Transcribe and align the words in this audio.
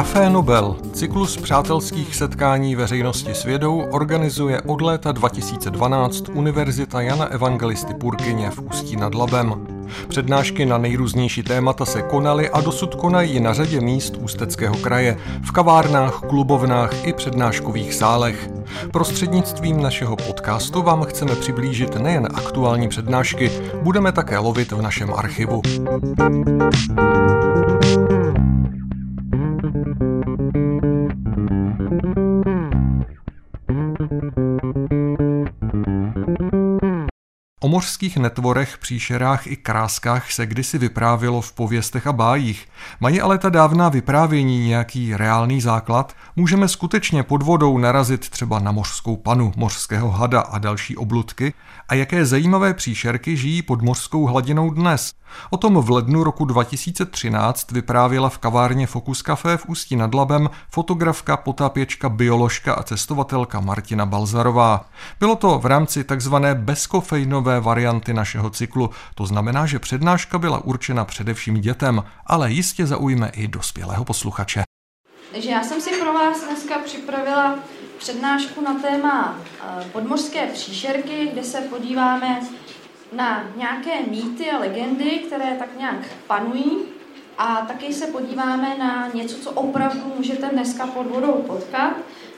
Café 0.00 0.30
Nobel, 0.30 0.76
cyklus 0.92 1.36
přátelských 1.36 2.16
setkání 2.16 2.76
veřejnosti 2.76 3.34
s 3.34 3.44
vědou, 3.44 3.84
organizuje 3.90 4.60
od 4.60 4.80
léta 4.80 5.12
2012 5.12 6.28
Univerzita 6.28 7.00
Jana 7.00 7.24
Evangelisty 7.26 7.94
Purkyně 7.94 8.50
v 8.50 8.60
Ústí 8.62 8.96
nad 8.96 9.14
Labem. 9.14 9.66
Přednášky 10.08 10.66
na 10.66 10.78
nejrůznější 10.78 11.42
témata 11.42 11.84
se 11.84 12.02
konaly 12.02 12.50
a 12.50 12.60
dosud 12.60 12.94
konají 12.94 13.40
na 13.40 13.54
řadě 13.54 13.80
míst 13.80 14.16
Ústeckého 14.16 14.74
kraje, 14.76 15.16
v 15.42 15.52
kavárnách, 15.52 16.20
klubovnách 16.28 17.06
i 17.06 17.12
přednáškových 17.12 17.94
sálech. 17.94 18.50
Prostřednictvím 18.92 19.82
našeho 19.82 20.16
podcastu 20.16 20.82
vám 20.82 21.04
chceme 21.04 21.36
přiblížit 21.36 21.96
nejen 21.96 22.28
aktuální 22.34 22.88
přednášky, 22.88 23.50
budeme 23.82 24.12
také 24.12 24.38
lovit 24.38 24.72
v 24.72 24.82
našem 24.82 25.14
archivu. 25.14 25.62
Mořských 37.70 38.16
netvorech, 38.16 38.78
příšerách 38.78 39.46
i 39.46 39.56
kráskách 39.56 40.32
se 40.32 40.46
kdysi 40.46 40.78
vyprávělo 40.78 41.40
v 41.40 41.52
pověstech 41.52 42.06
a 42.06 42.12
bájích. 42.12 42.68
Mají 43.00 43.20
ale 43.20 43.38
ta 43.38 43.48
dávná 43.48 43.88
vyprávění 43.88 44.66
nějaký 44.66 45.16
reálný 45.16 45.60
základ? 45.60 46.14
Můžeme 46.36 46.68
skutečně 46.68 47.22
pod 47.22 47.42
vodou 47.42 47.78
narazit 47.78 48.28
třeba 48.28 48.58
na 48.58 48.72
mořskou 48.72 49.16
panu, 49.16 49.52
mořského 49.56 50.10
hada 50.10 50.40
a 50.40 50.58
další 50.58 50.96
obludky? 50.96 51.54
A 51.88 51.94
jaké 51.94 52.26
zajímavé 52.26 52.74
příšerky 52.74 53.36
žijí 53.36 53.62
pod 53.62 53.82
mořskou 53.82 54.26
hladinou 54.26 54.70
dnes? 54.70 55.12
O 55.50 55.56
tom 55.56 55.74
v 55.74 55.90
lednu 55.90 56.24
roku 56.24 56.44
2013 56.44 57.70
vyprávěla 57.70 58.28
v 58.28 58.38
kavárně 58.38 58.86
Focus 58.86 59.22
Café 59.22 59.56
v 59.56 59.66
Ústí 59.66 59.96
nad 59.96 60.14
Labem 60.14 60.50
fotografka, 60.70 61.36
potápěčka, 61.36 62.08
bioložka 62.08 62.74
a 62.74 62.82
cestovatelka 62.82 63.60
Martina 63.60 64.06
Balzarová. 64.06 64.84
Bylo 65.20 65.36
to 65.36 65.58
v 65.58 65.66
rámci 65.66 66.04
takzvané 66.04 66.54
varianty 67.60 68.14
našeho 68.14 68.50
cyklu. 68.50 68.90
To 69.14 69.26
znamená, 69.26 69.66
že 69.66 69.78
přednáška 69.78 70.38
byla 70.38 70.64
určena 70.64 71.04
především 71.04 71.60
dětem, 71.60 72.04
ale 72.26 72.50
jistě 72.50 72.86
zaujme 72.86 73.30
i 73.34 73.48
dospělého 73.48 74.04
posluchače. 74.04 74.62
Takže 75.32 75.50
já 75.50 75.62
jsem 75.62 75.80
si 75.80 75.90
pro 76.00 76.12
vás 76.12 76.44
dneska 76.44 76.78
připravila 76.84 77.58
přednášku 77.98 78.60
na 78.60 78.74
téma 78.74 79.38
eh, 79.38 79.84
podmořské 79.92 80.46
příšerky, 80.46 81.28
kde 81.32 81.44
se 81.44 81.60
podíváme 81.60 82.40
na 83.12 83.44
nějaké 83.56 84.02
mýty 84.10 84.50
a 84.50 84.58
legendy, 84.58 85.10
které 85.10 85.56
tak 85.58 85.78
nějak 85.78 86.06
panují 86.26 86.78
a 87.38 87.56
taky 87.56 87.92
se 87.92 88.06
podíváme 88.06 88.78
na 88.78 89.08
něco, 89.14 89.36
co 89.36 89.50
opravdu 89.50 90.00
můžete 90.16 90.48
dneska 90.48 90.86
pod 90.86 91.06
vodou 91.06 91.32
potkat. 91.32 91.92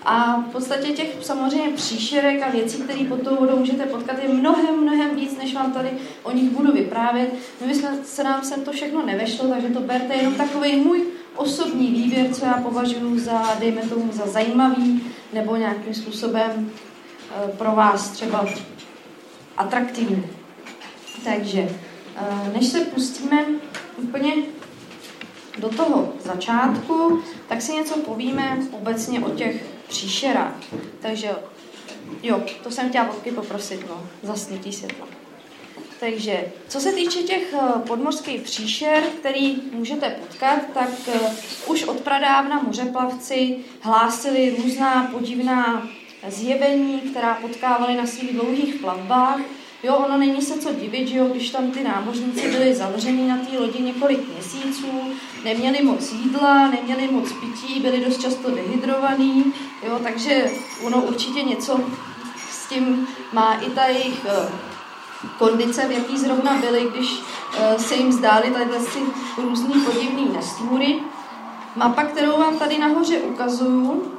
A 0.05 0.41
v 0.41 0.53
podstatě 0.53 0.93
těch 0.93 1.17
samozřejmě 1.21 1.73
příšerek 1.73 2.43
a 2.43 2.51
věcí, 2.51 2.83
které 2.83 3.05
pod 3.05 3.23
tou 3.23 3.37
vodou 3.37 3.59
můžete 3.59 3.87
potkat, 3.87 4.17
je 4.23 4.29
mnohem, 4.29 4.81
mnohem 4.81 5.17
víc, 5.17 5.39
než 5.39 5.55
vám 5.55 5.73
tady 5.73 5.91
o 6.23 6.33
nich 6.33 6.51
budu 6.51 6.73
vyprávět. 6.73 7.35
My 7.67 7.75
jsme, 7.75 7.89
se 8.05 8.25
nám 8.25 8.45
sem 8.45 8.65
to 8.65 8.73
všechno 8.73 9.07
nevešlo, 9.07 9.49
takže 9.49 9.69
to 9.69 9.81
berte 9.81 10.15
jenom 10.15 10.35
takový 10.35 10.77
můj 10.77 11.05
osobní 11.37 11.87
výběr, 11.87 12.35
co 12.35 12.45
já 12.45 12.55
považuji 12.55 13.19
za, 13.19 13.55
dejme 13.61 13.83
tomu, 13.83 14.13
za 14.13 14.27
zajímavý 14.27 15.03
nebo 15.33 15.57
nějakým 15.57 15.95
způsobem 15.95 16.71
eh, 17.31 17.49
pro 17.49 17.73
vás 17.73 18.09
třeba 18.11 18.47
atraktivní. 19.57 20.27
Takže 21.25 21.69
eh, 22.17 22.53
než 22.55 22.67
se 22.67 22.81
pustíme 22.81 23.45
úplně 23.97 24.33
do 25.59 25.69
toho 25.69 26.13
začátku, 26.25 27.23
tak 27.49 27.63
si 27.63 27.73
něco 27.73 27.99
povíme 27.99 28.59
obecně 28.73 29.21
o 29.21 29.31
těch 29.31 29.72
příšerách. 29.93 30.57
Takže 31.01 31.31
jo, 32.23 32.43
to 32.63 32.71
jsem 32.71 32.89
chtěla 32.89 33.05
vodky 33.05 33.31
poprosit, 33.31 33.89
no, 33.89 34.07
zasnutí 34.23 34.73
světla. 34.73 35.07
Takže 36.01 36.45
co 36.69 36.81
se 36.81 36.93
týče 36.93 37.19
těch 37.19 37.55
eh, 37.55 37.79
podmořských 37.87 38.43
příšer, 38.43 39.03
který 39.19 39.57
můžete 39.73 40.11
potkat, 40.11 40.61
tak 40.75 40.91
eh, 41.09 41.21
už 41.67 41.85
od 41.85 42.01
pradávna 42.01 42.63
mořeplavci 42.63 43.57
hlásili 43.81 44.57
různá 44.63 45.09
podivná 45.13 45.89
zjevení, 46.29 47.01
která 47.01 47.35
potkávali 47.35 47.95
na 47.97 48.07
svých 48.07 48.33
dlouhých 48.33 48.75
plavbách 48.75 49.41
Jo, 49.83 49.97
ono 49.97 50.19
není 50.19 50.43
se 50.43 50.59
co 50.59 50.73
divit, 50.73 51.09
že 51.09 51.17
jo, 51.17 51.27
když 51.27 51.51
tam 51.51 51.71
ty 51.71 51.85
námořníci 51.85 52.51
byli 52.51 52.75
zavření 52.75 53.29
na 53.29 53.37
té 53.37 53.59
lodi 53.59 53.83
několik 53.83 54.29
měsíců, 54.29 54.87
neměli 55.45 55.83
moc 55.83 56.13
jídla, 56.13 56.69
neměli 56.69 57.09
moc 57.13 57.33
pití, 57.33 57.81
byli 57.81 58.05
dost 58.05 58.21
často 58.21 58.51
dehydrovaní, 58.51 59.53
jo, 59.87 59.99
takže 60.03 60.51
ono 60.83 61.03
určitě 61.03 61.43
něco 61.43 61.81
s 62.51 62.69
tím 62.69 63.07
má 63.33 63.55
i 63.55 63.71
ta 63.71 63.85
jejich 63.85 64.25
uh, 64.25 64.51
kondice, 65.39 65.89
v 65.89 65.91
jaký 65.91 66.19
zrovna 66.19 66.55
byly, 66.55 66.91
když 66.95 67.13
uh, 67.13 67.77
se 67.77 67.95
jim 67.95 68.13
zdály 68.13 68.51
tadyhle 68.51 68.81
si 68.81 68.99
různý 69.37 69.75
podivný 69.81 70.29
nestvůry. 70.35 71.01
Mapa, 71.77 72.05
kterou 72.05 72.39
vám 72.39 72.59
tady 72.59 72.79
nahoře 72.79 73.19
ukazuju, 73.19 74.13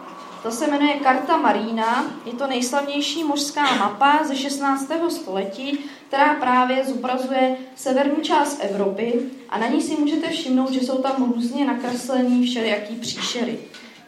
to 0.44 0.52
se 0.52 0.68
jmenuje 0.68 0.94
Karta 0.94 1.38
Marína, 1.38 2.06
je 2.26 2.34
to 2.34 2.48
nejslavnější 2.48 3.24
mořská 3.24 3.76
mapa 3.76 4.24
ze 4.24 4.36
16. 4.36 4.92
století, 5.10 5.80
která 6.08 6.34
právě 6.34 6.86
zobrazuje 6.86 7.58
severní 7.76 8.24
část 8.24 8.60
Evropy 8.62 9.20
a 9.50 9.60
na 9.60 9.68
ní 9.68 9.82
si 9.82 9.96
můžete 9.96 10.30
všimnout, 10.30 10.72
že 10.72 10.80
jsou 10.80 10.98
tam 10.98 11.34
různě 11.34 11.66
nakreslení 11.66 12.46
všelijaký 12.46 12.96
příšery. 12.96 13.60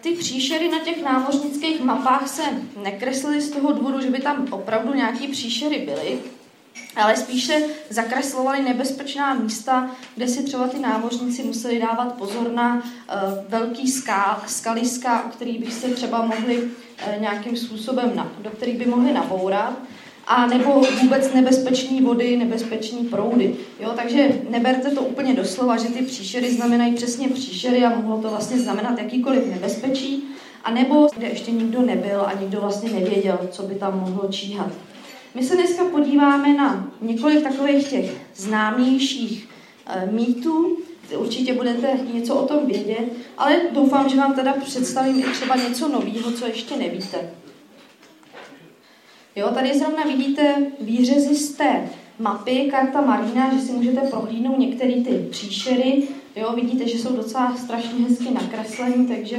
Ty 0.01 0.11
příšery 0.11 0.69
na 0.69 0.79
těch 0.79 1.03
námořnických 1.03 1.81
mapách 1.81 2.27
se 2.27 2.43
nekreslily 2.83 3.41
z 3.41 3.49
toho 3.49 3.71
důvodu, 3.71 4.01
že 4.01 4.09
by 4.09 4.19
tam 4.19 4.47
opravdu 4.51 4.93
nějaký 4.93 5.27
příšery 5.27 5.79
byly, 5.79 6.19
ale 6.95 7.17
spíše 7.17 7.61
zakreslovali 7.89 8.63
nebezpečná 8.63 9.33
místa, 9.33 9.91
kde 10.15 10.27
si 10.27 10.43
třeba 10.43 10.67
ty 10.67 10.79
námořníci 10.79 11.43
museli 11.43 11.79
dávat 11.79 12.13
pozor 12.13 12.51
na 12.51 12.75
uh, 12.75 12.81
velký 13.49 13.91
skal, 13.91 14.37
skaliska, 14.47 15.25
o 15.25 15.29
kterých 15.29 15.65
by 15.65 15.71
se 15.71 15.87
třeba 15.87 16.25
mohli 16.25 16.57
uh, 16.57 16.69
nějakým 17.21 17.57
způsobem, 17.57 18.11
na, 18.15 18.31
do 18.41 18.49
kterých 18.49 18.77
by 18.77 18.85
mohli 18.85 19.13
nabourat, 19.13 19.73
a 20.27 20.47
nebo 20.47 20.81
vůbec 21.01 21.33
nebezpečné 21.33 22.01
vody, 22.01 22.37
nebezpečné 22.37 22.99
proudy. 23.09 23.55
Jo, 23.79 23.93
takže 23.95 24.41
neberte 24.49 24.91
to 24.91 25.01
úplně 25.01 25.33
doslova, 25.33 25.77
že 25.77 25.87
ty 25.87 26.01
příšery 26.01 26.53
znamenají 26.53 26.93
přesně 26.93 27.27
příšery 27.27 27.85
a 27.85 27.99
mohlo 27.99 28.21
to 28.21 28.29
vlastně 28.29 28.59
znamenat 28.59 28.99
jakýkoliv 28.99 29.45
nebezpečí, 29.45 30.23
a 30.63 30.71
nebo 30.71 31.07
kde 31.17 31.27
ještě 31.27 31.51
nikdo 31.51 31.81
nebyl 31.81 32.21
a 32.21 32.33
nikdo 32.41 32.61
vlastně 32.61 32.89
nevěděl, 32.91 33.39
co 33.51 33.63
by 33.63 33.75
tam 33.75 33.99
mohlo 33.99 34.27
číhat. 34.31 34.71
My 35.35 35.43
se 35.43 35.55
dneska 35.55 35.85
podíváme 35.85 36.53
na 36.53 36.91
několik 37.01 37.43
takových 37.43 37.89
těch 37.89 38.11
známějších 38.35 39.49
e, 39.87 40.11
mýtů. 40.11 40.77
Určitě 41.17 41.53
budete 41.53 41.99
něco 42.13 42.35
o 42.35 42.47
tom 42.47 42.65
vědět, 42.65 43.05
ale 43.37 43.61
doufám, 43.71 44.09
že 44.09 44.17
vám 44.17 44.35
teda 44.35 44.53
představím 44.53 45.19
i 45.19 45.23
třeba 45.23 45.55
něco 45.55 45.87
nového, 45.87 46.31
co 46.31 46.47
ještě 46.47 46.77
nevíte. 46.77 47.29
Jo, 49.35 49.49
tady 49.53 49.79
zrovna 49.79 50.03
vidíte 50.03 50.55
výřezy 50.81 51.35
z 51.35 51.55
té 51.55 51.89
mapy 52.19 52.67
Karta 52.71 53.01
Marina, 53.01 53.53
že 53.53 53.59
si 53.61 53.71
můžete 53.71 54.01
prohlídnout 54.01 54.59
některé 54.59 54.93
ty 54.93 55.27
příšery. 55.31 56.07
Jo, 56.35 56.53
vidíte, 56.55 56.87
že 56.87 56.97
jsou 56.97 57.15
docela 57.15 57.57
strašně 57.57 58.05
hezky 58.09 58.33
nakreslení, 58.33 59.07
takže 59.07 59.37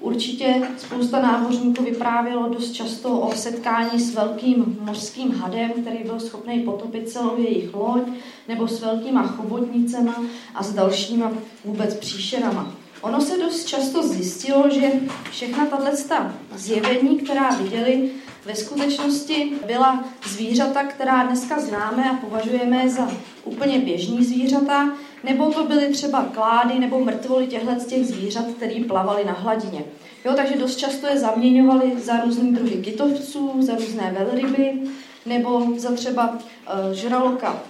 určitě 0.00 0.68
spousta 0.78 1.22
námořníků 1.22 1.84
vyprávělo 1.84 2.48
dost 2.48 2.72
často 2.72 3.20
o 3.20 3.32
setkání 3.32 4.00
s 4.00 4.14
velkým 4.14 4.78
mořským 4.80 5.32
hadem, 5.32 5.70
který 5.70 5.98
byl 6.04 6.20
schopný 6.20 6.60
potopit 6.60 7.08
celou 7.08 7.42
jejich 7.42 7.74
loď, 7.74 8.02
nebo 8.48 8.68
s 8.68 8.80
velkýma 8.80 9.26
chobotnicema 9.26 10.24
a 10.54 10.62
s 10.62 10.74
dalšíma 10.74 11.32
vůbec 11.64 11.94
příšerama. 11.94 12.77
Ono 13.00 13.20
se 13.20 13.38
dost 13.38 13.64
často 13.64 14.08
zjistilo, 14.08 14.70
že 14.70 14.90
všechna 15.30 15.66
tato 15.66 15.96
zjevení, 16.54 17.18
která 17.18 17.50
viděli, 17.50 18.10
ve 18.44 18.54
skutečnosti 18.54 19.52
byla 19.66 20.04
zvířata, 20.26 20.84
která 20.84 21.22
dneska 21.22 21.60
známe 21.60 22.10
a 22.10 22.14
považujeme 22.14 22.88
za 22.88 23.10
úplně 23.44 23.78
běžní 23.78 24.24
zvířata, 24.24 24.92
nebo 25.24 25.52
to 25.52 25.64
byly 25.64 25.92
třeba 25.92 26.24
klády 26.24 26.78
nebo 26.78 27.00
mrtvoly 27.00 27.46
těchto 27.46 27.74
těch 27.88 28.06
zvířat, 28.06 28.44
které 28.56 28.84
plavaly 28.88 29.24
na 29.24 29.32
hladině. 29.32 29.84
Jo, 30.24 30.32
takže 30.36 30.56
dost 30.56 30.76
často 30.76 31.06
je 31.06 31.18
zaměňovali 31.18 31.92
za 32.00 32.20
různé 32.20 32.52
druhy 32.52 32.82
kytovců, 32.82 33.52
za 33.58 33.74
různé 33.74 34.16
velryby, 34.18 34.72
nebo 35.26 35.66
za 35.76 35.92
třeba 35.92 36.30
uh, 36.30 36.38
žraloka 36.92 37.62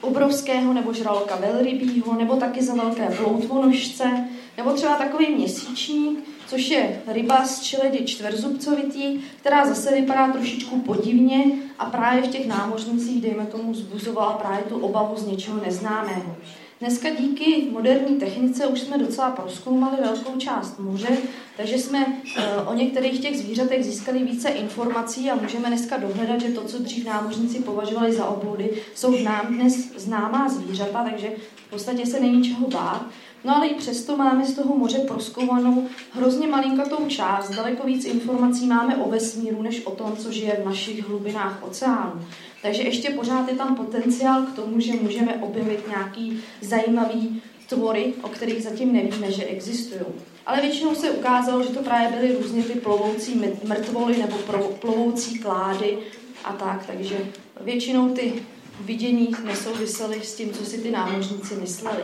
obrovského 0.00 0.72
nebo 0.72 0.92
žraloka 0.92 1.36
velrybího, 1.36 2.14
nebo 2.14 2.36
taky 2.36 2.62
za 2.62 2.74
velké 2.74 3.10
ploutvonožce, 3.16 4.28
nebo 4.56 4.72
třeba 4.72 4.96
takový 4.96 5.34
měsíčník, 5.34 6.24
což 6.46 6.68
je 6.68 7.02
ryba 7.06 7.46
z 7.46 7.60
čeledy 7.60 8.04
čtverzubcovitý, 8.04 9.20
která 9.40 9.66
zase 9.66 9.94
vypadá 9.94 10.32
trošičku 10.32 10.80
podivně 10.80 11.44
a 11.78 11.84
právě 11.84 12.22
v 12.22 12.28
těch 12.28 12.46
námořnicích, 12.46 13.22
dejme 13.22 13.46
tomu, 13.46 13.74
zbuzovala 13.74 14.32
právě 14.32 14.64
tu 14.64 14.78
obavu 14.78 15.16
z 15.16 15.26
něčeho 15.26 15.60
neznámého. 15.64 16.36
Dneska 16.80 17.08
díky 17.10 17.66
moderní 17.70 18.16
technice 18.16 18.66
už 18.66 18.80
jsme 18.80 18.98
docela 18.98 19.30
proskoumali 19.30 19.96
velkou 20.02 20.36
část 20.38 20.78
moře, 20.78 21.08
takže 21.56 21.78
jsme 21.78 22.06
eh, 22.36 22.56
o 22.66 22.74
některých 22.74 23.20
těch 23.20 23.38
zvířatech 23.38 23.84
získali 23.84 24.18
více 24.18 24.48
informací 24.48 25.30
a 25.30 25.34
můžeme 25.34 25.68
dneska 25.68 25.96
dohledat, 25.96 26.40
že 26.40 26.48
to, 26.48 26.64
co 26.64 26.78
dřív 26.78 27.06
námořníci 27.06 27.58
považovali 27.58 28.12
za 28.12 28.26
obludy, 28.26 28.70
jsou 28.94 29.22
nám 29.22 29.46
dnes 29.46 29.92
známá 29.96 30.48
zvířata, 30.48 31.04
takže 31.10 31.28
v 31.66 31.70
podstatě 31.70 32.06
se 32.06 32.20
není 32.20 32.44
čeho 32.44 32.68
bát. 32.68 33.06
No 33.44 33.56
ale 33.56 33.66
i 33.66 33.74
přesto 33.74 34.16
máme 34.16 34.46
z 34.46 34.54
toho 34.54 34.76
moře 34.76 34.98
proskoumanou 34.98 35.88
hrozně 36.12 36.48
malinkatou 36.48 37.06
část, 37.08 37.50
daleko 37.50 37.86
víc 37.86 38.04
informací 38.04 38.66
máme 38.66 38.96
o 38.96 39.10
vesmíru, 39.10 39.62
než 39.62 39.86
o 39.86 39.90
tom, 39.90 40.16
co 40.16 40.32
žije 40.32 40.58
v 40.62 40.66
našich 40.66 41.08
hlubinách 41.08 41.62
oceánu. 41.62 42.26
Takže 42.62 42.82
ještě 42.82 43.10
pořád 43.10 43.48
je 43.48 43.54
tam 43.54 43.76
potenciál 43.76 44.42
k 44.42 44.52
tomu, 44.52 44.80
že 44.80 44.92
můžeme 44.92 45.34
objevit 45.34 45.88
nějaký 45.88 46.40
zajímavý 46.60 47.42
tvory, 47.68 48.14
o 48.22 48.28
kterých 48.28 48.62
zatím 48.62 48.92
nevíme, 48.92 49.32
že 49.32 49.44
existují. 49.44 50.04
Ale 50.46 50.60
většinou 50.60 50.94
se 50.94 51.10
ukázalo, 51.10 51.62
že 51.62 51.68
to 51.68 51.82
právě 51.82 52.20
byly 52.20 52.36
různě 52.42 52.62
ty 52.62 52.72
plovoucí 52.72 53.42
mrtvoly 53.64 54.18
nebo 54.18 54.36
plovoucí 54.80 55.38
klády 55.38 55.98
a 56.44 56.52
tak, 56.52 56.86
takže 56.86 57.18
většinou 57.60 58.08
ty 58.08 58.32
vidění 58.80 59.34
nesouvisely 59.44 60.20
s 60.22 60.34
tím, 60.34 60.52
co 60.52 60.64
si 60.64 60.78
ty 60.78 60.90
námořníci 60.90 61.54
mysleli. 61.54 62.02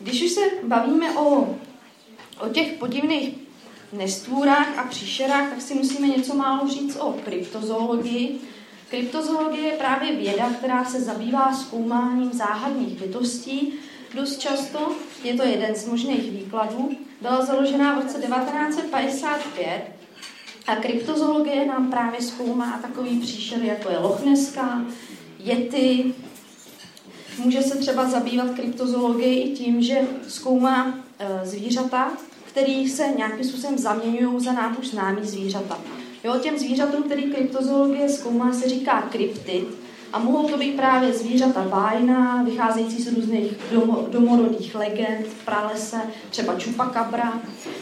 Když 0.00 0.22
už 0.22 0.30
se 0.30 0.40
bavíme 0.62 1.18
o, 1.18 1.56
o 2.40 2.48
těch 2.52 2.72
podivných 2.72 3.34
nestvůrách 3.92 4.78
a 4.78 4.82
příšerách, 4.82 5.50
tak 5.50 5.60
si 5.60 5.74
musíme 5.74 6.06
něco 6.06 6.34
málo 6.34 6.68
říct 6.68 6.96
o 6.96 7.12
kryptozoologii. 7.24 8.40
Kryptozoologie 8.90 9.66
je 9.66 9.78
právě 9.78 10.16
věda, 10.16 10.50
která 10.58 10.84
se 10.84 11.00
zabývá 11.00 11.54
zkoumáním 11.54 12.32
záhadných 12.32 13.00
bytostí. 13.00 13.74
Dost 14.14 14.38
často 14.38 14.92
je 15.24 15.34
to 15.34 15.42
jeden 15.42 15.74
z 15.74 15.86
možných 15.88 16.30
výkladů. 16.30 16.90
Byla 17.20 17.44
založena 17.44 17.94
v 17.94 18.02
roce 18.02 18.18
1955 18.18 19.82
a 20.66 20.76
kryptozoologie 20.76 21.66
nám 21.66 21.90
právě 21.90 22.22
zkoumá 22.22 22.78
takový 22.82 23.20
příšery, 23.20 23.66
jako 23.66 23.90
je 23.90 23.98
Lochneska, 23.98 24.84
Yeti, 25.38 26.14
Může 27.38 27.62
se 27.62 27.78
třeba 27.78 28.10
zabývat 28.10 28.50
kryptozoologií 28.50 29.40
i 29.40 29.56
tím, 29.56 29.82
že 29.82 30.00
zkoumá 30.28 30.94
e, 31.18 31.46
zvířata, 31.46 32.12
které 32.44 32.88
se 32.88 33.06
nějakým 33.16 33.44
způsobem 33.44 33.78
zaměňují 33.78 34.44
za 34.44 34.52
nám 34.52 34.76
už 34.80 34.88
známý 34.88 35.26
zvířata. 35.26 35.78
Jo, 36.24 36.38
těm 36.40 36.58
zvířatům, 36.58 37.02
který 37.02 37.22
kryptozoologie 37.22 38.08
zkoumá, 38.08 38.52
se 38.52 38.68
říká 38.68 39.02
kryptid 39.02 39.66
a 40.12 40.18
mohou 40.18 40.48
to 40.48 40.58
být 40.58 40.76
právě 40.76 41.12
zvířata 41.12 41.62
bájná, 41.62 42.42
vycházející 42.42 43.02
z 43.02 43.12
různých 43.12 43.52
domo, 43.72 44.06
domorodých 44.10 44.74
legend 44.74 45.26
pralese, 45.44 45.96
třeba 46.30 46.54
čupakabra, 46.54 47.32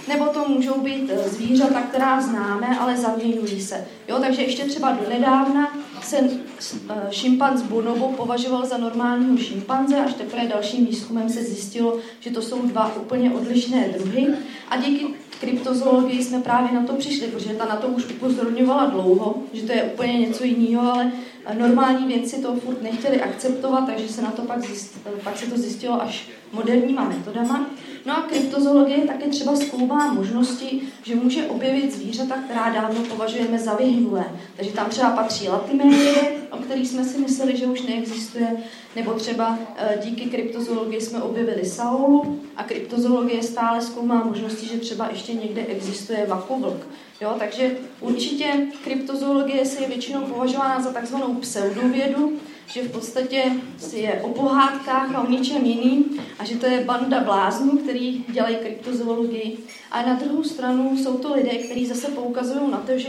nebo 0.09 0.27
to 0.27 0.49
můžou 0.49 0.81
být 0.81 1.11
e, 1.11 1.29
zvířata, 1.29 1.83
která 1.83 2.21
známe, 2.21 2.79
ale 2.79 2.97
zaměňují 2.97 3.61
se. 3.61 3.87
Jo, 4.09 4.19
takže 4.21 4.43
ještě 4.43 4.65
třeba 4.65 4.93
do 4.93 5.11
nedávna 5.11 5.73
se 6.05 6.17
eh, 6.19 6.95
šimpanz 7.11 7.63
bonobo 7.63 8.09
považoval 8.09 8.67
za 8.67 8.79
normálního 8.79 9.37
šimpanze, 9.37 9.97
až 9.97 10.15
teprve 10.15 10.47
dalším 10.49 10.87
výzkumem 10.87 11.29
se 11.29 11.43
zjistilo, 11.43 11.99
že 12.21 12.31
to 12.31 12.43
jsou 12.43 12.63
dva 12.63 12.97
úplně 12.97 13.31
odlišné 13.31 13.89
druhy. 13.89 14.27
A 14.69 14.77
díky 14.77 15.07
kryptozoologii 15.41 16.25
jsme 16.25 16.41
právě 16.41 16.73
na 16.73 16.87
to 16.87 16.93
přišli, 16.93 17.27
protože 17.27 17.55
ta 17.55 17.65
na 17.65 17.77
to 17.77 17.89
už 17.89 18.05
upozorňovala 18.11 18.87
dlouho, 18.87 19.43
že 19.53 19.63
to 19.63 19.73
je 19.73 19.83
úplně 19.83 20.19
něco 20.19 20.45
jiného, 20.45 20.93
ale 20.93 21.13
normální 21.59 22.07
věci 22.07 22.43
to 22.43 22.55
furt 22.55 22.83
nechtěli 22.83 23.21
akceptovat, 23.21 23.87
takže 23.87 24.09
se 24.09 24.23
na 24.23 24.31
to 24.31 24.43
pak, 24.43 24.63
zjist, 24.65 24.99
pak 25.25 25.39
se 25.39 25.47
to 25.47 25.59
zjistilo 25.59 26.03
až 26.03 26.29
moderníma 26.53 27.05
metodama. 27.05 27.71
No 28.09 28.17
a 28.17 28.23
kryptozoologie 28.23 28.99
také 29.07 29.29
třeba 29.29 29.57
zkoumá 29.57 30.13
možnosti, 30.13 30.83
že 31.03 31.15
může 31.15 31.47
objevit 31.47 31.95
zvířata, 31.95 32.35
která 32.45 32.71
dávno 32.71 33.01
považujeme 33.05 33.59
za 33.59 33.75
vyhnulé. 33.75 34.25
Takže 34.57 34.73
tam 34.73 34.91
třeba 34.91 35.11
patří 35.11 35.49
latimérie, 35.49 36.33
o 36.51 36.57
kterých 36.57 36.89
jsme 36.89 37.05
si 37.05 37.19
mysleli, 37.19 37.57
že 37.57 37.67
už 37.67 37.83
neexistuje, 37.83 38.57
nebo 38.97 39.13
třeba 39.13 39.59
e, 39.77 39.99
díky 40.05 40.25
kryptozoologii 40.31 41.01
jsme 41.01 41.23
objevili 41.23 41.65
saulu 41.65 42.41
a 42.57 42.65
kryptozoologie 42.65 43.43
stále 43.43 43.83
zkoumá 43.83 44.25
možnosti, 44.25 44.67
že 44.67 44.79
třeba 44.79 45.09
ještě 45.11 45.35
někde 45.35 45.67
existuje 45.67 46.27
vakovlk. 46.27 46.87
Jo, 47.21 47.35
takže 47.39 47.77
určitě 48.01 48.47
kryptozoologie 48.85 49.67
se 49.67 49.83
je 49.83 49.89
většinou 49.89 50.21
považována 50.21 50.81
za 50.81 50.93
takzvanou 50.93 51.35
pseudovědu, 51.35 52.39
že 52.69 52.83
v 52.83 52.91
podstatě 52.91 53.45
je 53.93 54.21
o 54.23 54.29
pohádkách 54.29 55.15
a 55.15 55.23
o 55.23 55.31
ničem 55.31 55.65
jiným 55.65 56.21
a 56.39 56.45
že 56.45 56.57
to 56.57 56.67
je 56.67 56.85
banda 56.85 57.21
bláznů, 57.21 57.79
který 57.79 58.25
dělají 58.29 58.57
kryptozoologii. 58.57 59.59
A 59.91 60.03
na 60.03 60.15
druhou 60.15 60.45
stranu 60.45 60.97
jsou 60.97 61.19
to 61.19 61.35
lidé, 61.35 61.51
kteří 61.51 61.87
zase 61.87 62.09
poukazují 62.09 62.71
na 62.71 62.79
to, 62.79 62.99
že 62.99 63.09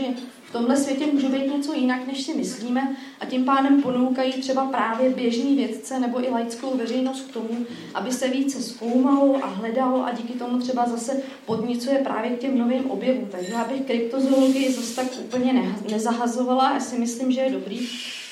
v 0.50 0.52
tomhle 0.52 0.76
světě 0.76 1.06
může 1.06 1.28
být 1.28 1.54
něco 1.54 1.72
jinak, 1.72 2.06
než 2.06 2.22
si 2.22 2.34
myslíme 2.34 2.96
a 3.20 3.26
tím 3.26 3.44
pádem 3.44 3.82
ponoukají 3.82 4.32
třeba 4.32 4.64
právě 4.64 5.10
běžný 5.10 5.56
vědce 5.56 6.00
nebo 6.00 6.24
i 6.24 6.30
laickou 6.30 6.76
veřejnost 6.76 7.20
k 7.20 7.32
tomu, 7.32 7.66
aby 7.94 8.12
se 8.12 8.28
více 8.28 8.62
zkoumalo 8.62 9.44
a 9.44 9.46
hledalo 9.46 10.06
a 10.06 10.12
díky 10.12 10.32
tomu 10.32 10.58
třeba 10.58 10.88
zase 10.88 11.22
podnicuje 11.46 11.98
právě 11.98 12.30
k 12.30 12.38
těm 12.38 12.58
novým 12.58 12.90
objevům. 12.90 13.28
Takže 13.30 13.52
já 13.52 13.64
bych 13.64 13.80
kryptozoologii 13.80 14.72
zase 14.72 14.96
tak 14.96 15.06
úplně 15.20 15.74
nezahazovala. 15.90 16.74
Já 16.74 16.80
si 16.80 16.98
myslím, 16.98 17.32
že 17.32 17.40
je 17.40 17.50
dobrý, 17.50 17.88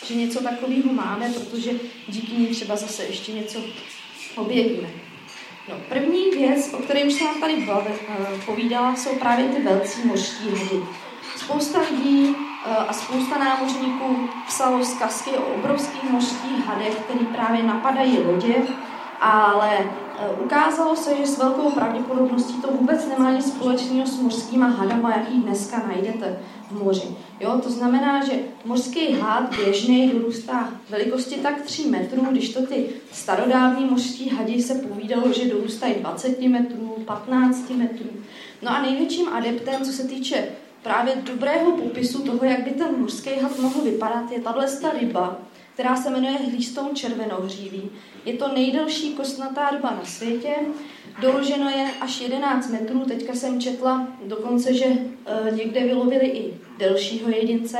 že 0.06 0.14
něco 0.14 0.42
takového 0.42 0.92
máme, 0.92 1.30
protože 1.30 1.70
díky 2.08 2.32
ní 2.32 2.46
třeba 2.46 2.76
zase 2.76 3.04
ještě 3.04 3.32
něco 3.32 3.58
objevíme. 4.36 4.88
No, 5.68 5.74
první 5.88 6.30
věc, 6.30 6.70
o 6.74 6.78
které 6.78 7.04
už 7.04 7.12
jsem 7.12 7.26
vám 7.26 7.40
tady 7.40 7.66
eh, 7.68 7.86
povídala, 8.46 8.96
jsou 8.96 9.16
právě 9.16 9.48
ty 9.48 9.62
velcí 9.62 10.00
mořští 10.04 10.48
hady. 10.48 11.07
Spousta 11.48 11.80
lidí 11.90 12.36
eh, 12.66 12.76
a 12.76 12.92
spousta 12.92 13.38
námořníků 13.38 14.28
psalo 14.46 14.84
zkazky 14.84 15.30
o 15.30 15.54
obrovských 15.54 16.10
mořských 16.10 16.66
hadech, 16.66 16.94
které 16.94 17.20
právě 17.20 17.62
napadají 17.62 18.18
lodě, 18.18 18.54
ale 19.20 19.78
eh, 19.78 20.28
ukázalo 20.44 20.96
se, 20.96 21.16
že 21.16 21.26
s 21.26 21.38
velkou 21.38 21.70
pravděpodobností 21.70 22.62
to 22.62 22.68
vůbec 22.68 23.08
nemá 23.08 23.30
nic 23.30 23.48
společného 23.48 24.06
s 24.06 24.20
mořskýma 24.20 24.66
hadama, 24.66 25.16
jaký 25.16 25.40
dneska 25.40 25.82
najdete 25.86 26.38
v 26.70 26.84
moři. 26.84 27.16
Jo, 27.40 27.60
to 27.62 27.70
znamená, 27.70 28.24
že 28.24 28.32
mořský 28.64 29.12
had 29.12 29.56
běžný 29.56 30.08
dorůstá 30.10 30.68
velikosti 30.90 31.34
tak 31.34 31.62
3 31.62 31.88
metrů, 31.88 32.26
když 32.30 32.54
to 32.54 32.66
ty 32.66 32.88
starodávní 33.12 33.84
mořští 33.84 34.28
hadi 34.28 34.62
se 34.62 34.74
povídalo, 34.74 35.32
že 35.32 35.48
dorůstají 35.48 35.94
20 35.94 36.40
metrů, 36.40 36.96
15 37.06 37.70
metrů. 37.70 38.08
No 38.62 38.70
a 38.70 38.82
největším 38.82 39.28
adeptem, 39.28 39.84
co 39.84 39.92
se 39.92 40.08
týče 40.08 40.48
právě 40.82 41.16
dobrého 41.16 41.72
popisu 41.72 42.22
toho, 42.22 42.44
jak 42.44 42.64
by 42.64 42.70
ten 42.70 43.00
mořský 43.00 43.30
had 43.42 43.58
mohl 43.58 43.80
vypadat, 43.80 44.32
je 44.32 44.40
tahle 44.40 44.66
ryba, 45.00 45.38
která 45.74 45.96
se 45.96 46.10
jmenuje 46.10 46.32
hlístou 46.32 46.94
červenohříví. 46.94 47.90
Je 48.24 48.34
to 48.34 48.48
nejdelší 48.48 49.14
kostnatá 49.14 49.70
ryba 49.70 49.90
na 49.90 50.04
světě, 50.04 50.54
doloženo 51.20 51.70
je 51.70 51.90
až 52.00 52.20
11 52.20 52.70
metrů, 52.70 53.00
teďka 53.00 53.34
jsem 53.34 53.60
četla 53.60 54.08
dokonce, 54.24 54.74
že 54.74 54.84
e, 54.84 55.50
někde 55.50 55.80
vylovili 55.80 56.26
i 56.26 56.54
delšího 56.78 57.30
jedince. 57.30 57.78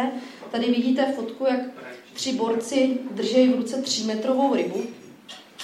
Tady 0.51 0.67
vidíte 0.67 1.13
fotku, 1.13 1.45
jak 1.45 1.61
tři 2.13 2.33
borci 2.33 2.99
držejí 3.11 3.49
v 3.49 3.57
ruce 3.57 3.83
3 3.83 4.05
metrovou 4.05 4.55
rybu. 4.55 4.83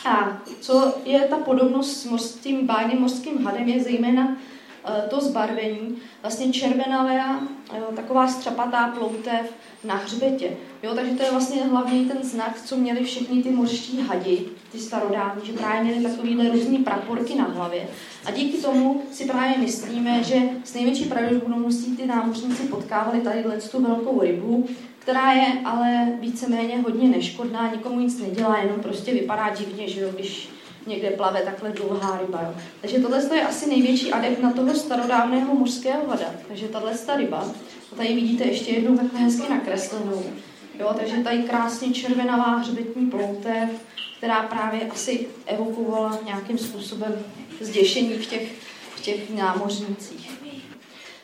A 0.05 0.43
co 0.61 0.95
je 1.05 1.21
ta 1.21 1.37
podobnost 1.37 2.07
s 2.17 2.35
tím 2.35 2.67
bájným 2.67 3.00
mořským 3.00 3.45
hadem, 3.45 3.69
je 3.69 3.83
zejména 3.83 4.37
to 5.09 5.21
zbarvení, 5.21 5.97
vlastně 6.23 6.53
červenavé, 6.53 7.25
taková 7.97 8.29
střapatá 8.29 8.88
ploutev 8.88 9.53
na 9.85 9.95
hřbetě. 9.95 10.50
Jo, 10.83 10.95
takže 10.95 11.12
to 11.12 11.23
je 11.23 11.31
vlastně 11.31 11.62
hlavně 11.62 12.05
ten 12.05 12.23
znak, 12.23 12.62
co 12.64 12.76
měli 12.76 13.05
všechny 13.05 13.43
ty 13.43 13.50
mořští 13.50 14.00
hadi, 14.00 14.45
ty 14.73 14.79
starodávní, 14.79 15.47
že 15.47 15.53
právě 15.53 15.85
měli 15.85 16.03
takovýhle 16.03 16.49
různý 16.49 16.79
praporky 16.79 17.35
na 17.35 17.45
hlavě. 17.45 17.88
A 18.26 18.31
díky 18.31 18.59
tomu 18.59 19.03
si 19.12 19.25
právě 19.25 19.59
myslíme, 19.59 20.23
že 20.23 20.37
s 20.64 20.75
největší 20.75 21.05
pravděpodobností 21.05 21.97
ty 21.97 22.07
námořníci 22.07 22.62
potkávali 22.62 23.21
tady 23.21 23.45
tu 23.71 23.83
velkou 23.83 24.21
rybu, 24.21 24.67
která 24.99 25.33
je 25.33 25.47
ale 25.64 26.12
víceméně 26.21 26.79
hodně 26.79 27.09
neškodná, 27.09 27.71
nikomu 27.73 28.00
nic 28.00 28.21
nedělá, 28.21 28.59
jenom 28.59 28.81
prostě 28.81 29.12
vypadá 29.12 29.55
divně, 29.55 29.88
že 29.88 30.00
jo, 30.00 30.11
když 30.14 30.49
někde 30.87 31.11
plave 31.11 31.43
takhle 31.43 31.71
dlouhá 31.71 32.19
ryba. 32.19 32.41
Jo. 32.43 32.55
Takže 32.81 32.99
tohle 32.99 33.37
je 33.37 33.47
asi 33.47 33.69
největší 33.69 34.12
adept 34.12 34.43
na 34.43 34.53
toho 34.53 34.75
starodávného 34.75 35.55
mořského 35.55 36.09
hada. 36.09 36.35
Takže 36.49 36.69
tahle 36.69 36.93
ryba, 37.17 37.50
a 37.93 37.97
tady 37.97 38.14
vidíte 38.14 38.45
ještě 38.45 38.73
jednou 38.73 38.97
takhle 38.97 39.21
hezky 39.21 39.50
nakreslenou. 39.50 40.23
Jo, 40.81 40.95
takže 40.97 41.17
tady 41.17 41.43
krásně 41.43 41.93
červenavá 41.93 42.57
hřbetní 42.57 43.07
ploutev, 43.07 43.71
která 44.19 44.43
právě 44.43 44.88
asi 44.91 45.26
evokovala 45.47 46.19
nějakým 46.25 46.59
způsobem 46.59 47.25
zděšení 47.61 48.14
v 48.14 48.26
těch, 48.26 48.53
v 48.97 49.00
těch 49.00 49.31
námořnicích. 49.31 50.31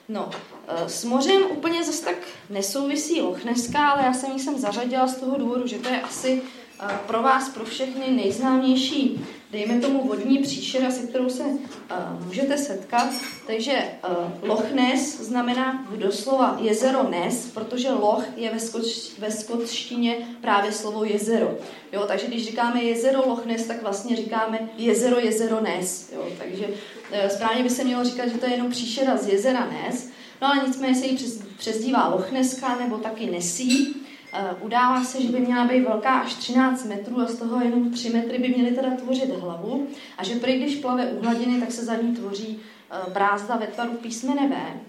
No, 0.08 0.30
e, 0.68 0.88
s 0.88 1.04
mořem 1.04 1.42
úplně 1.50 1.84
zase 1.84 2.04
tak 2.04 2.16
nesouvisí 2.50 3.20
Lochneska, 3.20 3.88
ale 3.88 4.02
já 4.04 4.12
jsem 4.12 4.32
ji 4.32 4.38
sem 4.38 4.58
zařadila 4.58 5.06
z 5.06 5.16
toho 5.16 5.38
důvodu, 5.38 5.66
že 5.66 5.78
to 5.78 5.88
je 5.88 6.00
asi 6.00 6.42
e, 6.80 6.98
pro 7.06 7.22
vás, 7.22 7.48
pro 7.48 7.64
všechny 7.64 8.10
nejznámější 8.10 9.26
dejme 9.52 9.80
tomu 9.80 10.08
vodní 10.08 10.38
příšera, 10.38 10.90
se 10.90 11.06
kterou 11.06 11.30
se 11.30 11.42
uh, 11.42 12.26
můžete 12.26 12.58
setkat. 12.58 13.10
Takže 13.46 13.72
uh, 14.08 14.48
Loch 14.48 14.72
Ness 14.72 15.20
znamená 15.20 15.88
doslova 15.96 16.58
jezero 16.60 17.10
Ness, 17.10 17.46
protože 17.46 17.90
Loch 17.90 18.24
je 18.36 18.50
ve, 18.50 18.60
skoč, 18.60 19.18
ve 19.18 19.30
skotštině 19.30 20.16
právě 20.40 20.72
slovo 20.72 21.04
jezero. 21.04 21.58
Jo, 21.92 22.04
takže 22.08 22.26
když 22.26 22.46
říkáme 22.46 22.82
jezero 22.82 23.28
Loch 23.28 23.46
Ness, 23.46 23.66
tak 23.66 23.82
vlastně 23.82 24.16
říkáme 24.16 24.68
jezero 24.76 25.20
jezero 25.20 25.60
Ness. 25.60 26.12
Jo, 26.12 26.26
takže 26.38 26.66
uh, 26.66 27.28
správně 27.28 27.62
by 27.62 27.70
se 27.70 27.84
mělo 27.84 28.04
říkat, 28.04 28.28
že 28.28 28.38
to 28.38 28.46
je 28.46 28.52
jenom 28.52 28.70
příšera 28.70 29.16
z 29.16 29.28
jezera 29.28 29.68
Ness. 29.70 30.08
No 30.42 30.48
ale 30.48 30.62
nicméně 30.66 30.94
se 30.94 31.06
jí 31.06 31.16
přes, 31.16 31.38
přezdívá 31.58 32.08
Lochneska 32.08 32.76
nebo 32.76 32.96
taky 32.96 33.30
Nesí. 33.30 33.96
Eh, 34.32 34.56
udává 34.60 35.04
se, 35.04 35.22
že 35.22 35.28
by 35.28 35.40
měla 35.40 35.64
být 35.64 35.80
velká 35.80 36.20
až 36.20 36.34
13 36.34 36.84
metrů 36.84 37.20
a 37.20 37.26
z 37.26 37.38
toho 37.38 37.60
jenom 37.64 37.90
3 37.90 38.10
metry 38.10 38.38
by 38.38 38.48
měly 38.48 38.70
teda 38.76 38.90
tvořit 38.96 39.30
hlavu 39.30 39.86
a 40.18 40.24
že 40.24 40.34
prý, 40.34 40.58
když 40.58 40.76
plave 40.76 41.06
u 41.06 41.22
hladiny, 41.22 41.60
tak 41.60 41.72
se 41.72 41.84
za 41.84 41.96
ní 41.96 42.16
tvoří 42.16 42.60
eh, 42.90 43.10
brázda 43.12 43.56
ve 43.56 43.66
tvaru 43.66 43.92
písmene 43.92 44.48
V. 44.48 44.80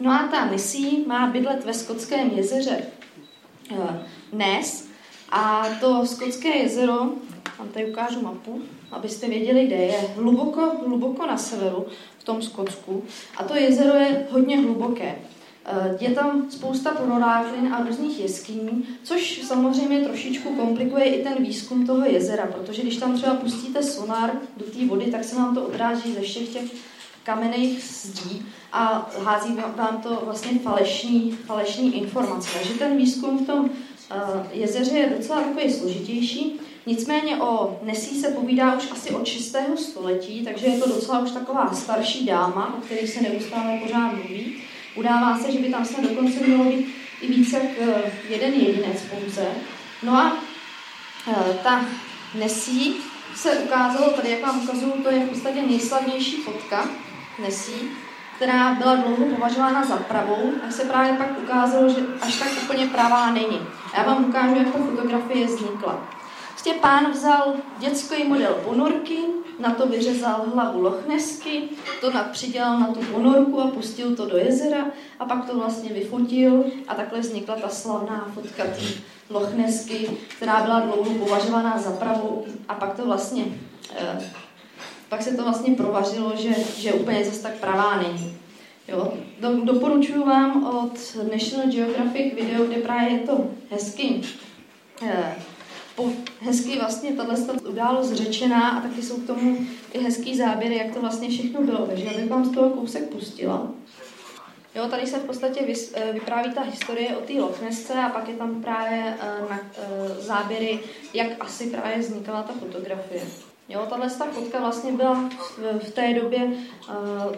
No 0.00 0.10
a 0.10 0.28
ta 0.30 0.44
misí 0.44 1.04
má 1.06 1.26
bydlet 1.26 1.64
ve 1.64 1.74
skotském 1.74 2.30
jezeře 2.30 2.78
eh, 3.70 4.06
Ness 4.32 4.88
a 5.30 5.68
to 5.80 6.06
skotské 6.06 6.48
jezero, 6.48 6.98
vám 7.58 7.68
tady 7.72 7.86
ukážu 7.86 8.22
mapu, 8.22 8.62
abyste 8.92 9.28
věděli, 9.28 9.66
kde 9.66 9.76
je, 9.76 10.00
hluboko, 10.16 10.72
hluboko 10.86 11.26
na 11.26 11.36
severu 11.36 11.86
v 12.18 12.24
tom 12.24 12.42
Skotsku 12.42 13.04
a 13.36 13.44
to 13.44 13.54
jezero 13.54 13.94
je 13.94 14.26
hodně 14.30 14.58
hluboké. 14.58 15.14
Eh, 15.68 15.96
je 16.00 16.10
tam 16.10 16.50
spousta 16.50 16.90
proráklin 16.90 17.74
a 17.74 17.84
různých 17.84 18.20
jeskyní, 18.20 18.84
což 19.02 19.42
samozřejmě 19.42 20.00
trošičku 20.00 20.54
komplikuje 20.54 21.04
i 21.04 21.24
ten 21.24 21.44
výzkum 21.44 21.86
toho 21.86 22.04
jezera, 22.04 22.46
protože 22.46 22.82
když 22.82 22.96
tam 22.96 23.16
třeba 23.16 23.34
pustíte 23.34 23.82
sonar 23.82 24.30
do 24.56 24.64
té 24.64 24.86
vody, 24.86 25.04
tak 25.04 25.24
se 25.24 25.36
vám 25.36 25.54
to 25.54 25.62
odráží 25.62 26.14
ze 26.14 26.20
všech 26.20 26.48
těch 26.48 26.70
kamenných 27.22 27.82
zdí 27.82 28.46
a 28.72 29.10
hází 29.24 29.56
vám 29.76 30.02
to 30.02 30.22
vlastně 30.24 30.58
falešní, 30.58 31.32
falešní 31.32 31.96
informace. 31.96 32.48
Takže 32.58 32.74
ten 32.74 32.96
výzkum 32.96 33.38
v 33.38 33.46
tom 33.46 33.60
uh, 33.60 33.70
jezeře 34.52 34.98
je 34.98 35.14
docela 35.16 35.40
takový 35.40 35.72
složitější. 35.72 36.60
Nicméně 36.86 37.36
o 37.36 37.80
Nesí 37.82 38.20
se 38.20 38.28
povídá 38.28 38.76
už 38.76 38.90
asi 38.90 39.10
od 39.10 39.26
6. 39.26 39.56
století, 39.76 40.44
takže 40.44 40.66
je 40.66 40.78
to 40.78 40.88
docela 40.88 41.18
už 41.18 41.30
taková 41.30 41.74
starší 41.74 42.26
dáma, 42.26 42.74
o 42.78 42.80
které 42.80 43.06
se 43.06 43.22
neustále 43.22 43.80
pořád 43.82 44.12
mluví. 44.12 44.56
Udává 44.96 45.38
se, 45.38 45.52
že 45.52 45.58
by 45.58 45.68
tam 45.68 45.84
snad 45.84 46.04
dokonce 46.10 46.40
mělo 46.46 46.64
být 46.64 46.94
i 47.20 47.26
více 47.26 47.56
jak 47.56 47.70
eh, 47.80 48.12
jeden 48.28 48.52
jedinec 48.52 49.02
pouze. 49.02 49.46
No 50.02 50.12
a 50.16 50.36
eh, 51.30 51.58
ta 51.62 51.84
Nesí 52.34 52.96
se 53.34 53.50
ukázalo, 53.50 54.10
tady 54.10 54.30
jak 54.30 54.42
vám 54.42 54.62
ukazuju, 54.62 54.92
to 54.92 55.10
je 55.10 55.20
v 55.20 55.28
podstatě 55.28 55.62
nejslavnější 55.62 56.36
fotka 56.36 56.88
Nesí, 57.42 57.90
která 58.36 58.74
byla 58.74 58.94
dlouho 58.94 59.26
považována 59.34 59.84
za 59.84 59.96
pravou, 59.96 60.52
a 60.68 60.70
se 60.70 60.84
právě 60.84 61.12
pak 61.12 61.38
ukázalo, 61.42 61.88
že 61.88 61.96
až 62.20 62.38
tak 62.38 62.48
úplně 62.62 62.86
pravá 62.86 63.30
není. 63.30 63.60
Já 63.96 64.02
vám 64.02 64.24
ukážu, 64.24 64.54
jak 64.56 64.72
ta 64.72 64.78
fotografie 64.78 65.46
vznikla. 65.46 66.08
Prostě 66.56 66.74
pán 66.80 67.10
vzal 67.10 67.54
dětský 67.78 68.24
model 68.24 68.54
ponorky, 68.64 69.18
na 69.58 69.70
to 69.70 69.86
vyřezal 69.86 70.44
hlavu 70.54 70.82
lochnesky, 70.82 71.62
to 72.00 72.12
přidělal 72.32 72.80
na 72.80 72.86
tu 72.86 73.00
ponorku 73.00 73.60
a 73.60 73.66
pustil 73.66 74.16
to 74.16 74.26
do 74.26 74.36
jezera 74.36 74.86
a 75.18 75.24
pak 75.24 75.46
to 75.46 75.58
vlastně 75.58 75.92
vyfotil 75.92 76.64
a 76.88 76.94
takhle 76.94 77.20
vznikla 77.20 77.56
ta 77.56 77.68
slavná 77.68 78.30
fotka 78.34 78.64
té 78.64 78.82
lochnesky, 79.30 80.10
která 80.36 80.62
byla 80.62 80.80
dlouho 80.80 81.14
považovaná 81.14 81.78
za 81.78 81.90
pravou 81.90 82.44
a 82.68 82.74
pak 82.74 82.96
to 82.96 83.06
vlastně 83.06 83.44
eh, 83.96 84.30
pak 85.08 85.22
se 85.22 85.36
to 85.36 85.42
vlastně 85.42 85.74
provařilo, 85.74 86.32
že, 86.36 86.54
že 86.76 86.92
úplně 86.92 87.24
zase 87.24 87.42
tak 87.42 87.54
pravá 87.54 88.02
není. 88.02 88.36
Jo. 88.88 89.12
Do, 89.40 89.64
doporučuji 89.64 90.24
vám 90.24 90.66
od 90.66 91.16
National 91.32 91.66
Geographic 91.70 92.34
video, 92.34 92.64
kde 92.64 92.76
právě 92.76 93.10
je 93.10 93.18
to 93.18 93.44
hezky 93.70 94.20
eh, 95.02 95.36
hezky 96.40 96.78
vlastně 96.78 97.12
tato 97.12 97.68
událost 97.68 98.08
zřečená 98.08 98.68
a 98.68 98.80
taky 98.80 99.02
jsou 99.02 99.16
k 99.16 99.26
tomu 99.26 99.66
i 99.92 99.98
hezký 99.98 100.36
záběry, 100.36 100.76
jak 100.76 100.94
to 100.94 101.00
vlastně 101.00 101.28
všechno 101.28 101.62
bylo. 101.62 101.86
Takže 101.86 102.04
já 102.04 102.12
bych 102.12 102.30
vám 102.30 102.44
z 102.44 102.54
toho 102.54 102.70
kousek 102.70 103.08
pustila. 103.08 103.70
Jo, 104.74 104.88
tady 104.88 105.06
se 105.06 105.18
v 105.18 105.24
podstatě 105.24 105.74
eh, 105.94 106.12
vypráví 106.12 106.52
ta 106.52 106.62
historie 106.62 107.16
o 107.16 107.20
té 107.20 107.32
Lochnesce 107.32 107.94
a 107.94 108.08
pak 108.08 108.28
je 108.28 108.34
tam 108.34 108.62
právě 108.62 109.16
uh, 109.42 109.50
na, 109.50 109.60
uh, 109.60 110.16
záběry, 110.18 110.80
jak 111.14 111.26
asi 111.40 111.70
právě 111.70 111.98
vznikala 111.98 112.42
ta 112.42 112.52
fotografie. 112.52 113.22
Jo, 113.68 113.86
tahle 113.90 114.10
ta 114.10 114.24
fotka 114.24 114.60
vlastně 114.60 114.92
byla 114.92 115.14
v, 115.14 115.78
v 115.88 115.90
té 115.90 116.14
době 116.14 116.44
uh, 116.44 116.54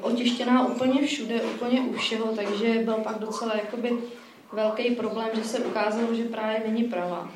otištěná 0.00 0.66
úplně 0.66 1.06
všude, 1.06 1.42
úplně 1.42 1.80
u 1.80 1.92
všeho, 1.92 2.26
takže 2.36 2.82
byl 2.84 2.94
pak 2.94 3.18
docela 3.18 3.56
jakoby 3.56 3.98
velký 4.52 4.90
problém, 4.90 5.28
že 5.34 5.44
se 5.44 5.58
ukázalo, 5.58 6.14
že 6.14 6.24
právě 6.24 6.62
není 6.66 6.84
pravá. 6.84 7.30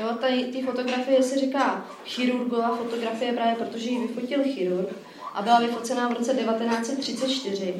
Jo, 0.00 0.08
tady 0.20 0.44
ty 0.44 0.62
fotografie 0.62 1.22
se 1.22 1.38
říká 1.38 1.84
chirurgová 2.06 2.76
fotografie 2.76 3.32
právě 3.32 3.54
protože 3.54 3.90
ji 3.90 4.06
vyfotil 4.06 4.42
chirurg 4.44 4.88
a 5.34 5.42
byla 5.42 5.60
vyfocená 5.60 6.08
v 6.08 6.12
roce 6.12 6.34
1934. 6.34 7.74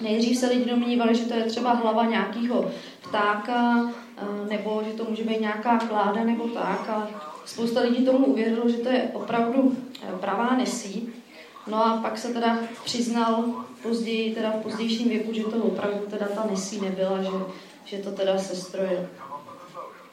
Nejdřív 0.00 0.38
se 0.38 0.46
lidi 0.46 0.64
domnívali, 0.64 1.14
že 1.14 1.24
to 1.24 1.34
je 1.34 1.44
třeba 1.44 1.72
hlava 1.72 2.04
nějakého 2.04 2.70
ptáka, 3.08 3.90
eh, 4.16 4.48
nebo 4.48 4.82
že 4.86 4.92
to 4.92 5.04
může 5.04 5.24
být 5.24 5.40
nějaká 5.40 5.78
kláda 5.78 6.24
nebo 6.24 6.48
tak. 6.48 6.88
A 6.88 7.08
spousta 7.44 7.80
lidí 7.80 8.04
tomu 8.04 8.26
uvěřilo, 8.26 8.68
že 8.68 8.76
to 8.76 8.88
je 8.88 9.10
opravdu 9.12 9.76
eh, 10.02 10.18
pravá 10.20 10.56
nesí. 10.56 11.12
No 11.66 11.86
a 11.86 11.96
pak 12.02 12.18
se 12.18 12.34
teda 12.34 12.58
přiznal 12.84 13.44
později, 13.82 14.34
teda 14.34 14.50
v 14.50 14.62
pozdějším 14.62 15.08
věku, 15.08 15.32
že 15.32 15.44
to 15.44 15.56
opravdu 15.56 16.06
teda 16.10 16.26
ta 16.34 16.46
nesí 16.50 16.80
nebyla, 16.80 17.22
že, 17.22 17.30
že 17.84 17.98
to 17.98 18.10
teda 18.10 18.38
se 18.38 18.56
strojil. 18.56 19.08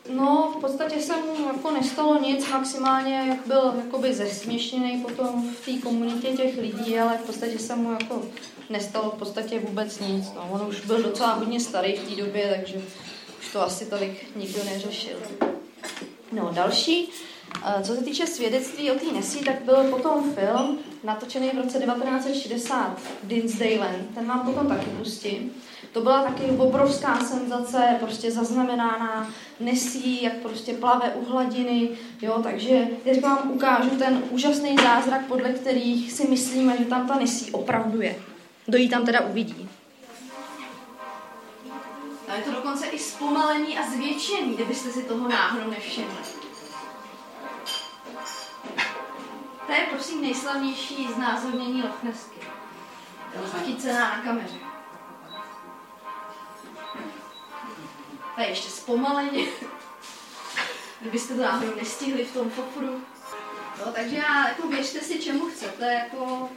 No, 0.10 0.54
v 0.58 0.62
podstatě 0.62 1.02
se 1.02 1.14
mu 1.16 1.48
jako 1.48 1.72
nestalo 1.72 2.22
nic, 2.22 2.50
maximálně 2.50 3.40
byl 3.46 3.74
jakoby 3.86 4.14
zesměšněný 4.14 5.02
potom 5.02 5.50
v 5.50 5.66
té 5.66 5.82
komunitě 5.82 6.28
těch 6.28 6.58
lidí, 6.58 7.00
ale 7.00 7.18
v 7.18 7.26
podstatě 7.26 7.60
se 7.60 7.76
mu 7.76 7.92
jako 7.92 8.22
nestalo 8.70 9.12
v 9.12 9.20
podstatě 9.20 9.60
vůbec 9.60 10.00
nic. 10.00 10.26
No. 10.36 10.48
On 10.52 10.68
už 10.68 10.86
byl 10.86 11.04
docela 11.04 11.34
hodně 11.34 11.60
starý 11.60 11.96
v 11.96 12.10
té 12.10 12.22
době, 12.22 12.54
takže 12.56 12.86
už 13.40 13.52
to 13.52 13.62
asi 13.62 13.86
tolik 13.86 14.36
nikdo 14.36 14.64
neřešil. 14.64 15.18
No, 16.32 16.50
další, 16.54 17.10
eh, 17.66 17.84
co 17.84 17.96
se 17.96 18.04
týče 18.04 18.28
svědectví 18.28 18.92
o 18.92 18.96
té 18.96 19.12
Nesí, 19.14 19.40
tak 19.40 19.62
byl 19.62 19.84
potom 19.84 20.34
film 20.34 20.80
natočený 21.04 21.50
v 21.50 21.58
roce 21.58 21.80
1960 21.80 23.00
Dinsdale, 23.24 23.96
ten 24.16 24.26
vám 24.28 24.46
potom 24.46 24.68
taky 24.68 24.86
pustím. 24.86 25.54
To 25.96 26.02
byla 26.02 26.24
taky 26.24 26.44
obrovská 26.44 27.20
senzace, 27.20 27.98
prostě 28.00 28.32
zaznamenána, 28.32 29.30
nesí, 29.60 30.24
jak 30.24 30.34
prostě 30.34 30.74
plave 30.74 31.10
u 31.10 31.26
hladiny, 31.32 31.90
jo, 32.22 32.40
takže 32.44 32.88
teď 33.04 33.22
vám 33.22 33.52
ukážu 33.52 33.90
ten 33.90 34.24
úžasný 34.30 34.76
zázrak, 34.84 35.26
podle 35.26 35.50
kterých 35.50 36.12
si 36.12 36.28
myslíme, 36.28 36.78
že 36.78 36.86
tam 36.86 37.08
ta 37.08 37.16
nesí 37.16 37.52
opravdu 37.52 38.02
je. 38.02 38.16
Kdo 38.66 38.78
ji 38.78 38.90
tam 38.90 39.06
teda 39.06 39.20
uvidí. 39.22 39.70
A 42.28 42.36
je 42.36 42.42
to 42.42 42.52
dokonce 42.52 42.86
i 42.86 43.00
zpomalení 43.00 43.78
a 43.78 43.90
zvětšení, 43.90 44.54
kdybyste 44.54 44.92
si 44.92 45.04
toho 45.04 45.28
náhodou 45.28 45.70
nevšimli. 45.70 46.18
To 49.66 49.72
je 49.72 49.88
prosím 49.92 50.22
nejslavnější 50.22 51.08
znázornění 51.16 51.84
Lochnesky. 51.84 52.40
Chycená 53.66 54.00
na 54.00 54.22
kameře. 54.24 54.65
A 58.36 58.42
ještě 58.42 58.70
zpomaleně. 58.70 59.46
Kdybyste 61.02 61.34
to 61.34 61.42
náhodou 61.42 61.76
nestihli 61.76 62.26
v 62.26 62.34
tom 62.34 62.50
fofru. 62.50 63.02
No, 63.86 63.92
takže 63.92 64.16
já, 64.16 64.48
jako 64.48 64.68
věřte 64.68 65.00
si, 65.00 65.20
čemu 65.20 65.46
chcete, 65.46 65.94
jako 65.94 66.50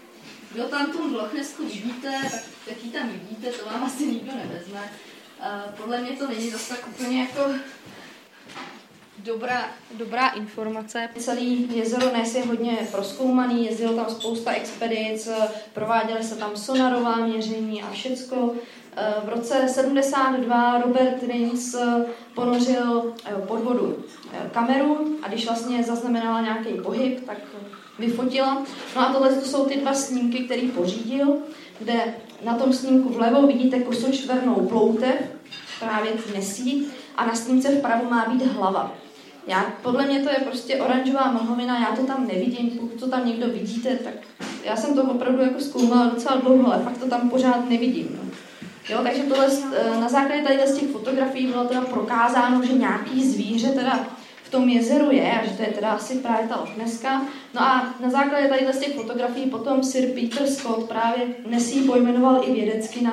kdo 0.52 0.68
tam 0.68 0.92
tu 0.92 1.16
Lochnesku 1.16 1.62
vidíte, 1.62 2.20
tak, 2.30 2.42
tak 2.68 2.84
ji 2.84 2.90
tam 2.90 3.08
vidíte, 3.08 3.52
to 3.52 3.66
vám 3.66 3.84
asi 3.84 4.06
nikdo 4.06 4.32
nevezme. 4.34 4.92
Uh, 5.40 5.72
podle 5.74 6.00
mě 6.00 6.10
to 6.10 6.28
není 6.28 6.50
zase 6.50 6.74
tak 6.74 6.88
úplně 6.88 7.20
jako 7.20 7.50
dobrá, 9.18 9.70
dobrá 9.90 10.28
informace. 10.28 11.08
Celý 11.18 11.76
jezero 11.76 12.12
Nes 12.12 12.34
je 12.34 12.44
hodně 12.44 12.88
proskoumaný, 12.90 13.66
jezdilo 13.66 13.92
tam 13.92 14.10
spousta 14.10 14.52
expedic, 14.52 15.28
prováděly 15.72 16.24
se 16.24 16.36
tam 16.36 16.56
sonarová 16.56 17.16
měření 17.16 17.82
a 17.82 17.90
všecko. 17.90 18.54
Eh, 19.00 19.14
v 19.24 19.28
roce 19.28 19.68
72 19.68 20.78
Robert 20.78 21.22
Rins 21.22 21.74
eh, 21.74 22.04
ponořil 22.34 23.12
eh, 23.24 23.46
pod 23.46 23.64
vodu 23.64 23.96
kameru 24.52 25.18
a 25.22 25.28
když 25.28 25.46
vlastně 25.46 25.82
zaznamenala 25.82 26.40
nějaký 26.40 26.70
pohyb, 26.82 27.26
tak 27.26 27.38
vyfotila. 27.98 28.62
No 28.96 29.02
a 29.02 29.12
tohle 29.12 29.34
to 29.34 29.48
jsou 29.48 29.64
ty 29.64 29.80
dva 29.80 29.94
snímky, 29.94 30.38
který 30.38 30.68
pořídil, 30.68 31.36
kde 31.78 32.14
na 32.44 32.54
tom 32.54 32.72
snímku 32.72 33.08
vlevo 33.08 33.46
vidíte 33.46 33.80
kosočtvernou 33.80 34.54
ploutev, 34.54 35.14
právě 35.80 36.12
nesí, 36.34 36.86
a 37.16 37.26
na 37.26 37.34
snímce 37.34 37.68
vpravo 37.68 38.10
má 38.10 38.28
být 38.28 38.46
hlava. 38.46 38.92
Já, 39.46 39.72
podle 39.82 40.06
mě 40.06 40.20
to 40.20 40.30
je 40.30 40.36
prostě 40.44 40.76
oranžová 40.76 41.32
mlhovina, 41.32 41.80
já 41.80 41.96
to 41.96 42.06
tam 42.06 42.26
nevidím, 42.26 42.70
pokud 42.70 43.00
to 43.00 43.08
tam 43.08 43.26
někdo 43.26 43.46
vidíte, 43.48 43.96
tak 43.96 44.14
já 44.64 44.76
jsem 44.76 44.94
to 44.94 45.02
opravdu 45.02 45.42
jako 45.42 45.60
zkoumala 45.60 46.06
docela 46.06 46.36
dlouho, 46.36 46.72
ale 46.72 46.82
fakt 46.82 46.98
to 46.98 47.08
tam 47.08 47.30
pořád 47.30 47.68
nevidím. 47.68 48.18
No. 48.22 48.27
Jo, 48.88 49.00
takže 49.02 49.22
tohle, 49.22 49.46
eh, 49.76 50.00
na 50.00 50.08
základě 50.08 50.42
tady 50.42 50.58
z 50.66 50.78
těch 50.78 50.88
fotografií 50.88 51.46
bylo 51.46 51.64
teda 51.64 51.80
prokázáno, 51.80 52.66
že 52.66 52.72
nějaký 52.72 53.30
zvíře 53.30 53.68
teda 53.68 54.06
v 54.42 54.50
tom 54.50 54.68
jezeru 54.68 55.10
je 55.10 55.32
a 55.32 55.46
že 55.46 55.50
to 55.50 55.62
je 55.62 55.68
teda 55.68 55.90
asi 55.90 56.18
právě 56.18 56.48
ta 56.48 56.60
Lochneska. 56.60 57.22
No 57.54 57.62
a 57.62 57.94
na 58.00 58.10
základě 58.10 58.48
tady 58.48 58.66
z 58.72 58.78
těch 58.78 58.94
fotografií 58.94 59.50
potom 59.50 59.82
Sir 59.82 60.08
Peter 60.08 60.46
Scott 60.46 60.88
právě 60.88 61.26
Nessie 61.46 61.86
pojmenoval 61.86 62.42
i 62.44 62.52
vědecky 62.52 63.04
na 63.04 63.12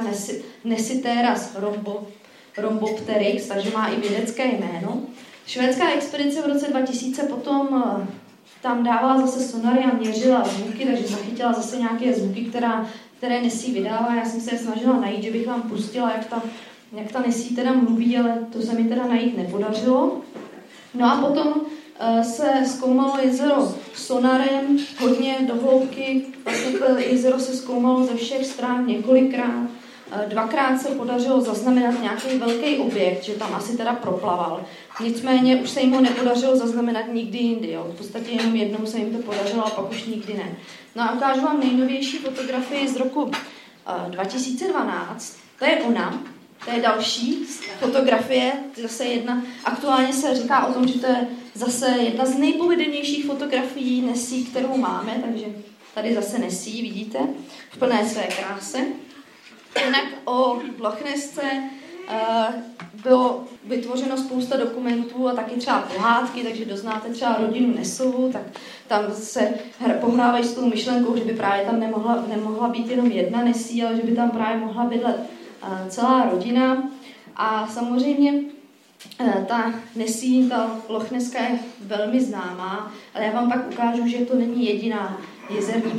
Nessiteras 0.63 1.55
rombo, 1.55 2.07
Rhombopteryx, 2.57 3.47
takže 3.47 3.69
má 3.69 3.87
i 3.87 3.99
vědecké 3.99 4.45
jméno. 4.45 5.01
Švédská 5.47 5.91
expedice 5.91 6.41
v 6.41 6.45
roce 6.45 6.67
2000 6.67 7.23
potom 7.23 7.83
eh, 8.01 8.07
tam 8.61 8.83
dávala 8.83 9.21
zase 9.21 9.39
sonary 9.39 9.83
a 9.83 9.95
měřila 9.95 10.43
zvuky, 10.43 10.85
takže 10.85 11.07
zachytila 11.07 11.53
zase 11.53 11.77
nějaké 11.77 12.13
zvuky, 12.13 12.45
která, 12.45 12.89
které 13.17 13.41
Nesí 13.41 13.71
vydává. 13.71 14.15
Já 14.15 14.25
jsem 14.25 14.41
se 14.41 14.55
je 14.55 14.59
snažila 14.59 14.99
najít, 14.99 15.23
že 15.23 15.31
bych 15.31 15.47
vám 15.47 15.61
pustila, 15.61 16.11
jak 16.11 16.25
ta, 16.25 16.43
jak 16.93 17.11
ta 17.11 17.21
Nesí 17.21 17.55
teda 17.55 17.73
mluví, 17.73 18.17
ale 18.17 18.39
to 18.53 18.61
se 18.61 18.73
mi 18.73 18.89
teda 18.89 19.07
najít 19.07 19.37
nepodařilo. 19.37 20.21
No 20.93 21.05
a 21.05 21.21
potom 21.21 21.47
uh, 21.47 22.21
se 22.21 22.51
zkoumalo 22.65 23.17
jezero 23.21 23.75
sonarem, 23.93 24.77
hodně 24.99 25.37
do 25.47 25.55
hloubky. 25.55 26.25
Vlastně 26.45 26.79
jezero 26.97 27.39
se 27.39 27.55
zkoumalo 27.55 28.05
ze 28.05 28.15
všech 28.15 28.45
stran 28.45 28.87
několikrát. 28.87 29.69
Eh, 30.15 30.25
dvakrát 30.29 30.77
se 30.81 30.87
podařilo 30.87 31.41
zaznamenat 31.41 32.01
nějaký 32.01 32.37
velký 32.37 32.77
objekt, 32.77 33.23
že 33.23 33.33
tam 33.33 33.55
asi 33.55 33.77
teda 33.77 33.93
proplaval. 33.93 34.65
Nicméně 35.03 35.55
už 35.55 35.69
se 35.69 35.81
jim 35.81 35.93
ho 35.93 36.01
nepodařilo 36.01 36.57
zaznamenat 36.57 37.05
nikdy 37.13 37.37
jindy. 37.37 37.71
Jo. 37.71 37.87
V 37.93 37.97
podstatě 37.97 38.31
jenom 38.31 38.55
jednou 38.55 38.85
se 38.85 38.97
jim 38.97 39.17
to 39.17 39.23
podařilo 39.23 39.65
a 39.65 39.69
pak 39.69 39.91
už 39.91 40.05
nikdy 40.05 40.33
ne. 40.33 40.55
No 40.95 41.03
a 41.03 41.13
ukážu 41.13 41.41
vám 41.41 41.59
nejnovější 41.59 42.17
fotografii 42.17 42.87
z 42.87 42.95
roku 42.95 43.23
uh, 43.23 43.31
eh, 44.07 44.09
2012. 44.09 45.37
To 45.59 45.65
je 45.65 45.75
ona, 45.75 46.23
to 46.65 46.71
je 46.71 46.81
další 46.81 47.45
fotografie, 47.79 48.53
zase 48.81 49.05
jedna, 49.05 49.43
aktuálně 49.65 50.13
se 50.13 50.35
říká 50.35 50.65
o 50.65 50.73
tom, 50.73 50.87
že 50.87 50.99
to 50.99 51.07
je 51.07 51.27
zase 51.53 51.89
jedna 51.99 52.25
z 52.25 52.37
nejpovedenějších 52.37 53.25
fotografií 53.25 54.01
Nesí, 54.01 54.45
kterou 54.45 54.77
máme, 54.77 55.21
takže 55.25 55.45
tady 55.93 56.13
zase 56.13 56.39
Nesí, 56.39 56.81
vidíte, 56.81 57.19
v 57.71 57.77
plné 57.77 58.09
své 58.09 58.23
kráse. 58.23 58.79
Jinak 59.83 60.05
o 60.25 60.61
Lochnesce 60.79 61.41
uh, 62.09 62.55
bylo 63.03 63.43
vytvořeno 63.63 64.17
spousta 64.17 64.57
dokumentů 64.57 65.27
a 65.27 65.33
taky 65.33 65.55
třeba 65.55 65.81
pohádky, 65.81 66.43
takže 66.43 66.65
doznáte 66.65 67.09
třeba 67.09 67.37
rodinu 67.41 67.75
Nesovu, 67.75 68.29
tak 68.33 68.41
tam 68.87 69.13
se 69.13 69.53
pohrávají 70.01 70.43
s 70.43 70.53
tou 70.53 70.69
myšlenkou, 70.69 71.17
že 71.17 71.23
by 71.23 71.33
právě 71.33 71.65
tam 71.65 71.79
nemohla, 71.79 72.23
nemohla 72.27 72.67
být 72.67 72.89
jenom 72.89 73.11
jedna 73.11 73.43
Nesí, 73.43 73.83
ale 73.83 73.95
že 73.95 74.03
by 74.03 74.15
tam 74.15 74.31
právě 74.31 74.57
mohla 74.57 74.83
bydlet 74.83 75.19
uh, 75.63 75.87
celá 75.87 76.29
rodina. 76.31 76.89
A 77.35 77.67
samozřejmě 77.67 78.31
uh, 79.19 79.45
ta 79.45 79.73
Nesí, 79.95 80.49
ta 80.49 80.81
Lochneska 80.89 81.43
je 81.43 81.59
velmi 81.81 82.21
známá, 82.21 82.91
ale 83.15 83.25
já 83.25 83.31
vám 83.31 83.51
pak 83.51 83.71
ukážu, 83.71 84.07
že 84.07 84.25
to 84.25 84.35
není 84.35 84.65
jediná 84.65 85.21
jezerní 85.49 85.91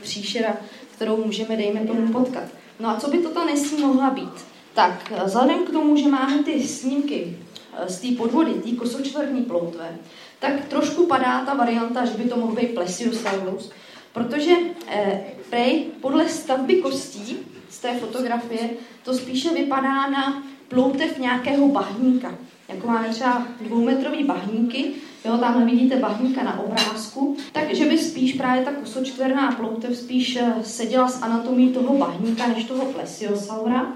příšera, 0.00 0.56
kterou 0.94 1.24
můžeme, 1.24 1.56
dejme 1.56 1.80
tomu, 1.80 2.12
potkat. 2.12 2.44
No 2.80 2.88
a 2.88 3.00
co 3.00 3.10
by 3.10 3.18
to 3.18 3.28
ta 3.28 3.44
Nesí 3.44 3.76
mohla 3.76 4.10
být? 4.10 4.44
Tak, 4.74 5.12
vzhledem 5.24 5.64
k 5.64 5.70
tomu, 5.70 5.96
že 5.96 6.08
máme 6.08 6.42
ty 6.42 6.68
snímky 6.68 7.38
eh, 7.76 7.88
z 7.88 8.00
té 8.00 8.08
podvody, 8.16 8.54
té 8.54 8.70
kosočtvrtní 8.70 9.42
ploutve, 9.42 9.98
tak 10.38 10.64
trošku 10.64 11.06
padá 11.06 11.44
ta 11.44 11.54
varianta, 11.54 12.04
že 12.04 12.18
by 12.18 12.24
to 12.24 12.36
mohl 12.36 12.54
být 12.54 12.74
plesiosaurus, 12.74 13.70
protože 14.12 14.52
eh, 14.88 15.24
prej 15.50 15.86
podle 16.00 16.28
stavby 16.28 16.76
kostí 16.76 17.38
z 17.70 17.78
té 17.78 17.98
fotografie 17.98 18.70
to 19.02 19.14
spíše 19.14 19.54
vypadá 19.54 20.10
na 20.10 20.42
ploutev 20.68 21.18
nějakého 21.18 21.68
bahníka. 21.68 22.34
Jako 22.68 22.86
máme 22.86 23.08
třeba 23.08 23.46
dvoumetrový 23.60 24.24
bahníky, 24.24 24.90
jo, 25.24 25.38
tam 25.38 25.66
vidíte 25.66 25.96
bahníka 25.96 26.42
na 26.42 26.60
obrázku, 26.60 27.36
takže 27.52 27.84
by 27.84 27.98
spíš 27.98 28.32
právě 28.32 28.64
ta 28.64 28.72
kosočtverná 28.72 29.52
ploutev 29.52 29.96
spíš 29.96 30.36
eh, 30.36 30.54
seděla 30.62 31.08
s 31.08 31.22
anatomí 31.22 31.68
toho 31.72 31.98
bahníka 31.98 32.46
než 32.46 32.64
toho 32.64 32.84
plesiosaura. 32.84 33.92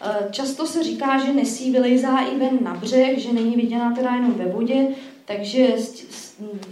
Eh, 0.00 0.28
často 0.30 0.66
se 0.66 0.82
říká, 0.82 1.18
že 1.26 1.32
nesí 1.32 1.70
vylejzá 1.70 2.18
i 2.18 2.38
ven 2.38 2.58
na 2.62 2.74
břeh, 2.74 3.18
že 3.18 3.32
není 3.32 3.56
viděna 3.56 3.94
teda 3.94 4.14
jenom 4.14 4.32
ve 4.32 4.44
vodě, 4.44 4.88
takže 5.24 5.74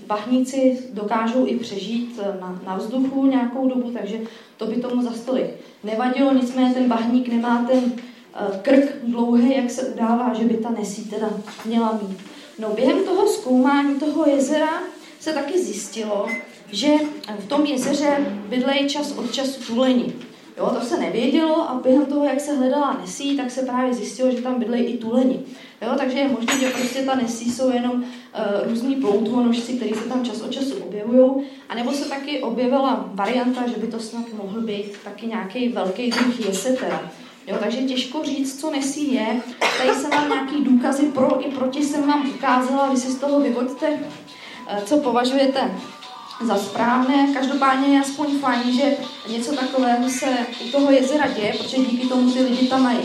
bahníci 0.06 0.78
dokážou 0.92 1.46
i 1.46 1.56
přežít 1.56 2.20
eh, 2.22 2.40
na, 2.40 2.60
na 2.66 2.76
vzduchu 2.76 3.26
nějakou 3.26 3.68
dobu, 3.68 3.90
takže 3.90 4.20
to 4.56 4.66
by 4.66 4.76
tomu 4.76 5.02
za 5.02 5.12
stolik 5.12 5.50
nevadilo, 5.84 6.34
nicméně 6.34 6.74
ten 6.74 6.88
bahník 6.88 7.28
nemá 7.28 7.64
ten 7.68 7.92
krk 8.62 8.96
dlouhý, 9.02 9.56
jak 9.56 9.70
se 9.70 9.82
udává, 9.82 10.34
že 10.34 10.44
by 10.44 10.54
ta 10.54 10.70
nesí 10.70 11.04
teda 11.04 11.30
měla 11.64 11.98
mít. 12.02 12.18
No 12.58 12.68
během 12.70 13.04
toho 13.04 13.28
zkoumání 13.28 14.00
toho 14.00 14.30
jezera 14.30 14.82
se 15.20 15.32
taky 15.32 15.62
zjistilo, 15.62 16.26
že 16.72 16.88
v 17.38 17.48
tom 17.48 17.66
jezeře 17.66 18.16
bydlejí 18.48 18.88
čas 18.88 19.12
od 19.12 19.32
času 19.32 19.60
tuleni. 19.66 20.12
Jo, 20.58 20.76
to 20.80 20.86
se 20.86 21.00
nevědělo 21.00 21.70
a 21.70 21.80
během 21.82 22.06
toho, 22.06 22.24
jak 22.24 22.40
se 22.40 22.56
hledala 22.56 22.98
Nesí, 23.00 23.36
tak 23.36 23.50
se 23.50 23.62
právě 23.62 23.94
zjistilo, 23.94 24.30
že 24.30 24.42
tam 24.42 24.58
bydlejí 24.58 24.84
i 24.84 24.98
tuleni. 24.98 25.40
Jo, 25.82 25.88
takže 25.98 26.18
je 26.18 26.28
možné, 26.28 26.58
že 26.60 26.70
prostě 26.70 27.02
ta 27.02 27.14
Nesí 27.14 27.52
jsou 27.52 27.70
jenom 27.70 27.92
uh, 27.92 28.68
různí 28.68 28.96
ploutvonožci, 28.96 29.72
kteří 29.72 29.94
se 29.94 30.08
tam 30.08 30.24
čas 30.24 30.40
od 30.40 30.52
času 30.52 30.74
objevují. 30.76 31.46
A 31.68 31.74
nebo 31.74 31.92
se 31.92 32.08
taky 32.08 32.40
objevila 32.40 33.10
varianta, 33.14 33.68
že 33.68 33.76
by 33.76 33.86
to 33.86 34.00
snad 34.00 34.24
mohl 34.32 34.60
být 34.60 34.98
taky 35.04 35.26
nějaký 35.26 35.68
velký 35.68 36.10
druh 36.10 36.46
jesetera. 36.46 37.10
Jo, 37.46 37.56
takže 37.60 37.78
těžko 37.78 38.24
říct, 38.24 38.60
co 38.60 38.70
Nesí 38.70 39.14
je. 39.14 39.40
Tady 39.78 39.98
jsem 39.98 40.10
vám 40.10 40.28
nějaký 40.28 40.64
důkazy 40.64 41.06
pro 41.06 41.46
i 41.46 41.50
proti 41.50 41.84
jsem 41.84 42.06
vám 42.06 42.30
ukázala, 42.30 42.90
vy 42.90 42.96
si 42.96 43.10
z 43.10 43.18
toho 43.18 43.40
vyvoďte, 43.40 43.88
uh, 43.90 44.84
co 44.84 44.96
považujete 44.96 45.70
za 46.46 46.56
správné. 46.56 47.28
Každopádně 47.34 47.94
je 47.94 48.00
aspoň 48.00 48.38
fajn, 48.38 48.72
že 48.72 48.96
něco 49.32 49.56
takového 49.56 50.10
se 50.10 50.26
u 50.66 50.70
toho 50.70 50.90
jezera 50.90 51.28
děje, 51.28 51.54
protože 51.58 51.76
díky 51.76 52.06
tomu 52.06 52.32
ty 52.32 52.42
lidi 52.42 52.68
tam 52.68 52.82
mají 52.82 52.98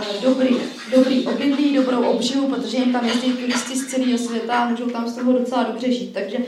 eh, 0.00 0.04
dobrý, 0.22 0.56
dobrý 0.96 1.26
obydlí, 1.26 1.74
dobrou 1.74 2.02
obživu, 2.02 2.48
protože 2.48 2.76
jim 2.76 2.92
tam 2.92 3.04
jezdí 3.04 3.32
turisti 3.32 3.76
z 3.76 3.86
celého 3.86 4.18
světa 4.18 4.54
a 4.54 4.68
můžou 4.68 4.90
tam 4.90 5.08
z 5.08 5.16
toho 5.16 5.32
docela 5.32 5.62
dobře 5.62 5.92
žít. 5.92 6.12
Takže 6.14 6.38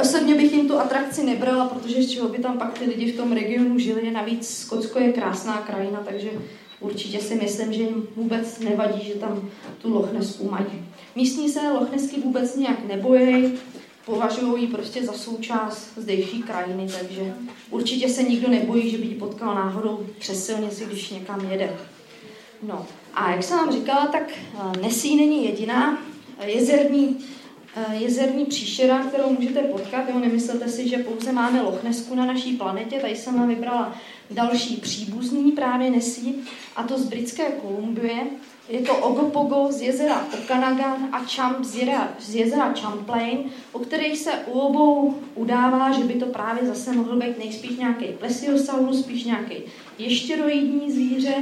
osobně 0.00 0.34
bych 0.34 0.52
jim 0.52 0.68
tu 0.68 0.78
atrakci 0.78 1.24
nebrala, 1.24 1.66
protože 1.66 2.02
z 2.02 2.10
čeho 2.10 2.28
by 2.28 2.38
tam 2.38 2.58
pak 2.58 2.78
ty 2.78 2.84
lidi 2.84 3.12
v 3.12 3.16
tom 3.16 3.32
regionu 3.32 3.78
žili. 3.78 4.10
Navíc 4.10 4.58
Skotsko 4.58 4.98
je 4.98 5.12
krásná 5.12 5.56
krajina, 5.56 6.02
takže 6.04 6.30
určitě 6.82 7.20
si 7.20 7.34
myslím, 7.34 7.72
že 7.72 7.82
jim 7.82 8.08
vůbec 8.16 8.58
nevadí, 8.58 9.04
že 9.04 9.14
tam 9.14 9.50
tu 9.82 9.94
Lochnesku 9.94 10.50
mají. 10.50 10.66
Místní 11.16 11.48
se 11.48 11.72
Lochnesky 11.72 12.20
vůbec 12.20 12.56
nějak 12.56 12.86
nebojí, 12.86 13.58
považují 14.06 14.62
ji 14.62 14.68
prostě 14.68 15.04
za 15.04 15.12
součást 15.12 15.92
zdejší 15.96 16.42
krajiny, 16.42 16.88
takže 17.00 17.34
určitě 17.70 18.08
se 18.08 18.22
nikdo 18.22 18.48
nebojí, 18.48 18.90
že 18.90 18.98
by 18.98 19.06
ji 19.06 19.14
potkal 19.14 19.54
náhodou 19.54 20.06
přes 20.18 20.46
silnici, 20.46 20.84
když 20.84 21.10
někam 21.10 21.50
jede. 21.50 21.76
No 22.62 22.86
a 23.14 23.30
jak 23.30 23.42
jsem 23.42 23.58
vám 23.58 23.72
říkala, 23.72 24.06
tak 24.06 24.22
eh, 24.30 24.80
Nesí 24.82 25.16
není 25.16 25.44
jediná 25.44 25.98
jezerní, 26.46 27.18
eh, 27.20 27.41
jezerní 27.92 28.44
příšera, 28.44 28.98
kterou 28.98 29.30
můžete 29.30 29.60
potkat. 29.60 30.08
Jo, 30.08 30.18
nemyslete 30.18 30.68
si, 30.68 30.88
že 30.88 30.98
pouze 30.98 31.32
máme 31.32 31.62
Lochnesku 31.62 32.14
na 32.14 32.26
naší 32.26 32.56
planetě, 32.56 33.00
tady 33.00 33.16
jsem 33.16 33.38
vám 33.38 33.48
vybrala 33.48 33.96
další 34.30 34.76
příbuzný 34.76 35.52
právě 35.52 35.90
Nesí, 35.90 36.36
a 36.76 36.82
to 36.82 36.98
z 36.98 37.04
britské 37.04 37.44
Kolumbie, 37.44 38.26
je 38.68 38.80
to 38.80 38.96
Ogopogo 38.96 39.72
z 39.72 39.82
jezera 39.82 40.26
Okanagan 40.42 41.08
a 41.12 41.18
Champ 41.18 41.64
z 41.64 41.74
jezera, 41.74 42.14
z 42.20 42.34
jezera 42.34 42.74
Champlain, 42.74 43.38
o 43.72 43.78
kterých 43.78 44.18
se 44.18 44.30
u 44.46 44.58
obou 44.58 45.18
udává, 45.34 45.92
že 45.92 46.04
by 46.04 46.14
to 46.14 46.26
právě 46.26 46.66
zase 46.66 46.92
mohl 46.92 47.16
být 47.16 47.38
nejspíš 47.38 47.76
nějaký 47.76 48.04
plesiosaurus, 48.04 49.00
spíš 49.00 49.24
nějaký 49.24 49.54
ještěroidní 49.98 50.92
zvíře, 50.92 51.34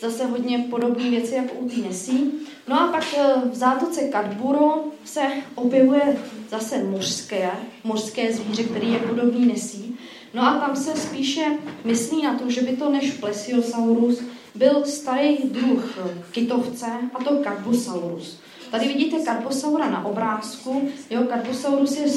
zase 0.00 0.26
hodně 0.26 0.66
podobné 0.70 1.10
věci 1.10 1.34
jako 1.34 1.54
u 1.54 1.82
Nesí. 1.82 2.32
No 2.68 2.80
a 2.80 2.88
pak 2.88 3.04
eh, 3.18 3.34
v 3.50 3.54
zátoce 3.54 4.00
Kadburo 4.00 4.84
se 5.04 5.20
objevuje 5.54 6.18
zase 6.50 6.84
mořské, 6.84 7.50
mořské 7.84 8.32
zvíře, 8.32 8.64
který 8.64 8.92
je 8.92 8.98
podobný 8.98 9.46
Nesí. 9.46 9.96
No 10.34 10.42
a 10.42 10.58
tam 10.58 10.76
se 10.76 10.96
spíše 10.96 11.44
myslí 11.84 12.22
na 12.22 12.38
to, 12.38 12.50
že 12.50 12.60
by 12.60 12.76
to 12.76 12.90
než 12.90 13.10
plesiosaurus 13.10 14.22
byl 14.54 14.84
starý 14.84 15.38
druh 15.44 15.98
kytovce, 16.30 16.86
a 17.14 17.24
to 17.24 17.42
Carbosaurus. 17.42 18.38
Tady 18.70 18.88
vidíte 18.88 19.22
Carbosaura 19.22 19.90
na 19.90 20.04
obrázku. 20.04 20.90
Jo, 21.10 21.22
Carbosaurus 21.28 21.96
je 21.96 22.08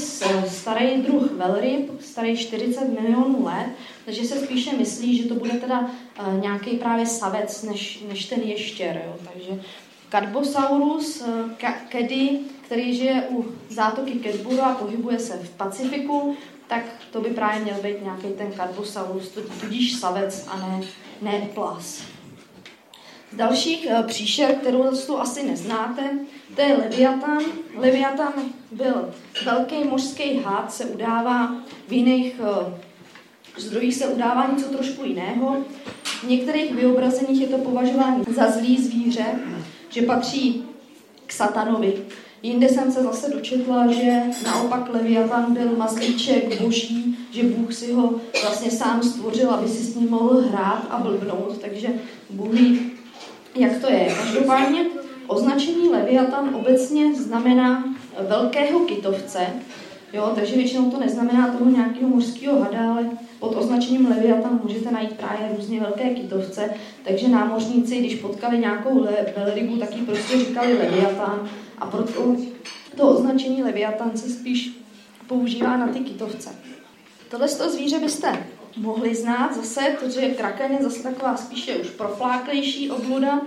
starý 0.48 1.02
druh 1.02 1.32
velryb, 1.32 2.02
starý 2.02 2.38
40 2.38 3.00
milionů 3.02 3.46
let, 3.46 3.68
takže 4.06 4.26
se 4.26 4.40
spíše 4.40 4.78
myslí, 4.78 5.18
že 5.18 5.30
to 5.30 5.36
bude 5.36 5.52
teda 5.52 5.80
uh, 5.80 6.42
nějaký 6.42 6.78
právě 6.78 7.06
savec 7.06 7.64
než, 7.64 8.04
než 8.08 8.26
ten 8.26 8.42
ještěr. 8.42 9.02
Jo. 9.06 9.16
Takže 9.34 9.62
Carbosaurus, 10.12 11.22
uh, 11.22 11.52
kedy, 11.90 12.40
který 12.66 12.98
žije 12.98 13.24
u 13.30 13.46
zátoky 13.70 14.12
Kedburu 14.12 14.62
a 14.62 14.76
pohybuje 14.76 15.20
se 15.20 15.38
v 15.38 15.50
Pacifiku, 15.50 16.36
tak 16.68 16.84
to 17.12 17.22
by 17.22 17.30
právě 17.30 17.64
měl 17.64 17.76
být 17.76 18.04
nějaký 18.04 18.28
ten 18.38 18.54
Carbosaurus, 18.54 19.30
tudíž 19.62 19.96
savec 19.96 20.48
a 20.48 20.58
ne, 20.58 20.82
ne 21.22 21.50
plas. 21.54 22.04
Dalších 23.36 23.88
uh, 23.90 24.08
příšer, 24.08 24.56
kterou 24.56 24.84
tu 25.06 25.20
asi 25.20 25.48
neznáte, 25.48 26.02
to 26.56 26.62
je 26.62 26.78
Leviatan. 26.78 27.40
Leviatan 27.78 28.34
byl 28.72 29.10
velký 29.46 29.76
mořský 29.90 30.38
hád, 30.38 30.74
se 30.74 30.86
udává 30.86 31.56
v 31.88 31.94
jiných 31.94 32.36
uh, 32.40 32.74
zdrojích 33.58 33.96
se 33.96 34.08
udává 34.08 34.48
něco 34.54 34.66
trošku 34.66 35.06
jiného. 35.06 35.58
V 36.04 36.24
některých 36.24 36.76
vyobrazeních 36.76 37.42
je 37.42 37.48
to 37.48 37.58
považováno 37.58 38.24
za 38.36 38.52
zlý 38.52 38.84
zvíře, 38.84 39.26
že 39.90 40.02
patří 40.02 40.64
k 41.28 41.32
satanovi. 41.32 41.94
Jinde 42.44 42.70
jsem 42.70 42.92
se 42.92 43.04
zase 43.04 43.30
dočetla, 43.30 43.92
že 43.92 44.22
naopak 44.46 44.90
Leviatan 44.94 45.54
byl 45.54 45.76
mazlíček 45.78 46.62
boží, 46.62 47.18
že 47.32 47.44
Bůh 47.44 47.74
si 47.74 47.94
ho 47.94 48.14
vlastně 48.44 48.72
sám 48.72 49.04
stvořil, 49.04 49.50
aby 49.50 49.68
si 49.68 49.84
s 49.84 49.96
ním 49.96 50.10
mohl 50.10 50.42
hrát 50.42 50.88
a 50.90 50.98
blbnout, 50.98 51.58
takže 51.62 51.88
Bůh 52.30 52.60
jak 53.56 53.78
to 53.82 53.92
je. 53.92 54.16
Každopádně 54.18 54.86
označení 55.28 55.90
Leviatan 55.90 56.56
obecně 56.56 57.16
znamená 57.16 57.84
velkého 58.20 58.80
kytovce, 58.80 59.48
jo, 60.14 60.32
takže 60.36 60.56
většinou 60.56 60.92
to 60.92 61.00
neznamená 61.00 61.48
toho 61.48 61.70
nějakého 61.70 62.10
mořského 62.10 62.60
hada, 62.60 62.92
ale 62.94 63.10
pod 63.40 63.56
označením 63.56 64.10
Leviatan 64.10 64.60
můžete 64.64 64.92
najít 64.92 65.14
právě 65.14 65.50
různě 65.58 65.80
velké 65.80 66.10
kytovce, 66.10 66.74
takže 67.04 67.28
námořníci, 67.28 68.00
když 68.00 68.16
potkali 68.16 68.58
nějakou 68.58 69.08
velrybu, 69.38 69.78
tak 69.78 69.96
ji 69.96 70.02
prostě 70.02 70.38
říkali 70.38 70.78
Leviatan 70.78 71.50
a 71.78 71.86
proto 71.86 72.36
to 72.98 73.10
označení 73.10 73.64
Leviatan 73.64 74.12
se 74.16 74.30
spíš 74.30 74.72
používá 75.28 75.78
na 75.78 75.88
ty 75.88 76.00
kytovce. 76.00 76.50
Tohle 77.30 77.48
zvíře 77.48 78.00
byste 78.00 78.46
mohli 78.78 79.16
znát 79.16 79.56
zase, 79.56 79.96
protože 80.00 80.30
kraken 80.30 80.72
je 80.72 80.84
zase 80.84 81.04
taková 81.04 81.38
spíše 81.38 81.76
už 81.76 81.90
profláklejší 81.90 82.92
obluda. 82.92 83.42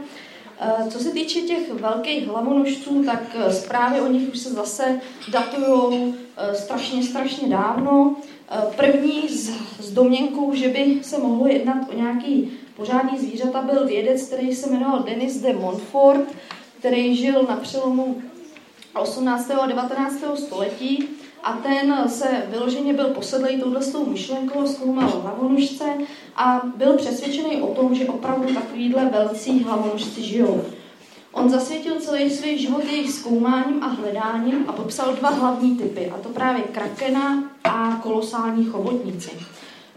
Eh, 0.60 0.90
co 0.90 0.98
se 0.98 1.10
týče 1.10 1.40
těch 1.40 1.72
velkých 1.72 2.26
hlavonožců, 2.26 3.04
tak 3.04 3.22
eh, 3.34 3.52
zprávy 3.52 4.00
o 4.00 4.06
nich 4.08 4.28
už 4.32 4.38
se 4.38 4.50
zase 4.50 5.00
datují 5.28 6.14
eh, 6.36 6.54
strašně, 6.54 7.02
strašně 7.02 7.48
dávno. 7.48 8.16
První 8.76 9.28
s, 9.28 9.50
s 9.80 9.92
domněnkou, 9.92 10.54
že 10.54 10.68
by 10.68 10.98
se 11.02 11.18
mohlo 11.18 11.46
jednat 11.46 11.88
o 11.90 11.96
nějaký 11.96 12.52
pořádný 12.76 13.18
zvířata, 13.18 13.62
byl 13.62 13.86
vědec, 13.86 14.22
který 14.22 14.54
se 14.54 14.70
jmenoval 14.70 15.02
Denis 15.02 15.36
de 15.36 15.52
Montfort, 15.52 16.28
který 16.78 17.16
žil 17.16 17.46
na 17.48 17.56
přelomu 17.56 18.22
18. 18.94 19.50
a 19.50 19.66
19. 19.66 20.14
století 20.34 21.08
a 21.46 21.52
ten 21.52 22.08
se 22.08 22.42
vyloženě 22.48 22.92
byl 22.92 23.04
posedlý 23.04 23.60
touhle 23.60 23.80
myšlenkou, 24.08 24.66
zkoumal 24.66 25.20
hlavonožce 25.22 25.84
a 26.36 26.62
byl 26.76 26.96
přesvědčený 26.96 27.62
o 27.62 27.74
tom, 27.74 27.94
že 27.94 28.06
opravdu 28.06 28.54
takovýhle 28.54 29.04
velcí 29.04 29.62
hlavonožci 29.62 30.22
žijou. 30.22 30.64
On 31.32 31.50
zasvětil 31.50 32.00
celý 32.00 32.30
svůj 32.30 32.58
život 32.58 32.84
jejich 32.84 33.10
zkoumáním 33.10 33.82
a 33.82 33.86
hledáním 33.86 34.64
a 34.68 34.72
popsal 34.72 35.14
dva 35.14 35.30
hlavní 35.30 35.76
typy, 35.76 36.10
a 36.10 36.18
to 36.18 36.28
právě 36.28 36.62
krakena 36.62 37.44
a 37.64 38.00
kolosální 38.02 38.64
chobotnici. 38.64 39.30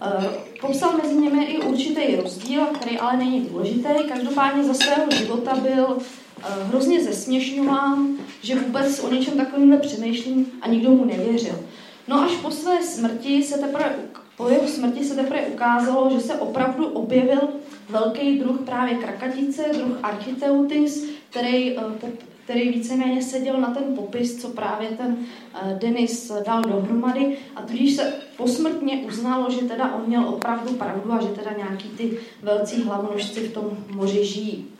Eh, 0.02 0.30
popsal 0.62 0.98
mezi 1.04 1.16
nimi 1.16 1.44
i 1.44 1.58
určitý 1.58 2.16
rozdíl, 2.16 2.66
který 2.66 3.00
ale 3.00 3.18
není 3.18 3.42
důležitý. 3.42 3.90
Každopádně 4.10 4.64
za 4.64 4.74
svého 4.74 5.12
života 5.12 5.56
byl 5.56 5.98
hrozně 6.43 7.04
zesměšňován, 7.04 8.08
že 8.41 8.60
vůbec 8.60 8.99
o 8.99 9.13
něčem 9.13 9.38
takovémhle 9.38 9.78
přemýšlím 9.78 10.45
a 10.62 10.67
nikdo 10.67 10.89
mu 10.91 11.06
nevěřil. 11.06 11.60
No 12.08 12.21
až 12.21 12.32
po 12.32 12.52
své 12.52 12.84
smrti 12.84 13.43
se 13.43 13.58
teprve, 13.58 13.95
po 14.38 14.49
jeho 14.49 14.67
smrti 14.67 15.06
se 15.06 15.15
teprve 15.15 15.41
ukázalo, 15.41 16.10
že 16.10 16.19
se 16.19 16.34
opravdu 16.34 16.88
objevil 16.88 17.49
velký 17.89 18.39
druh 18.39 18.62
právě 18.62 18.95
krakatice, 18.95 19.65
druh 19.73 19.97
Architeutis, 20.04 21.10
který, 21.30 21.78
eh, 21.78 22.12
který 22.43 22.69
víceméně 22.69 23.21
seděl 23.21 23.62
na 23.62 23.73
ten 23.73 23.84
popis, 23.95 24.41
co 24.41 24.47
právě 24.47 24.89
ten 24.89 25.17
eh, 25.54 25.78
Denis 25.82 26.32
dal 26.45 26.62
dohromady 26.62 27.38
a 27.56 27.62
tudíž 27.62 27.95
se 27.95 28.13
posmrtně 28.38 29.04
uznalo, 29.08 29.52
že 29.52 29.62
teda 29.62 29.95
on 29.95 30.04
měl 30.08 30.30
opravdu 30.30 30.73
pravdu 30.73 31.13
a 31.13 31.21
že 31.21 31.28
teda 31.28 31.52
nějaký 31.58 31.89
ty 31.89 32.19
velcí 32.41 32.84
hlavonožci 32.84 33.39
v 33.39 33.54
tom 33.54 33.78
moři 33.91 34.25
žijí. 34.25 34.79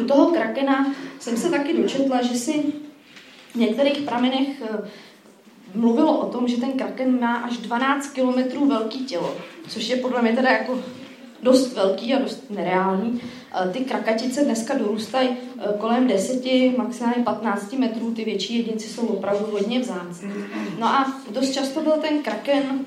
U 0.00 0.04
toho 0.04 0.26
krakena 0.26 0.94
jsem 1.20 1.36
se 1.36 1.50
taky 1.50 1.76
dočetla, 1.76 2.22
že 2.22 2.34
si 2.34 2.62
v 3.54 3.56
některých 3.56 4.02
pramenech 4.02 4.48
eh, 4.62 4.88
mluvilo 5.74 6.18
o 6.18 6.30
tom, 6.30 6.48
že 6.48 6.56
ten 6.56 6.72
kraken 6.72 7.20
má 7.20 7.36
až 7.36 7.56
12 7.56 8.10
kilometrů 8.10 8.66
velký 8.66 9.04
tělo, 9.04 9.36
což 9.68 9.88
je 9.88 9.96
podle 9.96 10.22
mě 10.22 10.32
teda 10.32 10.50
jako 10.50 10.78
dost 11.42 11.74
velký 11.74 12.14
a 12.14 12.18
dost 12.18 12.50
nereální. 12.50 13.20
Eh, 13.54 13.68
ty 13.68 13.78
krakatice 13.78 14.44
dneska 14.44 14.78
dorůstají 14.78 15.28
eh, 15.28 15.78
kolem 15.78 16.06
10, 16.06 16.76
maximálně 16.76 17.24
15 17.24 17.72
metrů, 17.72 18.14
ty 18.14 18.24
větší 18.24 18.56
jedinci 18.58 18.88
jsou 18.88 19.06
opravdu 19.06 19.46
hodně 19.52 19.80
vzácní. 19.80 20.32
No 20.78 20.86
a 20.86 21.12
dost 21.30 21.52
často 21.52 21.80
byl 21.80 21.92
ten 21.92 22.22
kraken 22.22 22.84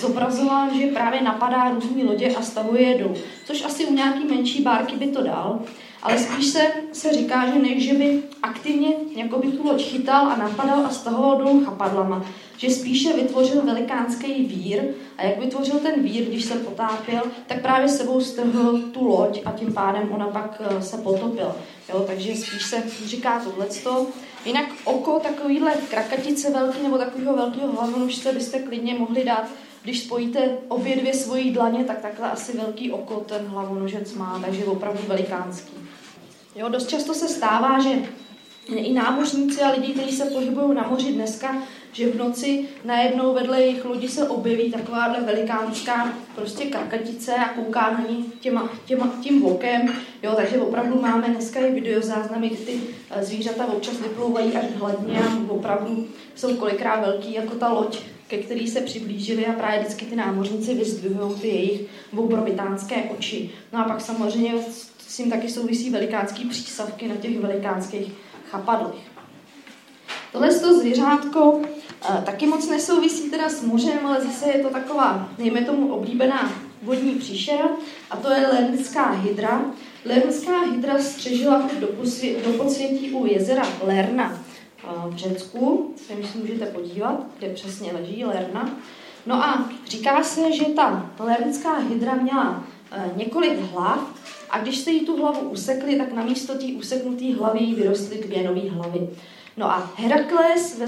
zobrazován, 0.00 0.78
že 0.80 0.86
právě 0.86 1.22
napadá 1.22 1.70
různé 1.70 2.04
lodě 2.04 2.34
a 2.34 2.42
stavuje 2.42 2.82
je 2.82 2.98
dolů, 2.98 3.14
což 3.44 3.64
asi 3.64 3.86
u 3.86 3.94
nějaký 3.94 4.24
menší 4.24 4.62
bárky 4.62 4.96
by 4.96 5.06
to 5.06 5.22
dal, 5.22 5.60
ale 6.02 6.18
spíš 6.18 6.46
se, 6.46 6.60
se 6.92 7.12
říká, 7.12 7.46
že 7.46 7.58
než 7.58 7.88
že 7.88 7.94
by 7.94 8.22
aktivně 8.42 8.88
jako 9.16 9.38
by 9.38 9.48
tu 9.48 9.66
loď 9.66 9.82
chytal 9.82 10.26
a 10.26 10.36
napadal 10.36 10.86
a 10.86 10.90
stahoval 10.90 11.36
dolů 11.36 11.64
chapadlama, 11.64 12.24
že 12.56 12.70
spíše 12.70 13.12
vytvořil 13.12 13.62
velikánský 13.62 14.44
vír 14.44 14.82
a 15.18 15.22
jak 15.22 15.38
vytvořil 15.38 15.78
ten 15.78 16.02
vír, 16.02 16.24
když 16.24 16.44
se 16.44 16.54
potápěl, 16.54 17.22
tak 17.46 17.62
právě 17.62 17.88
sebou 17.88 18.20
strhl 18.20 18.78
tu 18.78 19.08
loď 19.08 19.40
a 19.44 19.52
tím 19.52 19.72
pádem 19.72 20.12
ona 20.12 20.26
pak 20.26 20.62
eh, 20.64 20.82
se 20.82 20.96
potopila. 20.96 21.56
Jo, 21.88 22.04
takže 22.06 22.34
spíš 22.34 22.62
se 22.66 22.82
říká 23.04 23.40
tohleto. 23.40 24.06
Jinak 24.44 24.66
oko 24.84 25.20
takovýhle 25.20 25.72
krakatice 25.90 26.50
velký 26.50 26.82
nebo 26.82 26.98
takového 26.98 27.36
velkého 27.36 27.72
hlavonožce 27.72 28.32
byste 28.32 28.58
klidně 28.58 28.94
mohli 28.94 29.24
dát 29.24 29.48
když 29.88 30.00
spojíte 30.00 30.58
obě 30.68 30.96
dvě 30.96 31.14
svoji 31.14 31.50
dlaně, 31.50 31.84
tak 31.84 31.98
takhle 31.98 32.30
asi 32.30 32.56
velký 32.56 32.92
oko 32.92 33.20
ten 33.20 33.46
hlavonožec 33.46 34.14
má, 34.14 34.40
takže 34.44 34.64
opravdu 34.64 35.00
velikánský. 35.06 35.72
Jo, 36.56 36.68
dost 36.68 36.88
často 36.88 37.14
se 37.14 37.28
stává, 37.28 37.80
že 37.80 37.90
i 38.76 38.92
námořníci 38.92 39.60
a 39.60 39.70
lidi, 39.70 39.92
kteří 39.92 40.16
se 40.16 40.24
pohybují 40.24 40.74
na 40.74 40.88
moři 40.88 41.12
dneska, 41.12 41.62
že 41.92 42.10
v 42.10 42.16
noci 42.16 42.68
najednou 42.84 43.34
vedle 43.34 43.60
jejich 43.60 43.84
lodi 43.84 44.08
se 44.08 44.28
objeví 44.28 44.72
takováhle 44.72 45.20
velikánská 45.20 46.12
prostě 46.34 46.64
kakatice 46.64 47.34
a 47.34 47.48
kouká 47.48 47.90
na 47.90 48.04
ní 48.10 48.32
těma, 48.40 48.68
těma, 48.84 49.12
tím 49.22 49.42
vokem. 49.42 49.92
Jo, 50.22 50.32
takže 50.36 50.58
opravdu 50.58 51.00
máme 51.00 51.28
dneska 51.28 51.60
i 51.60 51.72
videozáznamy, 51.72 52.48
kdy 52.48 52.56
ty 52.56 52.80
eh, 53.10 53.24
zvířata 53.24 53.66
občas 53.66 54.00
vyplouvají 54.00 54.52
až 54.52 54.64
hladně 54.78 55.20
a 55.20 55.52
opravdu 55.52 56.06
jsou 56.34 56.56
kolikrát 56.56 57.00
velký 57.00 57.34
jako 57.34 57.54
ta 57.54 57.72
loď, 57.72 57.98
ke 58.28 58.38
který 58.38 58.68
se 58.68 58.80
přiblížili 58.80 59.46
a 59.46 59.52
právě 59.52 59.80
vždycky 59.80 60.04
ty 60.04 60.16
námořníci 60.16 60.74
vyzdvihují 60.74 61.40
ty 61.40 61.48
jejich 61.48 61.80
obrovitánské 62.16 63.02
oči. 63.02 63.50
No 63.72 63.78
a 63.78 63.84
pak 63.84 64.00
samozřejmě 64.00 64.54
s 65.08 65.16
tím 65.16 65.30
taky 65.30 65.48
souvisí 65.48 65.90
velikánský 65.90 66.48
přísavky 66.48 67.08
na 67.08 67.16
těch 67.16 67.38
velikánských 67.38 68.12
chapadlech. 68.50 69.08
Tohle 70.32 70.54
to 70.54 70.78
zvířátko 70.80 71.60
eh, 71.62 72.22
taky 72.26 72.46
moc 72.46 72.68
nesouvisí 72.68 73.30
teda 73.30 73.48
s 73.48 73.62
mořem, 73.62 74.06
ale 74.06 74.20
zase 74.20 74.50
je 74.50 74.62
to 74.62 74.70
taková, 74.70 75.28
nejme 75.38 75.64
tomu, 75.64 75.94
oblíbená 75.94 76.52
vodní 76.82 77.14
příšera 77.14 77.68
a 78.10 78.16
to 78.16 78.32
je 78.32 78.46
lernická 78.46 79.10
hydra. 79.10 79.64
Lernická 80.04 80.60
hydra 80.60 80.98
střežila 80.98 81.70
do, 81.80 81.86
posvě, 81.86 82.36
do 82.46 82.52
podsvětí 82.52 83.10
u 83.10 83.26
jezera 83.26 83.62
Lerna 83.82 84.47
v 85.08 85.16
Řecku, 85.16 85.94
se 85.96 86.28
si 86.32 86.38
můžete 86.38 86.66
podívat, 86.66 87.26
kde 87.38 87.48
přesně 87.48 87.92
leží 87.92 88.24
Lerna. 88.24 88.78
No 89.26 89.34
a 89.34 89.70
říká 89.86 90.22
se, 90.22 90.52
že 90.52 90.64
ta 90.64 91.10
lernická 91.18 91.78
hydra 91.78 92.14
měla 92.14 92.64
eh, 92.92 93.10
několik 93.16 93.58
hlav 93.58 94.14
a 94.50 94.58
když 94.58 94.78
se 94.78 94.90
jí 94.90 95.06
tu 95.06 95.16
hlavu 95.16 95.40
usekli, 95.40 95.96
tak 95.96 96.12
na 96.12 96.24
místo 96.24 96.54
té 96.54 96.66
useknuté 96.66 97.34
hlavy 97.34 97.58
jí 97.58 97.74
vyrostly 97.74 98.18
dvě 98.18 98.42
nové 98.42 98.70
hlavy. 98.70 99.08
No 99.58 99.70
a 99.70 99.90
Herakles 99.96 100.80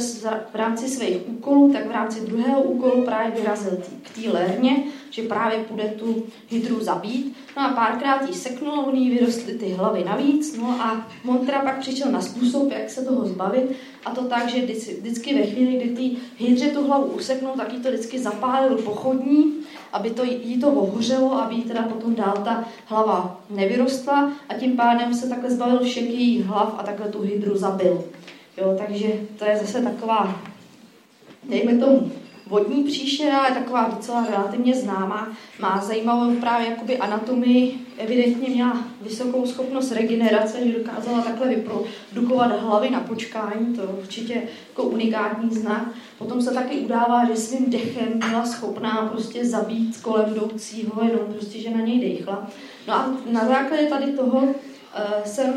v 0.53 0.55
rámci 0.55 0.89
svých 0.89 1.29
úkolů, 1.29 1.73
tak 1.73 1.89
v 1.89 1.91
rámci 1.91 2.21
druhého 2.21 2.63
úkolu 2.63 3.05
právě 3.05 3.31
vyrazil 3.31 3.77
tý, 3.77 3.97
k 4.03 4.11
té 4.15 4.33
lérně, 4.33 4.77
že 5.11 5.23
právě 5.23 5.59
půjde 5.59 5.85
tu 5.85 6.23
hydru 6.49 6.81
zabít. 6.81 7.37
No 7.57 7.63
a 7.63 7.69
párkrát 7.69 8.29
jí 8.29 8.35
seknul, 8.35 8.81
on 8.81 8.97
jí 8.97 9.11
vyrostly 9.11 9.55
ty 9.55 9.69
hlavy 9.69 10.05
navíc. 10.05 10.57
No 10.57 10.69
a 10.69 11.07
Montra 11.25 11.63
pak 11.63 11.79
přišel 11.79 12.13
na 12.13 12.21
způsob, 12.21 12.73
jak 12.73 12.91
se 12.91 13.05
toho 13.05 13.27
zbavit. 13.27 13.77
A 14.05 14.15
to 14.15 14.25
tak, 14.25 14.49
že 14.49 14.67
vždycky 15.01 15.35
ve 15.35 15.43
chvíli, 15.43 15.77
kdy 15.77 15.97
ty 15.97 16.17
hydře 16.45 16.67
tu 16.67 16.87
hlavu 16.87 17.05
useknul, 17.05 17.53
tak 17.57 17.73
jí 17.73 17.81
to 17.81 17.89
vždycky 17.89 18.19
zapálil 18.19 18.77
pochodní, 18.77 19.55
aby 19.93 20.11
to, 20.11 20.25
jí 20.25 20.61
to 20.61 20.69
ohořelo, 20.69 21.43
aby 21.43 21.55
jí 21.55 21.63
teda 21.63 21.83
potom 21.83 22.15
dál 22.15 22.35
ta 22.45 22.65
hlava 22.87 23.41
nevyrostla 23.51 24.33
a 24.49 24.55
tím 24.55 24.77
pádem 24.77 25.15
se 25.15 25.29
takhle 25.29 25.51
zbavil 25.51 25.85
všech 25.85 26.11
jejich 26.11 26.45
hlav 26.45 26.75
a 26.79 26.83
takhle 26.83 27.09
tu 27.09 27.21
hydru 27.21 27.57
zabil. 27.59 28.05
Jo, 28.61 28.77
takže 28.79 29.09
to 29.39 29.45
je 29.45 29.57
zase 29.57 29.83
taková, 29.83 30.41
dejme 31.49 31.75
tomu, 31.75 32.13
vodní 32.47 32.85
příšera, 32.85 33.49
je 33.49 33.55
taková 33.55 33.89
docela 33.97 34.27
relativně 34.31 34.75
známá, 34.75 35.29
má 35.61 35.81
zajímavou 35.81 36.37
právě 36.37 36.69
jakoby 36.69 36.99
anatomii, 36.99 37.79
evidentně 37.99 38.49
měla 38.49 38.85
vysokou 39.03 39.47
schopnost 39.47 39.93
regenerace, 39.93 40.67
že 40.67 40.79
dokázala 40.79 41.23
takhle 41.23 41.49
vyprodukovat 41.49 42.61
hlavy 42.61 42.91
na 42.91 43.01
počkání, 43.01 43.75
to 43.75 43.81
je 43.81 43.89
určitě 43.89 44.43
jako 44.69 44.83
unikátní 44.83 45.51
znak. 45.51 45.89
Potom 46.19 46.43
se 46.43 46.55
taky 46.55 46.77
udává, 46.77 47.25
že 47.25 47.37
svým 47.37 47.71
dechem 47.71 48.19
byla 48.19 48.47
schopná 48.47 49.09
prostě 49.13 49.45
zabít 49.45 50.01
kolem 50.01 50.35
jdoucího, 50.35 51.03
jenom 51.03 51.33
prostě, 51.33 51.59
že 51.59 51.71
na 51.71 51.81
něj 51.81 52.01
dechla. 52.01 52.51
No 52.89 52.95
a 52.95 53.15
na 53.31 53.47
základě 53.47 53.87
tady 53.87 54.13
toho 54.13 54.39
uh, 54.39 54.53
jsem 55.25 55.55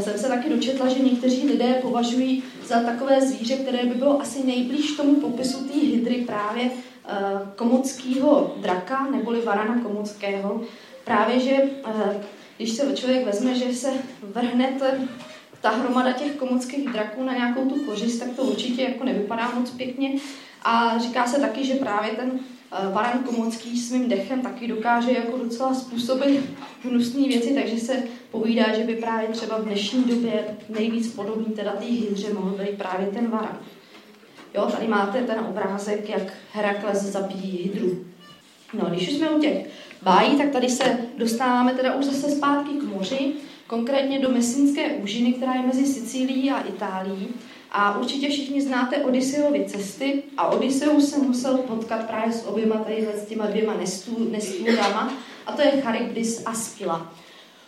jsem 0.00 0.18
se 0.18 0.28
taky 0.28 0.48
dočetla, 0.48 0.88
že 0.88 0.98
někteří 0.98 1.46
lidé 1.46 1.74
považují 1.82 2.42
za 2.66 2.80
takové 2.80 3.20
zvíře, 3.20 3.56
které 3.56 3.86
by 3.86 3.94
bylo 3.94 4.20
asi 4.20 4.46
nejblíž 4.46 4.92
tomu 4.92 5.14
popisu 5.14 5.64
té 5.64 5.78
hydry 5.78 6.24
právě 6.26 6.64
uh, 6.64 7.48
komockého 7.56 8.54
draka, 8.56 9.06
neboli 9.10 9.40
varana 9.40 9.80
komockého. 9.82 10.60
Právě, 11.04 11.40
že 11.40 11.62
uh, 11.86 12.12
když 12.56 12.72
se 12.72 12.96
člověk 12.96 13.26
vezme, 13.26 13.54
že 13.54 13.74
se 13.74 13.92
vrhnete 14.22 15.08
ta 15.60 15.70
hromada 15.70 16.12
těch 16.12 16.32
komockých 16.32 16.88
draků 16.88 17.24
na 17.24 17.32
nějakou 17.32 17.68
tu 17.68 17.74
kořist, 17.74 18.18
tak 18.18 18.28
to 18.36 18.42
určitě 18.42 18.82
jako 18.82 19.04
nevypadá 19.04 19.52
moc 19.58 19.70
pěkně. 19.70 20.12
A 20.62 20.98
říká 20.98 21.26
se 21.26 21.40
taky, 21.40 21.64
že 21.66 21.74
právě 21.74 22.10
ten 22.10 22.40
Varan 22.92 23.20
eh, 23.22 23.26
Komocký 23.26 23.80
svým 23.80 24.08
dechem 24.08 24.42
taky 24.42 24.68
dokáže 24.68 25.12
jako 25.12 25.38
docela 25.38 25.74
způsobit 25.74 26.50
hnusné 26.84 27.28
věci, 27.28 27.54
takže 27.54 27.78
se 27.78 28.02
povídá, 28.30 28.76
že 28.76 28.84
by 28.84 28.94
právě 28.94 29.28
třeba 29.28 29.58
v 29.58 29.64
dnešní 29.64 30.04
době 30.04 30.44
nejvíc 30.68 31.14
podobný 31.14 31.44
teda 31.44 31.72
té 31.72 31.84
hydře 31.84 32.32
mohl 32.32 32.50
být 32.50 32.78
právě 32.78 33.06
ten 33.06 33.30
Varan. 33.30 33.58
Jo, 34.54 34.66
tady 34.66 34.88
máte 34.88 35.22
ten 35.22 35.40
obrázek, 35.40 36.08
jak 36.08 36.32
Herakles 36.52 37.02
zabíjí 37.02 37.62
hydru. 37.62 38.04
No, 38.74 38.90
když 38.90 39.08
už 39.08 39.14
jsme 39.14 39.30
u 39.30 39.40
těch 39.40 39.66
bájí, 40.02 40.38
tak 40.38 40.50
tady 40.50 40.68
se 40.68 40.98
dostáváme 41.18 41.74
teda 41.74 41.94
už 41.94 42.04
zase 42.04 42.30
zpátky 42.30 42.70
k 42.70 42.82
moři, 42.82 43.32
konkrétně 43.66 44.18
do 44.18 44.28
Mesinské 44.28 44.92
úžiny, 44.92 45.32
která 45.32 45.54
je 45.54 45.62
mezi 45.62 45.86
Sicílií 45.86 46.50
a 46.50 46.60
Itálií. 46.60 47.28
A 47.74 47.98
určitě 47.98 48.28
všichni 48.28 48.62
znáte 48.62 48.96
Odysseovy 48.96 49.64
cesty 49.64 50.22
a 50.36 50.46
Odysseus 50.46 51.10
se 51.10 51.18
musel 51.18 51.58
potkat 51.58 52.06
právě 52.06 52.32
s 52.32 52.46
oběma 52.46 52.76
tady 52.76 53.08
s 53.14 53.26
těma 53.26 53.46
dvěma 53.46 53.74
nestů, 53.74 54.28
nestvůrama 54.30 55.12
a 55.46 55.52
to 55.52 55.62
je 55.62 55.70
Charybdis 55.82 56.42
a 56.46 56.54
Skylla. 56.54 57.12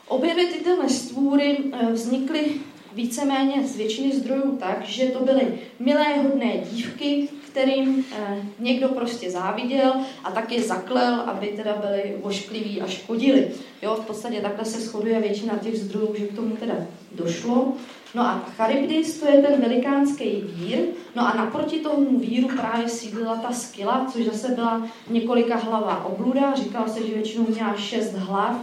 Obě 0.08 0.34
tyto 0.34 0.82
nestvůry 0.82 1.58
eh, 1.72 1.92
vznikly 1.92 2.44
víceméně 2.92 3.66
z 3.66 3.76
většiny 3.76 4.16
zdrojů 4.16 4.56
tak, 4.56 4.84
že 4.84 5.06
to 5.06 5.24
byly 5.24 5.58
milé, 5.78 6.16
hodné 6.16 6.58
dívky, 6.70 7.28
kterým 7.50 8.04
eh, 8.12 8.42
někdo 8.58 8.88
prostě 8.88 9.30
záviděl 9.30 9.94
a 10.24 10.30
taky 10.30 10.62
zaklel, 10.62 11.14
aby 11.14 11.46
teda 11.46 11.76
byli 11.76 12.16
oškliví 12.22 12.80
a 12.80 12.86
škodili. 12.86 13.50
Jo, 13.82 13.94
v 13.94 14.06
podstatě 14.06 14.40
takhle 14.40 14.64
se 14.64 14.80
shoduje 14.80 15.20
většina 15.20 15.58
těch 15.58 15.78
zdrojů, 15.78 16.14
že 16.18 16.26
k 16.26 16.36
tomu 16.36 16.56
teda 16.56 16.74
došlo. 17.12 17.72
No 18.14 18.22
a 18.22 18.42
Charybdis 18.56 19.20
to 19.20 19.26
je 19.26 19.42
ten 19.42 19.60
velikánský 19.60 20.44
vír, 20.44 20.78
no 21.16 21.22
a 21.22 21.34
naproti 21.36 21.80
tomu 21.80 22.18
víru 22.18 22.48
právě 22.56 22.88
sídlila 22.88 23.36
ta 23.36 23.52
skila, 23.52 24.06
což 24.12 24.24
zase 24.24 24.48
byla 24.48 24.82
několika 25.10 25.56
hlavá 25.56 26.04
obluda, 26.04 26.54
říkalo 26.54 26.88
se, 26.88 27.06
že 27.06 27.14
většinou 27.14 27.46
měla 27.48 27.74
šest 27.74 28.14
hlav 28.14 28.56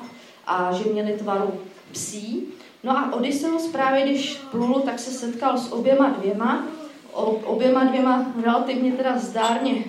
a 0.47 0.71
že 0.71 0.89
měli 0.89 1.13
tvaru 1.13 1.51
psí. 1.91 2.47
No 2.83 2.97
a 2.97 3.13
Odysseus 3.13 3.67
právě, 3.67 4.05
když 4.05 4.35
plul, 4.51 4.81
tak 4.85 4.99
se 4.99 5.11
setkal 5.11 5.57
s 5.57 5.71
oběma 5.71 6.09
dvěma, 6.09 6.63
oběma 7.45 7.83
dvěma 7.83 8.25
relativně 8.43 8.91
teda 8.91 9.17
zdárně, 9.17 9.83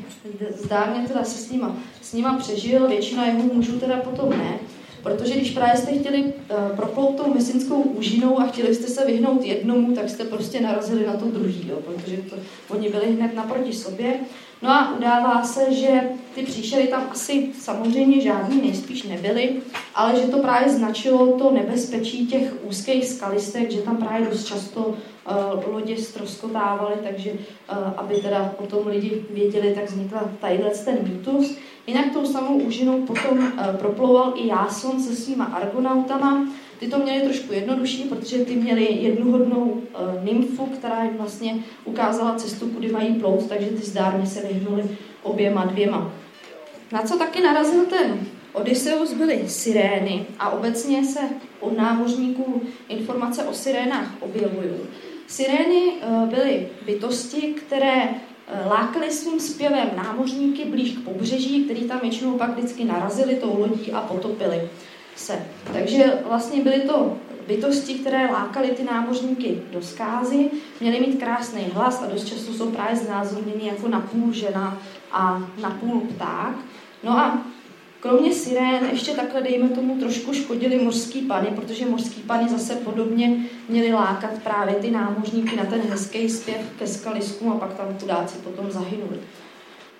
zdárně 0.56 1.08
teda 1.08 1.24
se 1.24 1.38
s 1.38 1.50
nima, 1.50 1.76
s 2.02 2.12
nima 2.12 2.36
přežil, 2.38 2.88
většina 2.88 3.26
jeho 3.26 3.42
mužů 3.42 3.80
teda 3.80 3.96
potom 3.96 4.30
ne. 4.30 4.58
Protože 5.02 5.34
když 5.34 5.50
právě 5.50 5.76
jste 5.76 5.92
chtěli 5.92 6.22
uh, 6.22 6.76
proplout 6.76 7.16
tou 7.16 7.34
mesinskou 7.34 7.82
úžinou 7.82 8.40
a 8.40 8.46
chtěli 8.46 8.74
jste 8.74 8.86
se 8.86 9.06
vyhnout 9.06 9.44
jednomu, 9.44 9.94
tak 9.94 10.08
jste 10.08 10.24
prostě 10.24 10.60
narazili 10.60 11.06
na 11.06 11.16
to 11.16 11.24
druhý, 11.24 11.68
jo, 11.68 11.78
protože 11.84 12.16
to, 12.16 12.36
oni 12.68 12.88
byli 12.88 13.12
hned 13.12 13.34
naproti 13.34 13.72
sobě. 13.72 14.14
No 14.62 14.70
a 14.70 14.96
udává 14.96 15.44
se, 15.44 15.74
že 15.74 16.02
ty 16.34 16.42
příšery 16.42 16.86
tam 16.86 17.08
asi 17.10 17.48
samozřejmě 17.60 18.20
žádný 18.20 18.60
nejspíš 18.60 19.02
nebyly, 19.02 19.52
ale 19.94 20.20
že 20.20 20.26
to 20.26 20.38
právě 20.38 20.70
značilo 20.70 21.38
to 21.38 21.50
nebezpečí 21.50 22.26
těch 22.26 22.54
úzkých 22.64 23.04
skalistek, 23.04 23.70
že 23.70 23.82
tam 23.82 23.96
právě 23.96 24.26
dost 24.26 24.44
často 24.44 24.80
uh, 24.80 25.74
lodě 25.74 25.96
stroskotávaly, 25.96 26.94
takže 27.02 27.30
uh, 27.32 27.38
aby 27.96 28.14
teda 28.14 28.54
o 28.58 28.66
tom 28.66 28.86
lidi 28.86 29.24
věděli, 29.30 29.74
tak 29.74 29.90
vznikla 29.90 30.30
tadyhle 30.40 30.70
ten 30.70 30.98
mýtus. 31.02 31.56
Jinak 31.86 32.12
tou 32.12 32.26
samou 32.26 32.58
úžinou 32.58 33.02
potom 33.02 33.38
uh, 33.38 33.76
proplouval 33.78 34.32
i 34.36 34.46
Jáson 34.46 35.02
se 35.02 35.16
svýma 35.16 35.44
argonautama, 35.44 36.48
ty 36.78 36.88
to 36.88 36.98
měli 36.98 37.24
trošku 37.24 37.52
jednodušší, 37.52 38.02
protože 38.02 38.38
ty 38.38 38.56
měli 38.56 38.84
jednu 38.84 39.32
hodnou 39.32 39.62
uh, 39.62 40.24
nymfu, 40.24 40.66
která 40.66 41.04
jim 41.04 41.16
vlastně 41.16 41.54
ukázala 41.84 42.34
cestu, 42.34 42.68
kudy 42.68 42.88
mají 42.88 43.14
plout, 43.14 43.48
takže 43.48 43.66
ty 43.66 43.82
zdárně 43.82 44.26
se 44.26 44.46
vyhnuli 44.48 44.84
oběma 45.22 45.64
dvěma. 45.64 46.12
Na 46.92 47.02
co 47.02 47.18
taky 47.18 47.42
narazil 47.42 47.86
ten 47.86 48.26
Odysseus 48.52 49.12
byly 49.12 49.42
sirény 49.46 50.26
a 50.38 50.50
obecně 50.50 51.04
se 51.04 51.20
od 51.60 51.78
námořníků 51.78 52.62
informace 52.88 53.44
o 53.44 53.54
sirénách 53.54 54.14
objevují. 54.20 54.70
Sirény 55.26 55.92
uh, 55.92 56.28
byly 56.28 56.68
bytosti, 56.86 57.40
které 57.40 58.08
uh, 58.52 58.70
lákaly 58.70 59.12
svým 59.12 59.40
zpěvem 59.40 59.90
námořníky 59.96 60.64
blíž 60.64 60.92
k 60.92 61.04
pobřeží, 61.04 61.64
který 61.64 61.84
tam 61.84 62.00
většinou 62.00 62.38
pak 62.38 62.50
vždycky 62.50 62.84
narazili 62.84 63.34
tou 63.34 63.60
lodí 63.60 63.92
a 63.92 64.00
potopili 64.00 64.70
se. 65.16 65.42
Takže 65.72 66.18
vlastně 66.28 66.62
byly 66.62 66.80
to 66.80 67.16
bytosti, 67.46 67.94
které 67.94 68.26
lákaly 68.26 68.68
ty 68.68 68.84
námořníky 68.84 69.62
do 69.72 69.82
skázy, 69.82 70.50
měly 70.80 71.00
mít 71.00 71.20
krásný 71.20 71.62
hlas 71.74 72.02
a 72.02 72.06
dost 72.06 72.24
často 72.24 72.52
jsou 72.52 72.70
právě 72.70 72.96
znázorněny 72.96 73.66
jako 73.66 73.88
napůl 73.88 74.32
žena 74.32 74.78
a 75.12 75.42
napůl 75.62 76.00
pták. 76.00 76.54
No 77.04 77.10
a 77.10 77.44
kromě 78.02 78.32
sirén 78.32 78.88
ještě 78.92 79.12
takhle, 79.12 79.42
dejme 79.42 79.68
tomu, 79.68 79.98
trošku 79.98 80.34
škodili 80.34 80.84
mořský 80.84 81.20
pany, 81.20 81.46
protože 81.46 81.86
mořský 81.86 82.20
pany 82.20 82.48
zase 82.48 82.74
podobně 82.74 83.36
měli 83.68 83.92
lákat 83.92 84.30
právě 84.44 84.74
ty 84.74 84.90
námořníky 84.90 85.56
na 85.56 85.64
ten 85.64 85.80
hezký 85.80 86.28
zpěv 86.28 86.60
ke 86.78 86.86
skaliskům 86.86 87.52
a 87.52 87.56
pak 87.56 87.74
tam 87.74 87.98
chudáci 88.00 88.38
potom 88.38 88.70
zahynuli. 88.70 89.18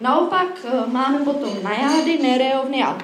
Naopak 0.01 0.47
eh, 0.65 0.91
máme 0.93 1.19
potom 1.19 1.51
najády, 1.63 2.19
nereovny 2.23 2.83
a 2.83 2.99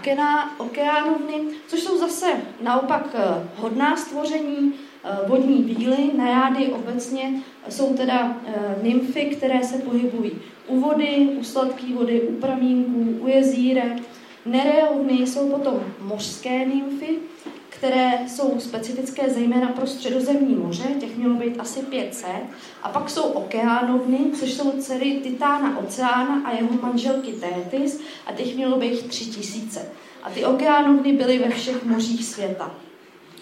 okeánovny, 0.59 1.41
což 1.67 1.81
jsou 1.81 1.99
zase 1.99 2.27
naopak 2.63 3.07
eh, 3.15 3.49
hodná 3.57 3.97
stvoření, 3.97 4.75
eh, 5.05 5.29
vodní 5.29 5.63
bíly. 5.63 6.11
Najády 6.17 6.67
obecně 6.67 7.43
jsou 7.69 7.95
teda 7.95 8.37
nymfy, 8.83 9.25
které 9.25 9.65
se 9.65 9.79
pohybují 9.79 10.33
u 10.67 10.81
vody, 10.81 11.29
u 11.41 11.45
sladké 11.45 11.87
vody, 11.95 12.21
u 12.21 12.33
pramínků, 12.33 13.25
u 13.25 13.29
jezírek. 13.29 14.03
Nereovny 14.47 15.15
jsou 15.15 15.51
potom 15.51 15.81
mořské 16.01 16.67
nymfy, 16.67 17.19
které 17.69 18.19
jsou 18.29 18.61
specifické 18.61 19.31
zejména 19.31 19.69
pro 19.69 19.87
středozemní 19.87 20.55
moře, 20.55 20.85
těch 21.01 21.17
mělo 21.17 21.35
být 21.35 21.61
asi 21.61 21.83
500. 21.83 22.31
A 22.83 22.89
pak 22.89 23.11
jsou 23.11 23.23
okeánovny, 23.23 24.19
což 24.41 24.53
jsou 24.55 24.73
dcery 24.73 25.21
Titána 25.23 25.79
Oceána 25.79 26.43
a 26.45 26.53
jeho 26.53 26.69
manželky 26.83 27.33
Tétis, 27.33 28.01
a 28.27 28.33
těch 28.33 28.57
mělo 28.57 28.79
být 28.79 29.07
3000. 29.07 29.93
A 30.23 30.31
ty 30.31 30.45
okeánovny 30.45 31.13
byly 31.13 31.39
ve 31.39 31.51
všech 31.51 31.85
mořích 31.85 32.25
světa. 32.25 32.75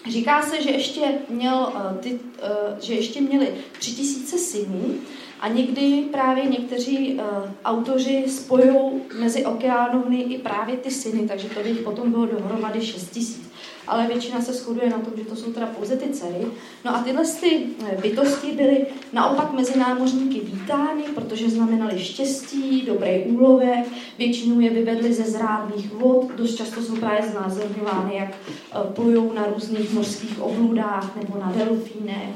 Říká 0.09 0.41
se, 0.41 0.61
že 0.61 0.69
ještě, 0.69 1.01
měl, 1.29 1.73
eh, 1.75 1.97
ty, 1.97 2.19
eh, 2.41 2.77
že 2.81 2.93
ještě 2.93 3.21
měli 3.21 3.53
3000 3.71 4.37
synů 4.37 4.95
a 5.39 5.47
někdy 5.47 6.03
právě 6.11 6.45
někteří 6.45 7.13
uh, 7.13 7.21
autoři 7.65 8.23
spojují 8.27 9.01
mezi 9.19 9.45
okeánovny 9.45 10.21
i 10.21 10.37
právě 10.37 10.77
ty 10.77 10.91
syny, 10.91 11.27
takže 11.27 11.49
to 11.49 11.59
by 11.63 11.69
jich 11.69 11.79
potom 11.79 12.11
bylo 12.11 12.25
dohromady 12.25 12.81
6000 12.81 13.47
ale 13.87 14.07
většina 14.07 14.41
se 14.41 14.53
shoduje 14.53 14.89
na 14.89 14.97
tom, 14.97 15.13
že 15.17 15.23
to 15.23 15.35
jsou 15.35 15.53
teda 15.53 15.65
pouze 15.65 15.97
ty 15.97 16.09
dcery. 16.09 16.45
No 16.85 16.95
a 16.95 17.03
tyhle 17.03 17.23
ty 17.25 17.65
eh, 17.87 17.97
bytosti 18.01 18.51
byly 18.51 18.85
naopak 19.13 19.53
mezi 19.53 19.79
námořníky 19.79 20.39
vítány, 20.39 21.03
protože 21.15 21.49
znamenaly 21.49 21.99
štěstí, 21.99 22.81
dobrý 22.81 23.23
úlovek, 23.23 23.87
většinou 24.17 24.59
je 24.59 24.69
vyvedli 24.69 25.13
ze 25.13 25.23
zrádných 25.23 25.91
vod, 25.91 26.31
dost 26.35 26.55
často 26.55 26.81
jsou 26.81 26.95
právě 26.95 27.29
znázorňovány, 27.29 28.15
jak 28.15 28.29
eh, 28.29 28.93
plujou 28.93 29.33
na 29.33 29.45
různých 29.45 29.93
mořských 29.93 30.41
obludách 30.41 31.15
nebo 31.15 31.39
na 31.39 31.53
delfínech. 31.57 32.29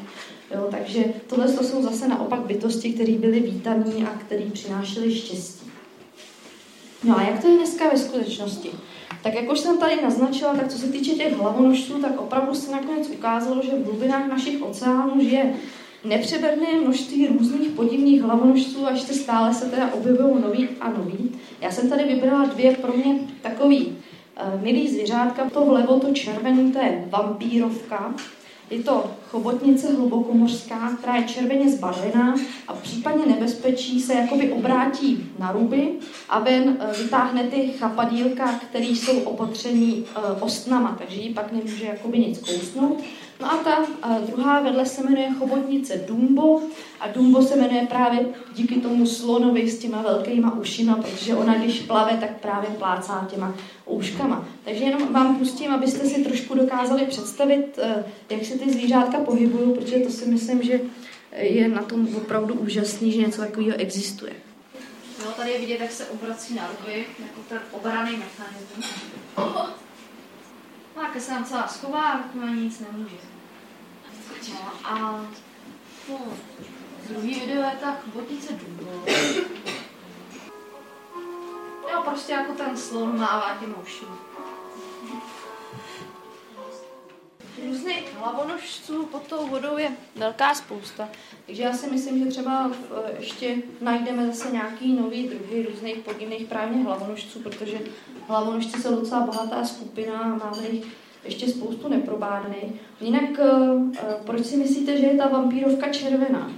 Jo, 0.55 0.67
takže 0.71 1.03
tohle 1.27 1.47
to 1.47 1.63
jsou 1.63 1.83
zase 1.83 2.07
naopak 2.07 2.39
bytosti, 2.39 2.93
které 2.93 3.13
byly 3.13 3.39
vítané 3.39 4.07
a 4.07 4.19
které 4.19 4.43
přinášely 4.53 5.15
štěstí. 5.15 5.71
No 7.03 7.17
a 7.17 7.21
jak 7.21 7.41
to 7.41 7.47
je 7.47 7.57
dneska 7.57 7.89
ve 7.89 7.97
skutečnosti? 7.97 8.71
Tak 9.23 9.33
jak 9.33 9.51
už 9.51 9.59
jsem 9.59 9.77
tady 9.77 10.01
naznačila, 10.01 10.55
tak 10.55 10.67
co 10.67 10.77
se 10.77 10.87
týče 10.87 11.11
těch 11.11 11.37
hlavonožců, 11.37 12.01
tak 12.01 12.21
opravdu 12.21 12.55
se 12.55 12.71
nakonec 12.71 13.09
ukázalo, 13.09 13.61
že 13.61 13.71
v 13.71 13.85
hlubinách 13.85 14.27
našich 14.27 14.61
oceánů 14.61 15.23
žije 15.23 15.53
nepřeberné 16.03 16.67
množství 16.81 17.27
různých 17.27 17.69
podivných 17.69 18.21
hlavonožců, 18.21 18.87
až 18.87 19.01
se 19.01 19.13
stále 19.13 19.53
se 19.53 19.65
teda 19.65 19.93
objevují 19.93 20.41
nový 20.41 20.67
a 20.81 20.89
nový. 20.89 21.31
Já 21.61 21.71
jsem 21.71 21.89
tady 21.89 22.03
vybrala 22.03 22.45
dvě 22.45 22.75
pro 22.75 22.93
mě 22.93 23.19
takový 23.41 23.85
uh, 23.85 24.61
milý 24.61 24.89
zvířátka. 24.89 25.49
To 25.49 25.65
vlevo, 25.65 25.99
to 25.99 26.13
červený, 26.13 26.71
to 26.71 26.79
je 26.79 27.07
vampírovka. 27.09 28.15
Je 28.71 28.83
to 28.83 29.11
chobotnice 29.29 29.93
hlubokomořská, 29.93 30.95
která 30.97 31.15
je 31.15 31.23
červeně 31.23 31.71
zbarvená 31.71 32.35
a 32.67 32.73
v 32.73 32.81
případě 32.81 33.25
nebezpečí 33.25 34.01
se 34.01 34.13
jakoby 34.13 34.51
obrátí 34.51 35.31
na 35.39 35.51
ruby 35.51 35.91
a 36.29 36.39
ven 36.39 36.77
eh, 36.79 37.03
vytáhne 37.03 37.43
ty 37.43 37.67
chapadílka, 37.67 38.59
které 38.69 38.85
jsou 38.85 39.19
opatření 39.19 40.05
uh, 40.17 40.43
ostnama, 40.43 40.95
takže 40.97 41.21
ji 41.21 41.33
pak 41.33 41.51
nemůže 41.51 41.85
jakoby 41.85 42.19
nic 42.19 42.39
kousnout. 42.39 43.01
No 43.41 43.53
a 43.53 43.57
ta 43.57 43.79
uh, 43.79 44.29
druhá 44.29 44.59
vedle 44.59 44.85
se 44.85 45.03
jmenuje 45.03 45.33
chobotnice 45.39 45.97
Dumbo 46.07 46.61
a 46.99 47.07
Dumbo 47.07 47.41
se 47.41 47.55
jmenuje 47.55 47.87
právě 47.89 48.25
díky 48.53 48.75
tomu 48.75 49.05
slonovi 49.05 49.71
s 49.71 49.79
těma 49.79 50.01
velkýma 50.01 50.55
ušima, 50.55 50.95
protože 50.95 51.35
ona 51.35 51.57
když 51.57 51.79
plave, 51.79 52.17
tak 52.17 52.39
právě 52.39 52.69
plácá 52.69 53.27
těma 53.31 53.55
úškama. 53.85 54.45
Takže 54.65 54.83
jenom 54.83 55.13
vám 55.13 55.35
pustím, 55.35 55.71
abyste 55.71 56.05
si 56.07 56.23
trošku 56.23 56.55
dokázali 56.55 57.05
představit, 57.05 57.79
uh, 57.83 58.03
jak 58.29 58.45
se 58.45 58.59
ty 58.59 58.71
zvířátka 58.71 59.19
pohybují, 59.19 59.73
protože 59.73 59.99
to 59.99 60.09
si 60.09 60.25
myslím, 60.25 60.63
že 60.63 60.79
je 61.37 61.67
na 61.67 61.81
tom 61.81 62.15
opravdu 62.15 62.53
úžasný, 62.53 63.11
že 63.11 63.21
něco 63.21 63.41
takového 63.41 63.77
existuje. 63.77 64.33
No, 65.25 65.31
tady 65.31 65.51
je 65.51 65.59
vidět, 65.59 65.79
jak 65.79 65.91
se 65.91 66.05
obrací 66.05 66.55
na 66.55 66.67
ruby, 66.67 67.05
jako 67.19 67.41
ten 67.49 67.59
obraný 67.71 68.11
mechanismus. 68.11 68.85
No, 69.37 71.11
se 71.19 71.31
nám 71.31 71.45
celá 71.45 71.67
schová, 71.67 72.11
a 72.43 72.49
nic 72.55 72.79
nemůže. 72.79 73.30
No 74.49 74.71
a 74.83 74.99
no, 76.09 76.19
druhý 77.09 77.39
video 77.39 77.63
je 77.63 77.77
ta 77.81 77.91
chobotnice 77.91 78.53
Dumbo. 78.53 78.91
Jo, 81.91 82.01
prostě 82.05 82.31
jako 82.33 82.53
ten 82.53 82.77
slon 82.77 83.19
mává 83.19 83.57
těm 83.59 83.75
uším. 83.83 84.07
Různých 87.65 88.13
hlavonožců 88.17 89.05
pod 89.05 89.27
tou 89.27 89.47
vodou 89.47 89.77
je 89.77 89.91
velká 90.15 90.55
spousta. 90.55 91.09
Takže 91.45 91.63
já 91.63 91.73
si 91.73 91.89
myslím, 91.89 92.23
že 92.23 92.29
třeba 92.29 92.71
eh, 92.71 93.11
ještě 93.19 93.55
najdeme 93.81 94.27
zase 94.27 94.51
nějaký 94.51 94.93
nový 94.93 95.27
druhy 95.27 95.67
různých 95.71 95.97
podivných 95.97 96.47
právě 96.47 96.83
hlavonožců, 96.83 97.39
protože 97.39 97.79
hlavonožci 98.27 98.81
jsou 98.81 98.95
docela 98.95 99.21
bohatá 99.21 99.65
skupina 99.65 100.19
a 100.19 100.27
máme 100.27 100.67
jich 100.71 101.00
ještě 101.23 101.47
spoustu 101.47 101.87
neprobádaných. 101.87 102.71
Jinak, 103.01 103.39
eh, 103.39 103.49
eh, 103.99 104.15
proč 104.25 104.45
si 104.45 104.57
myslíte, 104.57 104.97
že 104.97 105.05
je 105.05 105.17
ta 105.17 105.27
vampírovka 105.27 105.89
červená? 105.89 106.51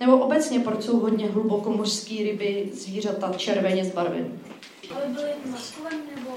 Nebo 0.00 0.18
obecně, 0.18 0.60
proč 0.60 0.82
jsou 0.82 0.98
hodně 0.98 1.26
hlubokomořské 1.26 2.14
ryby, 2.14 2.70
zvířata 2.72 3.32
červeně 3.36 3.84
zbarvené? 3.84 4.28
Aby 4.90 5.14
byly 5.14 5.30
maskované 5.50 5.96
nebo 6.16 6.36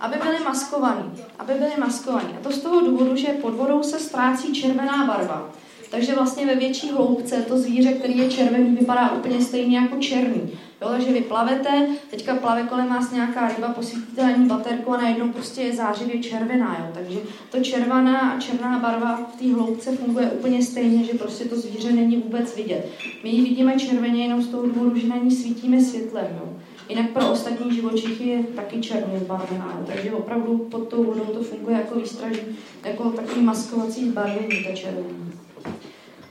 aby 0.00 0.16
byly 0.22 0.38
maskovaný. 0.44 1.12
Aby 1.38 1.54
byly 1.54 1.70
maskovaný. 1.78 2.28
A 2.40 2.42
to 2.42 2.52
z 2.52 2.60
toho 2.60 2.80
důvodu, 2.80 3.16
že 3.16 3.28
pod 3.28 3.54
vodou 3.54 3.82
se 3.82 3.98
ztrácí 3.98 4.52
červená 4.52 5.06
barva. 5.06 5.50
Takže 5.90 6.14
vlastně 6.14 6.46
ve 6.46 6.54
větší 6.54 6.90
hloubce 6.90 7.42
to 7.42 7.58
zvíře, 7.58 7.92
který 7.92 8.18
je 8.18 8.30
červený, 8.30 8.76
vypadá 8.76 9.12
úplně 9.12 9.40
stejně 9.40 9.78
jako 9.78 9.96
černý. 9.96 10.58
Jo, 10.82 10.88
takže 10.88 11.12
vy 11.12 11.20
plavete, 11.20 11.86
teďka 12.10 12.34
plave 12.34 12.62
kolem 12.62 12.88
vás 12.88 13.10
nějaká 13.10 13.48
ryba, 13.48 13.68
posvítíte 13.68 14.22
na 14.22 14.36
ní 14.36 14.46
baterku 14.46 14.92
a 14.94 14.96
najednou 14.96 15.32
prostě 15.32 15.62
je 15.62 15.76
zářivě 15.76 16.22
červená. 16.22 16.76
Jo. 16.78 16.90
Takže 16.94 17.18
to 17.50 17.60
červená 17.60 18.18
a 18.30 18.40
černá 18.40 18.78
barva 18.78 19.16
v 19.16 19.38
té 19.38 19.54
hloubce 19.54 19.96
funguje 19.96 20.30
úplně 20.30 20.62
stejně, 20.62 21.04
že 21.04 21.18
prostě 21.18 21.44
to 21.44 21.56
zvíře 21.56 21.92
není 21.92 22.16
vůbec 22.16 22.56
vidět. 22.56 22.90
My 23.24 23.30
ji 23.30 23.42
vidíme 23.42 23.78
červeně 23.78 24.22
jenom 24.22 24.42
z 24.42 24.48
toho 24.48 24.62
důvodu, 24.62 24.96
že 24.96 25.08
na 25.08 25.16
ní 25.16 25.30
svítíme 25.30 25.80
světlem. 25.80 26.26
Jo. 26.40 26.48
Jinak 26.88 27.10
pro 27.10 27.30
ostatní 27.30 27.74
živočichy 27.74 28.28
je 28.28 28.42
taky 28.42 28.80
černě 28.80 29.18
zbarvená, 29.18 29.82
takže 29.86 30.12
opravdu 30.12 30.58
pod 30.58 30.88
tou 30.88 31.04
vodou 31.04 31.24
to 31.24 31.42
funguje 31.42 31.76
jako 31.76 32.00
výstraží, 32.00 32.40
jako 32.84 33.10
takový 33.10 33.42
maskovací 33.42 34.10
zbarvení, 34.10 34.64
ta 34.64 34.74
červená. 34.74 35.08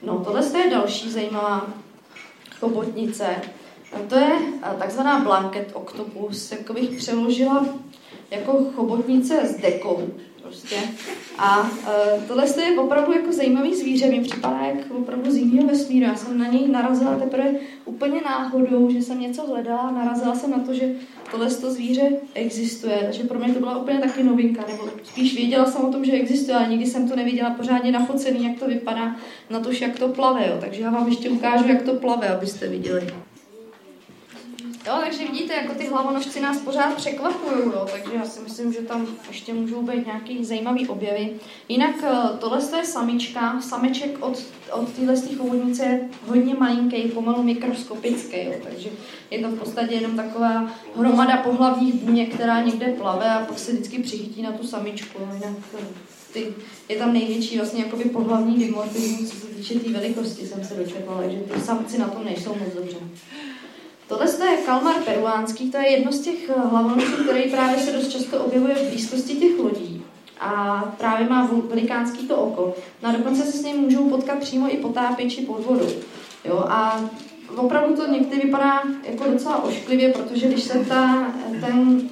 No, 0.03 0.19
tohle 0.25 0.59
je 0.59 0.71
další 0.71 1.11
zajímavá 1.11 1.67
chobotnice. 2.59 3.25
To 4.09 4.15
je 4.15 4.31
eh, 4.63 4.75
takzvaná 4.79 5.19
blanket 5.19 5.71
octopus, 5.73 6.51
jako 6.51 6.73
bych 6.73 6.89
přeložila 6.89 7.65
jako 8.31 8.65
chobotnice 8.75 9.47
s 9.47 9.61
dekou. 9.61 10.09
Prostě. 10.47 10.75
A 11.37 11.61
uh, 11.61 12.23
tohle 12.27 12.45
je 12.65 12.79
opravdu 12.79 13.13
jako 13.13 13.31
zajímavý 13.31 13.75
zvíře, 13.75 14.07
mi 14.07 14.21
připadá 14.21 14.59
jak 14.59 14.91
opravdu 14.91 15.31
z 15.31 15.35
jiného 15.35 15.67
vesmíru. 15.67 16.05
Já 16.05 16.15
jsem 16.15 16.37
na 16.37 16.47
něj 16.47 16.67
narazila 16.67 17.15
teprve 17.15 17.51
úplně 17.85 18.21
náhodou, 18.21 18.89
že 18.91 19.01
jsem 19.01 19.19
něco 19.19 19.47
hledala, 19.47 19.91
narazila 19.91 20.35
jsem 20.35 20.51
na 20.51 20.59
to, 20.59 20.73
že 20.73 20.95
tohle 21.31 21.51
to 21.51 21.71
zvíře 21.71 22.09
existuje, 22.33 22.99
takže 23.03 23.23
pro 23.23 23.39
mě 23.39 23.53
to 23.53 23.59
byla 23.59 23.77
úplně 23.77 23.99
taky 23.99 24.23
novinka, 24.23 24.65
nebo 24.67 24.89
spíš 25.03 25.35
věděla 25.35 25.65
jsem 25.65 25.85
o 25.85 25.91
tom, 25.91 26.05
že 26.05 26.11
existuje, 26.11 26.57
ale 26.57 26.67
nikdy 26.67 26.85
jsem 26.85 27.09
to 27.09 27.15
neviděla 27.15 27.49
pořádně 27.49 27.91
nafocený, 27.91 28.45
jak 28.45 28.59
to 28.59 28.67
vypadá, 28.67 29.15
na 29.49 29.59
to, 29.59 29.71
jak 29.71 29.99
to 29.99 30.07
plave, 30.07 30.47
jo. 30.47 30.57
takže 30.59 30.81
já 30.81 30.91
vám 30.91 31.07
ještě 31.07 31.29
ukážu, 31.29 31.67
jak 31.67 31.81
to 31.81 31.93
plave, 31.93 32.29
abyste 32.29 32.67
viděli. 32.67 33.07
Jo, 34.87 34.93
takže 35.03 35.27
vidíte, 35.27 35.53
jako 35.53 35.73
ty 35.73 35.87
hlavonožci 35.87 36.41
nás 36.41 36.57
pořád 36.57 36.95
překvapují, 36.95 37.61
jo, 37.65 37.87
takže 37.91 38.11
já 38.15 38.25
si 38.25 38.39
myslím, 38.39 38.73
že 38.73 38.79
tam 38.79 39.07
ještě 39.27 39.53
můžou 39.53 39.81
být 39.81 40.05
nějaký 40.05 40.45
zajímavý 40.45 40.87
objevy. 40.87 41.29
Jinak 41.69 41.95
eh, 42.03 42.37
tohle 42.39 42.61
je 42.77 42.85
samička, 42.85 43.61
sameček 43.61 44.25
od, 44.25 44.43
od 44.71 44.93
téhle 44.93 45.15
chovodnice 45.37 45.83
je 45.83 46.09
hodně 46.27 46.53
malinký, 46.53 47.01
pomalu 47.01 47.43
mikroskopický, 47.43 48.37
jo, 48.37 48.53
takže 48.63 48.89
je 49.31 49.39
to 49.39 49.47
v 49.47 49.59
podstatě 49.59 49.93
jenom 49.93 50.15
taková 50.15 50.71
hromada 50.97 51.37
pohlavních 51.37 51.93
buněk, 51.93 52.33
která 52.33 52.61
někde 52.61 52.87
plave 52.87 53.29
a 53.29 53.45
pak 53.45 53.59
se 53.59 53.71
vždycky 53.71 53.99
přichytí 53.99 54.41
na 54.41 54.51
tu 54.51 54.67
samičku. 54.67 55.21
Jo, 55.21 55.27
jinak 55.33 55.57
eh, 55.79 55.85
ty, 56.33 56.53
je 56.89 56.95
tam 56.95 57.13
největší 57.13 57.57
vlastně 57.57 57.83
jakoby 57.83 58.03
pohlavní 58.03 58.57
dimorfismus, 58.57 59.29
co 59.29 59.35
se 59.35 59.47
týče 59.47 59.73
té 59.73 59.79
tý 59.79 59.93
velikosti, 59.93 60.47
jsem 60.47 60.63
se 60.63 60.73
dočetla, 60.73 61.17
takže 61.17 61.37
ty 61.37 61.59
samci 61.61 61.97
na 61.97 62.07
tom 62.07 62.25
nejsou 62.25 62.55
moc 62.55 62.73
dobře. 62.75 62.97
Tohle 64.07 64.51
je 64.51 64.57
kalmar 64.57 64.95
peruánský, 65.05 65.71
to 65.71 65.77
je 65.77 65.91
jedno 65.91 66.11
z 66.11 66.19
těch 66.19 66.49
eh, 66.49 66.53
hlavonožců, 66.71 67.23
který 67.23 67.51
právě 67.51 67.77
se 67.77 67.91
dost 67.91 68.07
často 68.07 68.39
objevuje 68.39 68.75
v 68.75 68.89
blízkosti 68.89 69.35
těch 69.35 69.59
lodí. 69.59 70.03
A 70.39 70.83
právě 70.97 71.29
má 71.29 71.49
velikánský 71.69 72.27
to 72.27 72.37
oko. 72.37 72.75
No 73.03 73.09
a 73.09 73.11
dokonce 73.11 73.43
se 73.43 73.57
s 73.57 73.63
ním 73.63 73.77
můžou 73.77 74.09
potkat 74.09 74.39
přímo 74.39 74.73
i 74.73 74.77
potápěči 74.77 75.41
pod 75.41 75.65
vodou. 75.65 75.89
Jo, 76.45 76.65
a 76.69 77.01
opravdu 77.55 77.95
to 77.95 78.11
někdy 78.11 78.35
vypadá 78.35 78.81
jako 79.03 79.31
docela 79.31 79.63
ošklivě, 79.63 80.13
protože 80.13 80.47
když 80.47 80.63
se 80.63 80.85
ta, 80.85 81.33
ten 81.65 82.09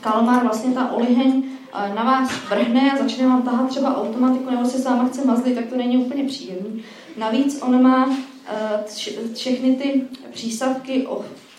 kalmar, 0.00 0.42
vlastně 0.42 0.74
ta 0.74 0.92
oliheň 0.92 1.42
eh, 1.74 1.94
na 1.94 2.04
vás 2.04 2.30
vrhne 2.50 2.92
a 2.92 3.02
začne 3.02 3.26
vám 3.26 3.42
tahat 3.42 3.68
třeba 3.68 4.02
automatiku 4.02 4.50
nebo 4.50 4.64
se 4.64 4.78
sama 4.78 5.08
chce 5.08 5.24
mazlit, 5.24 5.54
tak 5.54 5.66
to 5.66 5.76
není 5.76 5.98
úplně 5.98 6.24
příjemný. 6.24 6.84
Navíc 7.16 7.62
on 7.62 7.82
má 7.82 8.08
Eh, 8.08 8.27
všechny 9.34 9.74
ty 9.74 10.02
přísavky 10.32 11.06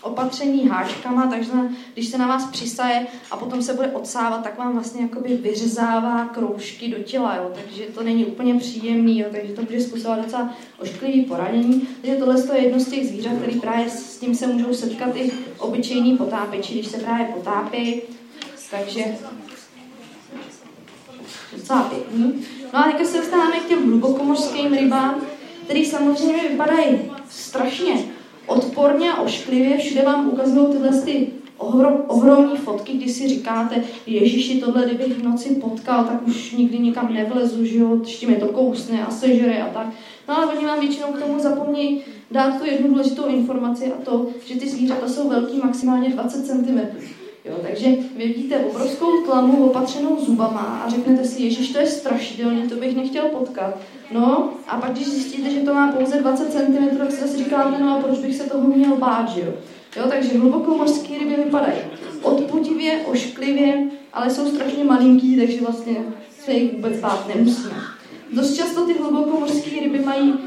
opatření 0.02 0.68
háčkama, 0.68 1.26
takže 1.26 1.52
když 1.94 2.08
se 2.08 2.18
na 2.18 2.26
vás 2.26 2.50
přisaje 2.50 3.06
a 3.30 3.36
potom 3.36 3.62
se 3.62 3.74
bude 3.74 3.88
odsávat, 3.88 4.42
tak 4.42 4.58
vám 4.58 4.72
vlastně 4.72 5.02
jakoby 5.02 5.36
vyřezává 5.36 6.24
kroužky 6.24 6.88
do 6.88 6.98
těla, 6.98 7.36
jo, 7.36 7.50
takže 7.54 7.82
to 7.82 8.02
není 8.02 8.24
úplně 8.24 8.54
příjemný, 8.54 9.18
jo, 9.18 9.28
takže 9.32 9.52
to 9.52 9.62
může 9.62 9.80
způsobovat 9.80 10.24
docela 10.24 10.54
ošklivý 10.78 11.22
poranění. 11.22 11.88
Takže 12.00 12.16
tohle 12.16 12.56
je 12.56 12.62
jedno 12.62 12.80
z 12.80 12.90
těch 12.90 13.08
zvířat, 13.08 13.32
který 13.42 13.60
právě 13.60 13.90
s 13.90 14.18
tím 14.18 14.34
se 14.34 14.46
můžou 14.46 14.74
setkat 14.74 15.16
i 15.16 15.32
obyčejní 15.58 16.16
potápěči, 16.16 16.74
když 16.74 16.86
se 16.86 16.98
právě 16.98 17.26
potápí, 17.26 18.02
takže 18.70 19.04
docela 21.56 21.82
pěkný. 21.82 22.34
No 22.72 22.78
a 22.78 22.82
teďka 22.82 23.04
se 23.04 23.16
dostáváme 23.16 23.60
k 23.60 23.68
těm 23.68 23.86
hlubokomořským 23.86 24.74
rybám, 24.74 25.20
který 25.70 25.84
samozřejmě 25.84 26.48
vypadají 26.48 26.98
strašně 27.28 27.94
odporně 28.46 29.12
a 29.12 29.20
ošklivě. 29.20 29.78
Všude 29.78 30.02
vám 30.02 30.28
ukazují 30.28 30.72
tyhle 30.72 31.02
ty 31.02 31.28
ohrom, 31.58 31.94
ohromné 32.06 32.56
fotky, 32.56 32.92
kdy 32.92 33.12
si 33.12 33.28
říkáte, 33.28 33.84
Ježíši, 34.06 34.60
tohle 34.60 34.86
kdybych 34.86 35.18
v 35.18 35.22
noci 35.22 35.54
potkal, 35.54 36.04
tak 36.04 36.28
už 36.28 36.52
nikdy 36.52 36.78
nikam 36.78 37.14
nevlezu, 37.14 37.64
že 37.64 37.78
jo, 37.78 38.00
ještě 38.00 38.26
mi 38.26 38.36
to 38.36 38.46
kousne 38.46 39.06
a 39.06 39.10
sežere 39.10 39.62
a 39.62 39.68
tak. 39.68 39.86
No 40.28 40.36
ale 40.36 40.46
oni 40.46 40.66
vám 40.66 40.80
většinou 40.80 41.12
k 41.12 41.22
tomu 41.22 41.38
zapomnějí 41.38 42.02
dát 42.30 42.58
tu 42.58 42.66
jednu 42.66 42.88
důležitou 42.88 43.26
informaci 43.26 43.92
a 43.92 44.04
to, 44.04 44.26
že 44.46 44.60
ty 44.60 44.68
zvířata 44.68 45.08
jsou 45.08 45.28
velký 45.28 45.58
maximálně 45.58 46.08
20 46.08 46.46
cm. 46.46 46.80
Jo, 47.44 47.54
takže 47.62 47.86
vy 48.16 48.26
vidíte 48.26 48.58
obrovskou 48.58 49.22
tlamu 49.24 49.64
opatřenou 49.64 50.24
zubama 50.24 50.82
a 50.84 50.90
řeknete 50.90 51.24
si, 51.24 51.42
Ježíš, 51.42 51.72
to 51.72 51.78
je 51.78 51.86
strašidelný, 51.86 52.68
to 52.68 52.76
bych 52.76 52.96
nechtěl 52.96 53.24
potkat. 53.24 53.78
No 54.10 54.50
a 54.68 54.76
pak, 54.80 54.92
když 54.92 55.08
zjistíte, 55.08 55.50
že 55.50 55.60
to 55.60 55.74
má 55.74 55.92
pouze 55.92 56.18
20 56.18 56.52
cm, 56.52 56.96
tak 56.98 57.12
si 57.12 57.38
říkáte, 57.38 57.82
no 57.82 57.98
a 57.98 58.02
proč 58.02 58.18
bych 58.18 58.36
se 58.36 58.50
toho 58.50 58.68
měl 58.68 58.96
bát, 58.96 59.28
že 59.28 59.40
jo? 59.40 59.52
Jo, 59.96 60.04
takže 60.08 60.38
hlubokomořské 60.38 61.18
ryby 61.18 61.36
vypadají 61.36 61.78
odpudivě, 62.22 63.00
ošklivě, 63.06 63.84
ale 64.12 64.30
jsou 64.30 64.46
strašně 64.46 64.84
malinký, 64.84 65.36
takže 65.36 65.60
vlastně 65.60 65.96
se 66.44 66.52
jich 66.52 66.72
vůbec 66.72 67.00
bát 67.00 67.28
nemusíme. 67.34 67.74
Dost 68.32 68.54
často 68.54 68.86
ty 68.86 68.92
hlubokomorské 68.92 69.80
ryby 69.80 69.98
mají 69.98 70.32
uh, 70.32 70.38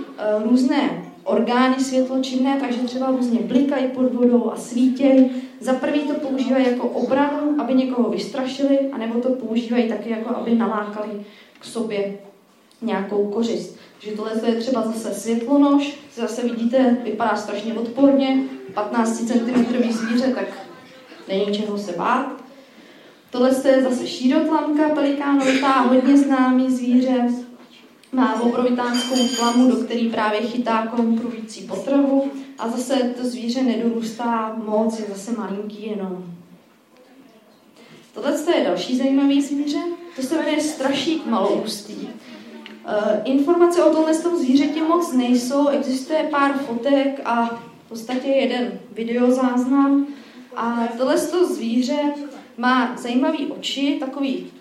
různé 0.43 1.03
orgány 1.23 1.83
světločinné, 1.83 2.57
takže 2.59 2.79
třeba 2.79 3.11
různě 3.11 3.39
blikají 3.39 3.87
pod 3.87 4.13
vodou 4.13 4.51
a 4.51 4.55
svítějí. 4.55 5.31
Za 5.59 5.73
prvý 5.73 5.99
to 5.99 6.13
používají 6.13 6.65
jako 6.65 6.87
obranu, 6.87 7.55
aby 7.59 7.73
někoho 7.73 8.09
vystrašili, 8.09 8.79
anebo 8.91 9.19
to 9.19 9.29
používají 9.29 9.89
taky 9.89 10.09
jako, 10.09 10.35
aby 10.35 10.55
nalákali 10.55 11.09
k 11.59 11.65
sobě 11.65 12.13
nějakou 12.83 13.27
kořist. 13.27 13.77
Takže 13.99 14.17
tohle 14.17 14.31
je 14.45 14.55
třeba 14.55 14.81
zase 14.81 15.13
světlonož, 15.13 15.95
zase 16.15 16.41
vidíte, 16.41 16.97
vypadá 17.03 17.35
strašně 17.35 17.73
odporně, 17.73 18.43
15 18.73 19.17
cm 19.17 19.65
zvíře, 19.91 20.33
tak 20.35 20.45
není 21.27 21.57
čeho 21.57 21.77
se 21.77 21.91
bát. 21.91 22.43
Tohle 23.29 23.51
je 23.65 23.83
zase 23.83 24.07
šídotlamka 24.07 24.89
pelikánovitá, 24.89 25.81
hodně 25.81 26.17
známý 26.17 26.71
zvíře, 26.71 27.27
má 28.11 28.41
obrovitánskou 28.41 29.15
tlamu, 29.37 29.71
do 29.71 29.75
který 29.75 30.09
právě 30.09 30.41
chytá 30.41 30.87
konkurující 30.87 31.61
potravu 31.61 32.31
a 32.59 32.69
zase 32.69 32.95
to 32.95 33.27
zvíře 33.27 33.63
nedorůstá 33.63 34.55
moc, 34.65 34.99
je 34.99 35.05
zase 35.09 35.31
malinký 35.31 35.85
jenom. 35.89 36.25
Tohle 38.13 38.33
je 38.55 38.63
další 38.63 38.97
zajímavý 38.97 39.41
zvíře, 39.41 39.79
to 40.15 40.21
se 40.21 40.35
jmenuje 40.35 40.61
strašík 40.61 41.25
maloustý. 41.25 42.07
Uh, 42.85 43.21
informace 43.25 43.83
o 43.83 43.93
tomhle 43.93 44.15
tom 44.15 44.37
zvířeti 44.37 44.81
moc 44.81 45.13
nejsou, 45.13 45.67
existuje 45.67 46.23
pár 46.31 46.53
fotek 46.53 47.21
a 47.25 47.45
v 47.85 47.89
podstatě 47.89 48.27
jeden 48.27 48.79
videozáznam. 48.91 50.07
A 50.55 50.87
tohle 50.97 51.17
to 51.17 51.53
zvíře 51.53 51.99
má 52.57 52.95
zajímavý 52.97 53.47
oči, 53.47 53.97
takový 53.99 54.51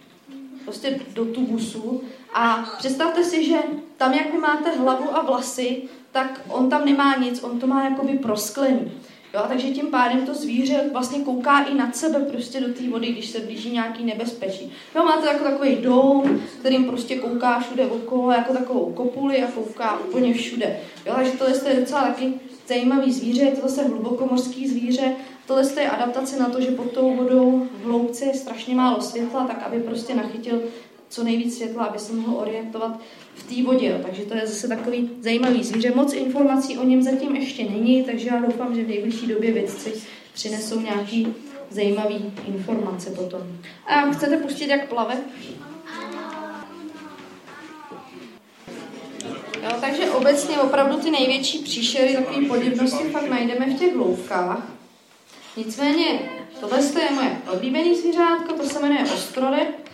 prostě 0.64 1.00
do 1.14 1.24
tubusu 1.24 2.02
a 2.34 2.64
představte 2.78 3.24
si, 3.24 3.44
že 3.44 3.56
tam, 3.96 4.12
jak 4.12 4.34
máte 4.40 4.70
hlavu 4.70 5.16
a 5.16 5.22
vlasy, 5.22 5.82
tak 6.12 6.40
on 6.48 6.70
tam 6.70 6.84
nemá 6.84 7.16
nic, 7.16 7.42
on 7.42 7.60
to 7.60 7.66
má 7.66 7.84
jakoby 7.84 8.18
prosklený. 8.18 8.92
Jo, 9.34 9.44
takže 9.48 9.70
tím 9.70 9.86
pádem 9.86 10.26
to 10.26 10.34
zvíře 10.34 10.80
vlastně 10.92 11.24
kouká 11.24 11.64
i 11.64 11.74
nad 11.74 11.96
sebe 11.96 12.20
prostě 12.20 12.60
do 12.60 12.74
té 12.74 12.88
vody, 12.88 13.12
když 13.12 13.30
se 13.30 13.40
blíží 13.40 13.70
nějaký 13.70 14.04
nebezpečí. 14.04 14.72
Jo, 14.96 15.04
máte 15.04 15.26
jako 15.26 15.44
takový 15.44 15.76
dom, 15.76 16.40
kterým 16.60 16.84
prostě 16.84 17.16
kouká 17.16 17.60
všude 17.60 17.86
okolo, 17.86 18.32
jako 18.32 18.52
takovou 18.52 18.92
kopuli 18.92 19.42
a 19.42 19.46
kouká 19.46 19.98
úplně 19.98 20.34
všude. 20.34 20.80
Jo, 21.06 21.12
takže 21.16 21.32
tohle 21.32 21.54
je 21.68 21.80
docela 21.80 22.02
taky 22.02 22.34
zajímavý 22.68 23.12
zvíře, 23.12 23.42
je 23.42 23.52
to 23.52 23.68
zase 23.68 23.88
hlubokomorský 23.88 24.68
zvíře. 24.68 25.12
Tohle 25.46 25.64
je 25.80 25.90
adaptace 25.90 26.38
na 26.38 26.48
to, 26.48 26.60
že 26.60 26.70
pod 26.70 26.92
tou 26.92 27.16
vodou 27.16 27.66
v 27.82 27.84
hloubce 27.84 28.24
je 28.24 28.34
strašně 28.34 28.74
málo 28.74 29.00
světla, 29.00 29.46
tak 29.46 29.62
aby 29.62 29.80
prostě 29.80 30.14
nachytil 30.14 30.62
co 31.12 31.24
nejvíc 31.24 31.56
světla, 31.56 31.84
aby 31.84 31.98
se 31.98 32.12
mohl 32.12 32.36
orientovat 32.36 33.00
v 33.34 33.42
té 33.42 33.62
vodě. 33.62 33.86
Jo. 33.86 33.98
Takže 34.02 34.22
to 34.22 34.34
je 34.34 34.46
zase 34.46 34.68
takový 34.68 35.10
zajímavý 35.20 35.64
zvíře. 35.64 35.92
Moc 35.94 36.12
informací 36.12 36.78
o 36.78 36.84
něm 36.84 37.02
zatím 37.02 37.36
ještě 37.36 37.64
není, 37.64 38.04
takže 38.04 38.28
já 38.28 38.40
doufám, 38.40 38.74
že 38.74 38.84
v 38.84 38.88
nejbližší 38.88 39.26
době 39.26 39.52
vědci 39.52 39.92
přinesou 40.34 40.80
nějaký 40.80 41.34
zajímavý 41.70 42.32
informace 42.46 43.10
potom. 43.10 43.40
A 43.86 44.10
chcete 44.10 44.36
pustit, 44.36 44.68
jak 44.68 44.88
plave? 44.88 45.16
Jo, 49.62 49.70
takže 49.80 50.10
obecně 50.10 50.58
opravdu 50.58 50.96
ty 50.96 51.10
největší 51.10 51.58
příšery, 51.58 52.14
takové 52.14 52.46
podivnosti 52.46 53.04
fakt 53.04 53.30
najdeme 53.30 53.66
v 53.66 53.78
těch 53.78 53.94
hloubkách. 53.94 54.68
Nicméně, 55.56 56.20
tohle 56.60 56.78
je 56.78 57.10
moje 57.14 57.36
oblíbený 57.52 57.96
zvířátko, 57.96 58.52
to 58.52 58.62
se 58.68 58.80
jmenuje 58.80 59.04
ostrodeb. 59.14 59.91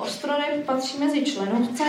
Ostroryb 0.00 0.66
patří 0.66 0.98
mezi 0.98 1.22
členovce. 1.24 1.84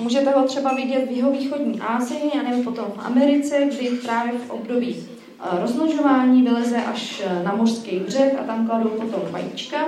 Můžete 0.00 0.30
ho 0.30 0.44
třeba 0.44 0.74
vidět 0.74 1.08
v 1.08 1.16
jeho 1.16 1.30
východní 1.30 1.80
Asii, 1.80 2.30
nebo 2.48 2.62
potom 2.62 2.84
v 2.96 3.06
Americe, 3.06 3.68
kdy 3.68 3.88
právě 3.88 4.32
v 4.32 4.50
období 4.50 4.96
e, 4.96 5.60
rozmnožování 5.60 6.42
vyleze 6.42 6.76
až 6.76 7.22
e, 7.26 7.44
na 7.44 7.54
mořský 7.54 7.96
břeh 7.98 8.38
a 8.40 8.42
tam 8.42 8.66
kladou 8.66 8.88
potom 8.88 9.20
vajíčka. 9.30 9.86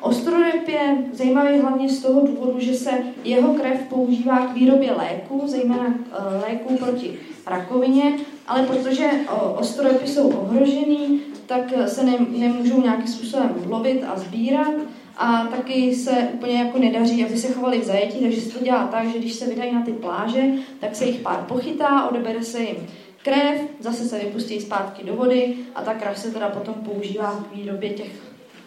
Ostroryb 0.00 0.68
je 0.68 0.96
zajímavý 1.12 1.58
hlavně 1.58 1.88
z 1.88 2.02
toho 2.02 2.26
důvodu, 2.26 2.60
že 2.60 2.74
se 2.74 2.90
jeho 3.24 3.54
krev 3.54 3.80
používá 3.88 4.46
k 4.46 4.54
výrobě 4.54 4.92
léků, 4.92 5.42
zejména 5.46 5.86
e, 5.86 6.50
léků 6.50 6.76
proti 6.76 7.18
rakovině, 7.46 8.18
ale 8.48 8.62
protože 8.62 9.10
ostroryby 9.56 10.06
jsou 10.06 10.28
ohrožený, 10.28 11.20
tak 11.46 11.72
se 11.86 12.04
nemůžou 12.28 12.82
nějakým 12.82 13.08
způsobem 13.08 13.54
lovit 13.68 14.04
a 14.08 14.18
sbírat 14.18 14.72
a 15.16 15.46
taky 15.46 15.94
se 15.94 16.10
úplně 16.34 16.58
jako 16.58 16.78
nedaří, 16.78 17.24
aby 17.24 17.36
se 17.36 17.52
chovali 17.52 17.80
v 17.80 17.84
zajetí, 17.84 18.18
takže 18.18 18.40
se 18.40 18.58
to 18.58 18.64
dělá 18.64 18.86
tak, 18.86 19.08
že 19.12 19.18
když 19.18 19.32
se 19.32 19.46
vydají 19.46 19.74
na 19.74 19.82
ty 19.82 19.92
pláže, 19.92 20.42
tak 20.80 20.96
se 20.96 21.04
jich 21.04 21.20
pár 21.20 21.44
pochytá, 21.48 22.08
odebere 22.08 22.42
se 22.42 22.62
jim 22.62 22.76
krev, 23.22 23.60
zase 23.80 24.04
se 24.04 24.18
vypustí 24.18 24.60
zpátky 24.60 25.04
do 25.04 25.14
vody 25.14 25.56
a 25.74 25.82
ta 25.82 25.94
krev 25.94 26.18
se 26.18 26.30
teda 26.30 26.48
potom 26.48 26.74
používá 26.74 27.44
k 27.50 27.56
výrobě 27.56 27.90
těch, 27.90 28.12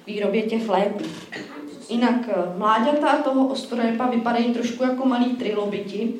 výrobě 0.08 0.42
těch 0.42 0.70
léků. 0.70 1.04
Jinak 1.90 2.30
eh, 2.30 2.58
mláďata 2.58 3.18
toho 3.18 3.48
ostrorepa 3.48 4.08
vypadají 4.08 4.54
trošku 4.54 4.84
jako 4.84 5.06
malí 5.06 5.26
trilobiti, 5.26 6.14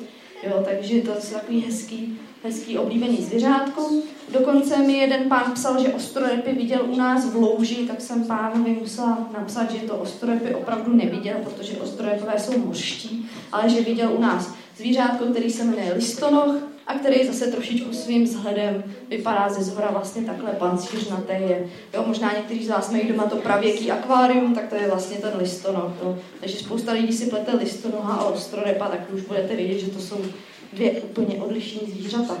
jo, 0.46 0.64
takže 0.64 1.00
to 1.00 1.10
je 1.10 1.16
takový 1.32 1.60
hezký 1.60 2.18
hezký 2.44 2.78
oblíbený 2.78 3.16
zvířátko. 3.16 3.90
Dokonce 4.32 4.78
mi 4.78 4.92
jeden 4.92 5.28
pán 5.28 5.52
psal, 5.54 5.82
že 5.82 5.88
ostrorepy 5.94 6.52
viděl 6.52 6.80
u 6.88 6.96
nás 6.96 7.30
v 7.30 7.36
louži, 7.36 7.74
tak 7.74 8.00
jsem 8.00 8.24
pánovi 8.24 8.70
musela 8.80 9.30
napsat, 9.38 9.70
že 9.70 9.78
to 9.78 9.94
ostrorepy 9.94 10.54
opravdu 10.54 10.96
neviděl, 10.96 11.36
protože 11.44 11.76
ostrorepové 11.76 12.38
jsou 12.38 12.58
mořští, 12.58 13.30
ale 13.52 13.70
že 13.70 13.80
viděl 13.80 14.12
u 14.12 14.20
nás 14.20 14.54
zvířátko, 14.76 15.24
který 15.24 15.50
se 15.50 15.64
jmenuje 15.64 15.92
listonoch 15.92 16.54
a 16.86 16.94
který 16.94 17.26
zase 17.26 17.46
trošičku 17.46 17.92
svým 17.92 18.24
vzhledem 18.24 18.84
vypadá 19.08 19.48
ze 19.48 19.64
zhora 19.64 19.90
vlastně 19.90 20.22
takhle 20.22 20.50
pancířnaté 20.50 21.32
je. 21.32 21.68
Jo, 21.94 22.04
možná 22.06 22.32
někteří 22.32 22.64
z 22.64 22.68
vás 22.68 22.90
mají 22.90 23.08
doma 23.08 23.24
to 23.24 23.36
pravěký 23.36 23.90
akvárium, 23.90 24.54
tak 24.54 24.68
to 24.68 24.74
je 24.74 24.88
vlastně 24.88 25.16
ten 25.16 25.32
listonoch. 25.38 25.92
Jo. 26.02 26.18
Takže 26.40 26.56
spousta 26.56 26.92
lidí 26.92 27.12
si 27.12 27.26
plete 27.26 27.56
listonoha 27.56 28.14
a 28.14 28.24
ostrorepa, 28.24 28.88
tak 28.88 29.00
už 29.14 29.20
budete 29.20 29.56
vědět, 29.56 29.78
že 29.78 29.90
to 29.90 30.00
jsou 30.00 30.24
dvě 30.72 30.90
úplně 30.90 31.36
odlišné 31.36 31.80
zvířata. 31.86 32.38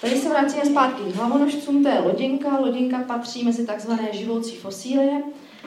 Tady 0.00 0.16
se 0.16 0.28
vrátíme 0.28 0.64
zpátky 0.64 1.02
k 1.12 1.14
hlavonožcům, 1.14 1.82
to 1.82 1.88
je 1.88 2.00
lodinka. 2.00 2.58
Lodinka 2.58 2.98
patří 2.98 3.44
mezi 3.44 3.66
takzvané 3.66 4.08
živoucí 4.12 4.56
fosílie 4.56 5.22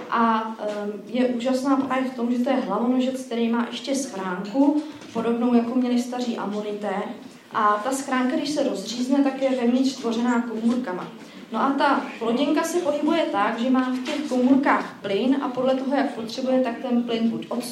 a 0.09 0.55
je 1.05 1.27
úžasná 1.27 1.77
právě 1.77 2.09
v 2.09 2.15
tom, 2.15 2.31
že 2.31 2.43
to 2.43 2.49
je 2.49 2.55
hlavonožec, 2.55 3.21
který 3.21 3.49
má 3.49 3.67
ještě 3.71 3.95
schránku, 3.95 4.83
podobnou 5.13 5.53
jako 5.53 5.75
měli 5.75 6.01
staří 6.01 6.37
amonité. 6.37 6.95
A 7.51 7.81
ta 7.83 7.91
schránka, 7.91 8.35
když 8.35 8.49
se 8.49 8.63
rozřízne, 8.63 9.23
tak 9.23 9.41
je 9.41 9.49
vevnitř 9.49 9.95
tvořená 9.95 10.41
komůrkama. 10.41 11.07
No 11.51 11.59
a 11.59 11.71
ta 11.77 12.05
plodinka 12.19 12.63
se 12.63 12.79
pohybuje 12.79 13.25
tak, 13.31 13.59
že 13.59 13.69
má 13.69 13.91
v 13.91 14.03
těch 14.03 14.29
komůrkách 14.29 14.97
plyn 15.01 15.37
a 15.41 15.49
podle 15.49 15.75
toho, 15.75 15.95
jak 15.95 16.13
potřebuje, 16.13 16.59
tak 16.59 16.77
ten 16.81 17.03
plyn 17.03 17.29
buď 17.29 17.45
od, 17.49 17.63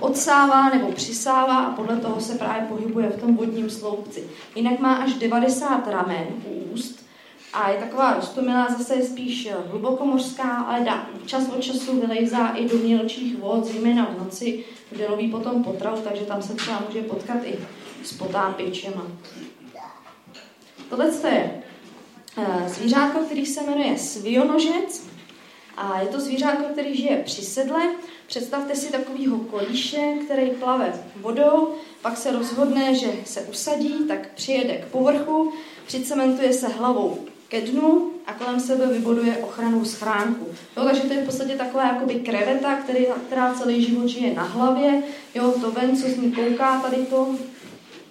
odsává 0.00 0.68
nebo 0.68 0.92
přisává 0.92 1.58
a 1.58 1.70
podle 1.70 1.96
toho 1.96 2.20
se 2.20 2.34
právě 2.34 2.68
pohybuje 2.68 3.08
v 3.08 3.20
tom 3.20 3.36
vodním 3.36 3.70
sloupci. 3.70 4.24
Jinak 4.54 4.78
má 4.78 4.94
až 4.94 5.14
90 5.14 5.88
ramen 5.88 6.26
úst 6.72 7.04
a 7.52 7.70
je 7.70 7.78
taková 7.78 8.14
rostomilá, 8.14 8.68
zase 8.68 8.94
je 8.94 9.04
spíš 9.04 9.48
hlubokomořská, 9.70 10.56
ale 10.56 10.84
dá 10.84 11.06
čas 11.26 11.48
od 11.48 11.62
času 11.62 12.00
vylejzá 12.00 12.48
i 12.48 12.68
do 12.68 12.76
mělčích 12.76 13.38
vod, 13.38 13.64
zejména 13.64 14.04
v 14.04 14.24
noci, 14.24 14.64
kde 14.90 15.08
loví 15.08 15.30
potom 15.30 15.64
potravu, 15.64 16.00
takže 16.00 16.22
tam 16.22 16.42
se 16.42 16.54
třeba 16.54 16.82
může 16.86 17.02
potkat 17.02 17.38
i 17.44 17.58
s 18.04 18.12
potápěčema. 18.12 19.02
Tohle 20.88 21.06
je 21.06 21.62
zvířátko, 22.66 23.18
který 23.18 23.46
se 23.46 23.62
jmenuje 23.62 23.98
svionožec. 23.98 25.06
A 25.76 26.00
je 26.00 26.06
to 26.06 26.20
zvířátko, 26.20 26.64
který 26.72 26.96
žije 26.96 27.22
při 27.24 27.42
sedle. 27.42 27.82
Představte 28.26 28.76
si 28.76 28.92
takovýho 28.92 29.38
kolíše, 29.38 30.14
který 30.24 30.50
plave 30.50 30.92
vodou, 31.20 31.74
pak 32.02 32.16
se 32.16 32.32
rozhodne, 32.32 32.94
že 32.94 33.12
se 33.24 33.40
usadí, 33.40 33.94
tak 34.08 34.34
přijede 34.34 34.74
k 34.74 34.84
povrchu, 34.84 35.52
přicementuje 35.86 36.52
se 36.52 36.68
hlavou 36.68 37.18
ke 37.48 37.60
dnu 37.60 38.10
a 38.26 38.32
kolem 38.32 38.60
sebe 38.60 38.86
vybuduje 38.86 39.36
ochranou 39.36 39.84
schránku. 39.84 40.46
Jo, 40.76 40.84
takže 40.84 41.02
to 41.02 41.12
je 41.12 41.22
v 41.22 41.26
podstatě 41.26 41.54
taková 41.54 41.86
jakoby 41.86 42.14
kreveta, 42.14 42.76
který, 42.76 43.06
která 43.26 43.54
celý 43.54 43.84
život 43.84 44.08
žije 44.08 44.34
na 44.34 44.42
hlavě. 44.42 45.02
Jo, 45.34 45.54
to 45.60 45.70
ven, 45.70 45.96
co 45.96 46.08
z 46.08 46.16
ní 46.16 46.32
kouká, 46.32 46.80
tady 46.80 46.96
to 46.96 47.36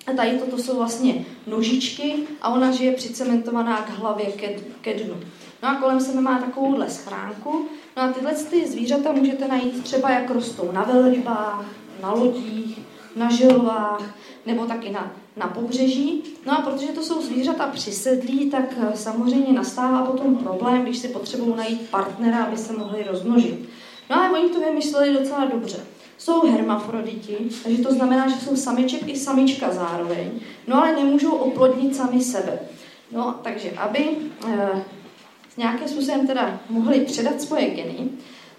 a 0.07 0.13
tady 0.13 0.31
toto 0.31 0.57
jsou 0.57 0.77
vlastně 0.77 1.25
nožičky 1.47 2.13
a 2.41 2.49
ona 2.49 2.71
žije 2.71 2.91
přicementovaná 2.91 3.81
k 3.81 3.89
hlavě 3.89 4.25
ke, 4.25 4.55
ke 4.81 4.93
dnu. 4.93 5.15
No 5.63 5.69
a 5.69 5.75
kolem 5.75 6.01
sebe 6.01 6.21
má 6.21 6.39
takovouhle 6.39 6.89
schránku. 6.89 7.65
No 7.97 8.03
a 8.03 8.11
tyhle 8.11 8.33
ty 8.33 8.67
zvířata 8.67 9.11
můžete 9.11 9.47
najít 9.47 9.83
třeba 9.83 10.09
jak 10.09 10.29
rostou 10.29 10.71
na 10.71 10.83
velrybách, 10.83 11.65
na 12.01 12.13
lodích, 12.13 12.79
na 13.15 13.31
želvách, 13.31 14.15
nebo 14.45 14.65
taky 14.65 14.89
na, 14.89 15.11
na 15.37 15.47
pobřeží. 15.47 16.23
No 16.45 16.59
a 16.59 16.61
protože 16.61 16.87
to 16.87 17.03
jsou 17.03 17.21
zvířata 17.21 17.67
přisedlí, 17.67 18.49
tak 18.49 18.73
eh, 18.81 18.97
samozřejmě 18.97 19.53
nastává 19.53 20.01
potom 20.01 20.35
problém, 20.35 20.83
když 20.83 20.97
si 20.97 21.07
potřebují 21.07 21.55
najít 21.55 21.89
partnera, 21.89 22.43
aby 22.43 22.57
se 22.57 22.73
mohli 22.73 23.03
rozmnožit. 23.03 23.69
No 24.09 24.15
ale 24.15 24.39
oni 24.39 24.49
to 24.49 24.59
vymysleli 24.59 25.13
docela 25.13 25.45
dobře. 25.45 25.77
Jsou 26.23 26.51
hermafroditi, 26.51 27.37
takže 27.63 27.83
to 27.83 27.93
znamená, 27.93 28.27
že 28.27 28.35
jsou 28.35 28.55
samiček 28.55 29.07
i 29.07 29.15
samička 29.17 29.71
zároveň, 29.71 30.31
no 30.67 30.77
ale 30.77 30.95
nemůžou 30.95 31.31
oplodnit 31.31 31.95
sami 31.95 32.21
sebe. 32.21 32.59
No, 33.11 33.39
takže 33.43 33.71
aby 33.71 33.99
e, 33.99 34.83
nějakým 35.57 35.87
způsobem 35.87 36.27
teda 36.27 36.59
mohli 36.69 37.01
předat 37.01 37.41
svoje 37.41 37.69
geny, 37.69 38.09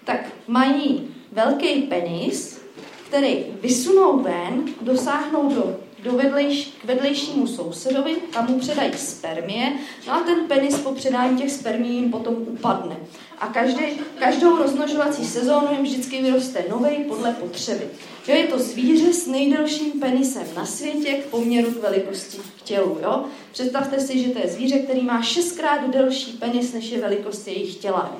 tak 0.05 0.21
mají 0.49 1.09
velký 1.33 1.83
penis, 1.83 2.63
který 3.09 3.45
vysunou 3.61 4.19
ven, 4.19 4.65
dosáhnou 4.81 5.55
do 5.55 5.77
do 6.05 6.13
vedlejš, 6.13 6.73
k 6.83 6.85
vedlejšímu 6.85 7.47
sousedovi, 7.47 8.17
tam 8.33 8.51
mu 8.51 8.59
předají 8.59 8.93
spermie, 8.93 9.73
no 10.07 10.13
a 10.13 10.21
ten 10.21 10.47
penis 10.49 10.79
po 10.79 10.93
předání 10.93 11.39
těch 11.39 11.51
spermií 11.51 11.97
jim 11.97 12.11
potom 12.11 12.35
upadne. 12.35 12.97
A 13.39 13.47
každý, 13.47 13.83
každou 14.19 14.59
rozmnožovací 14.59 15.25
sezónu 15.25 15.69
jim 15.73 15.83
vždycky 15.83 16.23
vyroste 16.23 16.65
nový 16.71 17.05
podle 17.09 17.33
potřeby. 17.33 17.89
Jo, 18.29 18.35
je 18.35 18.47
to 18.47 18.59
zvíře 18.59 19.13
s 19.13 19.27
nejdelším 19.27 20.01
penisem 20.01 20.47
na 20.57 20.67
světě 20.67 21.13
k 21.13 21.25
poměru 21.25 21.71
k 21.71 21.83
velikosti 21.83 22.39
k 22.39 22.63
tělu. 22.63 22.99
Jo? 23.03 23.25
Představte 23.53 24.01
si, 24.01 24.19
že 24.23 24.31
to 24.31 24.39
je 24.39 24.49
zvíře, 24.49 24.79
který 24.79 25.01
má 25.01 25.23
šestkrát 25.23 25.91
delší 25.91 26.33
penis, 26.33 26.73
než 26.73 26.91
je 26.91 27.01
velikost 27.01 27.47
jejich 27.47 27.77
těla. 27.77 28.17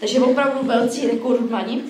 Takže 0.00 0.20
opravdu 0.20 0.66
velcí 0.66 1.06
rekordmani. 1.06 1.82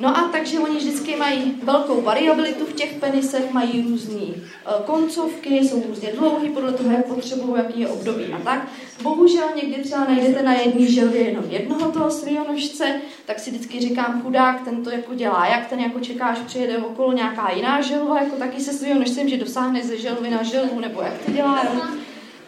No 0.00 0.18
a 0.18 0.28
takže 0.32 0.58
oni 0.58 0.76
vždycky 0.76 1.16
mají 1.16 1.54
velkou 1.62 2.00
variabilitu 2.00 2.64
v 2.64 2.72
těch 2.72 2.94
penisech, 2.94 3.52
mají 3.52 3.82
různé 3.82 4.20
uh, 4.20 4.84
koncovky, 4.86 5.54
jsou 5.54 5.82
různě 5.88 6.12
dlouhé 6.12 6.48
podle 6.48 6.72
toho, 6.72 6.90
jak 6.90 7.06
potřebují, 7.06 7.54
jaký 7.56 7.80
je 7.80 7.88
období 7.88 8.24
a 8.24 8.38
tak. 8.38 8.68
Bohužel 9.02 9.48
někdy 9.62 9.82
třeba 9.82 10.04
najdete 10.04 10.42
na 10.42 10.54
jedné 10.54 10.86
želvě 10.86 11.22
jenom 11.22 11.44
jednoho 11.50 11.92
toho 11.92 12.10
svějonožce, 12.10 13.00
tak 13.26 13.38
si 13.38 13.50
vždycky 13.50 13.80
říkám, 13.80 14.22
chudák, 14.22 14.64
ten 14.64 14.84
to 14.84 14.90
jako 14.90 15.14
dělá, 15.14 15.46
jak 15.46 15.66
ten 15.66 15.80
jako 15.80 16.00
čekáš, 16.00 16.38
přijede 16.38 16.78
okolo 16.78 17.12
nějaká 17.12 17.50
jiná 17.52 17.80
želva, 17.80 18.22
jako 18.22 18.36
taky 18.36 18.60
se 18.60 18.72
svějonožcem, 18.72 19.28
že 19.28 19.36
dosáhne 19.36 19.82
ze 19.82 19.98
želvy 19.98 20.30
na 20.30 20.42
želvu, 20.42 20.80
nebo 20.80 21.02
jak 21.02 21.18
to 21.18 21.32
dělá. 21.32 21.64
Jo? 21.74 21.80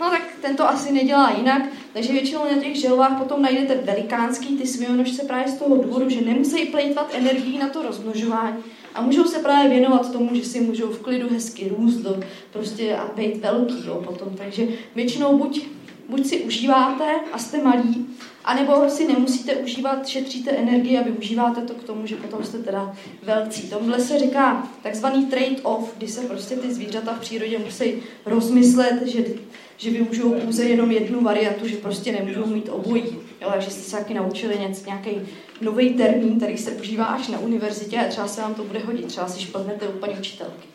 No 0.00 0.10
tak 0.10 0.22
ten 0.42 0.56
to 0.56 0.68
asi 0.68 0.92
nedělá 0.92 1.32
jinak, 1.38 1.62
takže 1.92 2.12
většinou 2.12 2.44
na 2.44 2.62
těch 2.62 2.76
želvách 2.76 3.18
potom 3.18 3.42
najdete 3.42 3.74
velikánský 3.74 4.56
ty 4.56 4.66
svějonožce 4.66 5.22
právě 5.22 5.48
z 5.48 5.56
toho 5.56 5.76
důvodu, 5.76 6.10
že 6.10 6.20
nemusí 6.20 6.66
plejtvat 6.66 7.14
energii 7.14 7.58
na 7.58 7.68
to 7.68 7.82
rozmnožování 7.82 8.56
a 8.94 9.02
můžou 9.02 9.24
se 9.24 9.38
právě 9.38 9.70
věnovat 9.70 10.12
tomu, 10.12 10.30
že 10.34 10.44
si 10.44 10.60
můžou 10.60 10.88
v 10.88 11.02
klidu 11.02 11.28
hezky 11.28 11.68
růst 11.68 11.96
do, 11.96 12.20
prostě 12.52 12.96
a 12.96 13.10
být 13.16 13.36
velký 13.36 13.86
jo, 13.86 14.02
potom. 14.06 14.28
Takže 14.36 14.68
většinou 14.94 15.38
buď, 15.38 15.66
buď 16.08 16.26
si 16.26 16.40
užíváte 16.40 17.04
a 17.32 17.38
jste 17.38 17.62
malí, 17.62 18.06
anebo 18.44 18.90
si 18.90 19.08
nemusíte 19.08 19.56
užívat, 19.56 20.08
šetříte 20.08 20.50
energii 20.50 20.98
a 20.98 21.02
využíváte 21.02 21.60
to 21.60 21.74
k 21.74 21.84
tomu, 21.84 22.06
že 22.06 22.16
potom 22.16 22.44
jste 22.44 22.58
teda 22.58 22.96
velcí. 23.22 23.70
Tomhle 23.70 24.00
se 24.00 24.18
říká 24.18 24.68
takzvaný 24.82 25.26
trade-off, 25.26 25.94
kdy 25.96 26.08
se 26.08 26.20
prostě 26.20 26.56
ty 26.56 26.74
zvířata 26.74 27.14
v 27.14 27.20
přírodě 27.20 27.58
musí 27.58 27.94
rozmyslet, 28.26 29.02
že 29.06 29.24
že 29.78 29.90
využijou 29.90 30.40
pouze 30.40 30.64
jenom 30.64 30.90
jednu 30.90 31.20
variantu, 31.20 31.68
že 31.68 31.76
prostě 31.76 32.12
nemůžou 32.12 32.46
mít 32.46 32.68
obojí. 32.68 33.04
Jo, 33.40 33.48
takže 33.52 33.70
jste 33.70 33.82
se 33.82 33.96
taky 33.96 34.14
naučili 34.14 34.58
něco, 34.58 34.86
nějaký 34.86 35.10
nový 35.60 35.94
termín, 35.94 36.36
který 36.36 36.58
se 36.58 36.70
užívá 36.70 37.04
až 37.04 37.28
na 37.28 37.38
univerzitě 37.38 37.98
a 37.98 38.08
třeba 38.08 38.28
se 38.28 38.40
vám 38.40 38.54
to 38.54 38.64
bude 38.64 38.78
hodit, 38.78 39.06
třeba 39.06 39.28
si 39.28 39.40
šplhnete 39.40 39.88
u 39.88 39.98
paní 39.98 40.14
učitelky. 40.18 40.68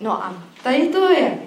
No 0.00 0.12
a 0.12 0.42
tady 0.62 0.88
to 0.88 1.10
je 1.10 1.38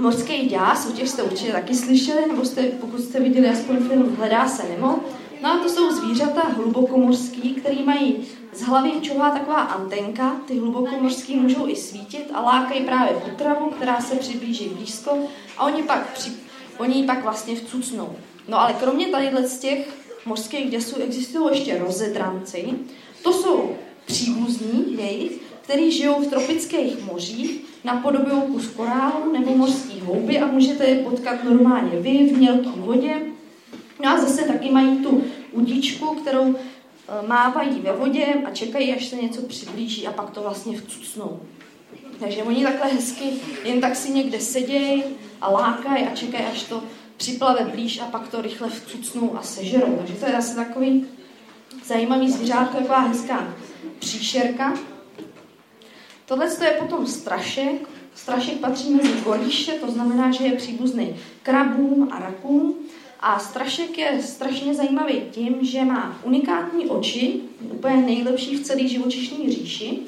mořský 0.00 0.46
děs, 0.46 0.86
o 0.90 0.92
těch 0.92 1.08
jste 1.08 1.22
určitě 1.22 1.52
taky 1.52 1.74
slyšeli, 1.74 2.28
nebo 2.28 2.44
jste, 2.44 2.62
pokud 2.62 3.00
jste 3.00 3.20
viděli 3.20 3.48
aspoň 3.48 3.76
film 3.76 4.16
Hledá 4.16 4.48
se 4.48 4.68
Nemo. 4.68 4.98
No 5.42 5.52
a 5.52 5.58
to 5.58 5.68
jsou 5.68 5.92
zvířata 5.92 6.40
hlubokomorský, 6.40 7.54
který 7.54 7.82
mají 7.82 8.16
z 8.52 8.62
hlavy 8.62 8.92
čohá 9.02 9.30
taková 9.30 9.60
antenka, 9.60 10.36
ty 10.46 10.58
hlubokomorský 10.58 11.36
můžou 11.36 11.68
i 11.68 11.76
svítit 11.76 12.30
a 12.34 12.40
lákají 12.40 12.84
právě 12.84 13.14
potravu, 13.14 13.70
která 13.70 14.00
se 14.00 14.16
přiblíží 14.16 14.68
blízko 14.68 15.18
a 15.58 15.66
oni 15.66 15.82
pak, 15.82 16.12
při, 16.12 16.32
oni 16.78 17.04
pak 17.04 17.22
vlastně 17.22 17.56
vcucnou. 17.56 18.16
No 18.48 18.60
ale 18.60 18.72
kromě 18.72 19.08
tady 19.08 19.48
z 19.48 19.58
těch 19.58 19.88
mořských 20.26 20.70
děsů 20.70 20.96
existují 21.02 21.48
ještě 21.52 21.78
rozedranci. 21.78 22.68
To 23.22 23.32
jsou 23.32 23.76
příbuzní 24.06 24.96
jejich, 24.98 25.32
kteří 25.62 25.92
žijou 25.92 26.22
v 26.22 26.26
tropických 26.26 27.04
mořích, 27.12 27.64
napodobují 27.84 28.42
kus 28.52 28.66
korálu 28.66 29.32
nebo 29.32 29.56
mořský 29.56 30.00
houby 30.00 30.38
a 30.38 30.46
můžete 30.46 30.84
je 30.84 31.02
potkat 31.02 31.44
normálně 31.44 32.00
vy 32.00 32.10
v 32.10 32.38
mělké 32.38 32.68
vodě. 32.76 33.22
No 34.04 34.10
a 34.10 34.20
zase 34.20 34.42
taky 34.42 34.70
mají 34.70 34.96
tu 34.96 35.24
udičku, 35.52 36.06
kterou 36.06 36.54
mávají 37.26 37.80
ve 37.80 37.92
vodě 37.92 38.26
a 38.44 38.50
čekají, 38.50 38.94
až 38.94 39.06
se 39.06 39.16
něco 39.16 39.42
přiblíží 39.42 40.06
a 40.06 40.12
pak 40.12 40.30
to 40.30 40.42
vlastně 40.42 40.78
vcucnou. 40.78 41.40
Takže 42.20 42.42
oni 42.42 42.64
takhle 42.64 42.90
hezky 42.90 43.32
jen 43.64 43.80
tak 43.80 43.96
si 43.96 44.10
někde 44.10 44.40
sedějí 44.40 45.04
a 45.40 45.50
lákají 45.50 46.06
a 46.06 46.16
čekají, 46.16 46.44
až 46.44 46.62
to 46.62 46.82
připlave 47.16 47.64
blíž 47.64 48.00
a 48.00 48.04
pak 48.04 48.28
to 48.28 48.42
rychle 48.42 48.68
vcucnou 48.68 49.36
a 49.36 49.42
sežerou. 49.42 49.96
Takže 49.96 50.14
to 50.14 50.26
je 50.26 50.32
zase 50.32 50.56
takový 50.56 51.06
zajímavý 51.84 52.30
zvířátko, 52.30 52.76
taková 52.76 52.98
hezká 52.98 53.54
příšerka. 53.98 54.74
Tohle 56.26 56.46
je 56.64 56.70
potom 56.70 57.06
strašek. 57.06 57.88
Strašek 58.14 58.58
patří 58.58 58.94
mezi 58.94 59.20
golíše, 59.24 59.72
to 59.72 59.90
znamená, 59.90 60.30
že 60.30 60.44
je 60.44 60.52
příbuzný 60.52 61.16
krabům 61.42 62.08
a 62.12 62.18
rakům. 62.18 62.74
A 63.22 63.38
strašek 63.38 63.98
je 63.98 64.22
strašně 64.22 64.74
zajímavý 64.74 65.14
tím, 65.30 65.54
že 65.62 65.84
má 65.84 66.20
unikátní 66.22 66.86
oči, 66.86 67.40
úplně 67.72 67.96
nejlepší 67.96 68.56
v 68.56 68.60
celé 68.60 68.88
živočišní 68.88 69.50
říši, 69.52 69.98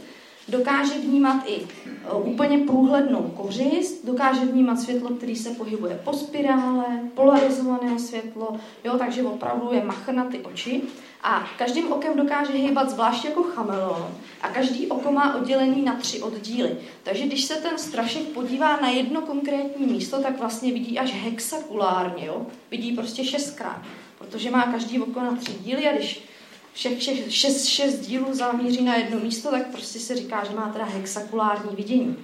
dokáže 0.48 0.94
vnímat 0.94 1.42
i 1.46 1.56
e, 1.56 2.14
úplně 2.14 2.58
průhlednou 2.58 3.22
kořist, 3.22 4.06
dokáže 4.06 4.44
vnímat 4.44 4.80
světlo, 4.80 5.10
který 5.10 5.36
se 5.36 5.50
pohybuje 5.50 6.00
po 6.04 6.12
spirále, 6.12 6.84
polarizované 7.14 7.98
světlo, 7.98 8.56
jo, 8.84 8.98
takže 8.98 9.22
opravdu 9.22 9.72
je 9.72 9.84
mach 9.84 10.08
na 10.08 10.24
ty 10.24 10.38
oči. 10.38 10.82
A 11.24 11.48
každým 11.58 11.92
okem 11.92 12.16
dokáže 12.16 12.52
hýbat 12.52 12.90
zvlášť 12.90 13.24
jako 13.24 13.42
chameleon 13.42 14.14
a 14.40 14.48
každý 14.48 14.86
oko 14.86 15.12
má 15.12 15.34
oddělený 15.34 15.82
na 15.82 15.94
tři 15.94 16.22
oddíly. 16.22 16.76
Takže 17.02 17.26
když 17.26 17.44
se 17.44 17.54
ten 17.54 17.78
strašek 17.78 18.22
podívá 18.22 18.80
na 18.80 18.88
jedno 18.88 19.20
konkrétní 19.20 19.86
místo, 19.86 20.22
tak 20.22 20.38
vlastně 20.38 20.72
vidí 20.72 20.98
až 20.98 21.14
hexakulárně, 21.14 22.26
jo? 22.26 22.46
vidí 22.70 22.92
prostě 22.92 23.24
šestkrát, 23.24 23.82
protože 24.18 24.50
má 24.50 24.62
každý 24.62 25.00
oko 25.00 25.20
na 25.20 25.36
tři 25.36 25.52
díly 25.52 25.88
a 25.88 25.92
když 25.92 26.31
všech 26.74 27.02
šest, 27.28 27.64
šest, 27.64 28.00
dílů 28.00 28.26
zamíří 28.30 28.84
na 28.84 28.96
jedno 28.96 29.20
místo, 29.20 29.50
tak 29.50 29.66
prostě 29.66 29.98
se 29.98 30.16
říká, 30.16 30.44
že 30.44 30.56
má 30.56 30.70
teda 30.72 30.84
hexakulární 30.84 31.76
vidění. 31.76 32.16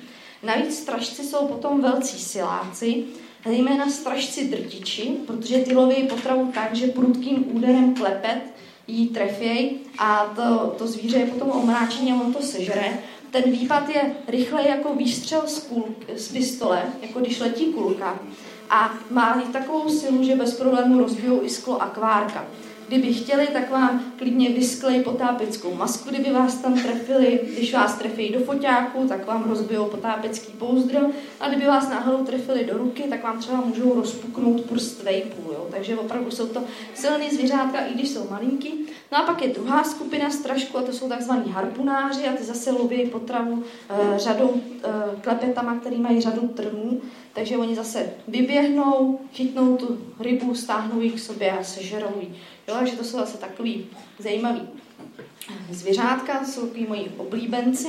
Navíc 0.42 0.78
stražci 0.78 1.24
jsou 1.24 1.46
potom 1.46 1.82
velcí 1.82 2.18
siláci, 2.18 3.04
zejména 3.46 3.90
stražci 3.90 4.48
drtiči, 4.48 5.16
protože 5.26 5.58
ty 5.58 5.74
loví 5.74 6.02
potravu 6.02 6.52
tak, 6.54 6.74
že 6.74 6.86
prudkým 6.86 7.56
úderem 7.56 7.94
klepet 7.94 8.40
jí 8.86 9.08
trefěj 9.08 9.70
a 9.98 10.32
to, 10.36 10.74
to 10.78 10.86
zvíře 10.86 11.18
je 11.18 11.26
potom 11.26 11.50
omráčení 11.50 12.12
a 12.12 12.20
on 12.20 12.32
to 12.32 12.42
sežere. 12.42 12.98
Ten 13.30 13.42
výpad 13.50 13.88
je 13.88 14.14
rychle 14.28 14.68
jako 14.68 14.94
výstřel 14.94 15.42
z, 15.46 15.58
kul, 15.58 15.84
z 16.16 16.32
pistole, 16.32 16.82
jako 17.02 17.20
když 17.20 17.40
letí 17.40 17.64
kulka 17.64 18.18
a 18.70 18.94
má 19.10 19.42
takovou 19.52 19.88
silu, 19.88 20.24
že 20.24 20.36
bez 20.36 20.56
problému 20.56 20.98
rozbijou 20.98 21.44
i 21.44 21.50
sklo 21.50 21.82
akvárka. 21.82 22.46
Kdyby 22.88 23.14
chtěli, 23.14 23.46
tak 23.46 23.70
vám 23.70 24.12
klidně 24.18 24.50
vysklej 24.50 25.02
potápeckou 25.02 25.74
masku, 25.74 26.10
kdyby 26.10 26.30
vás 26.30 26.54
tam 26.54 26.74
trefili. 26.82 27.40
Když 27.56 27.74
vás 27.74 27.98
trefí 27.98 28.28
do 28.28 28.40
foťáku, 28.40 29.08
tak 29.08 29.26
vám 29.26 29.44
rozbijou 29.48 29.84
potápecký 29.84 30.52
pouzdro. 30.52 31.00
A 31.40 31.48
kdyby 31.48 31.66
vás 31.66 31.88
náhodou 31.88 32.24
trefili 32.24 32.64
do 32.64 32.78
ruky, 32.78 33.02
tak 33.02 33.22
vám 33.22 33.38
třeba 33.38 33.60
můžou 33.60 33.94
rozpuknout 33.94 34.60
prst 34.60 35.02
vejpů. 35.02 35.52
Jo? 35.52 35.66
Takže 35.70 35.96
opravdu 35.96 36.30
jsou 36.30 36.46
to 36.46 36.62
silné 36.94 37.30
zvířátka, 37.30 37.86
i 37.86 37.94
když 37.94 38.08
jsou 38.08 38.26
malinký. 38.30 38.86
No 39.12 39.18
a 39.18 39.22
pak 39.22 39.42
je 39.42 39.48
druhá 39.48 39.84
skupina 39.84 40.30
strašku, 40.30 40.78
a 40.78 40.82
to 40.82 40.92
jsou 40.92 41.08
takzvaní 41.08 41.52
harpunáři, 41.52 42.28
a 42.28 42.32
ty 42.32 42.44
zase 42.44 42.70
loví 42.70 43.06
potravu 43.06 43.62
e, 43.90 44.18
řadou 44.18 44.54
e, 44.54 45.20
klepetama, 45.20 45.76
který 45.76 45.96
mají 45.96 46.20
řadu 46.20 46.48
trnů. 46.48 47.00
Takže 47.32 47.56
oni 47.56 47.74
zase 47.74 48.10
vyběhnou, 48.28 49.20
chytnou 49.32 49.76
tu 49.76 49.98
rybu, 50.20 50.54
stáhnou 50.54 51.00
ji 51.00 51.10
k 51.10 51.18
sobě 51.18 51.50
a 51.50 51.64
sežerou 51.64 52.12
ji. 52.20 52.34
Jo, 52.68 52.74
takže 52.78 52.96
to 52.96 53.04
jsou 53.04 53.18
zase 53.18 53.38
takový 53.38 53.86
zajímavý 54.18 54.60
zvěřátka, 55.70 56.44
jsou 56.44 56.60
takový 56.60 56.86
moji 56.86 57.12
oblíbenci. 57.16 57.88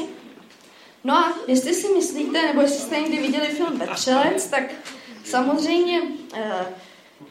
No 1.03 1.13
a 1.13 1.33
jestli 1.47 1.73
si 1.73 1.93
myslíte, 1.93 2.41
nebo 2.47 2.61
jestli 2.61 2.79
jste 2.79 2.99
někdy 2.99 3.21
viděli 3.21 3.47
film 3.47 3.79
Vetřelec, 3.79 4.47
tak 4.47 4.63
samozřejmě 5.23 6.01
eh, 6.33 6.65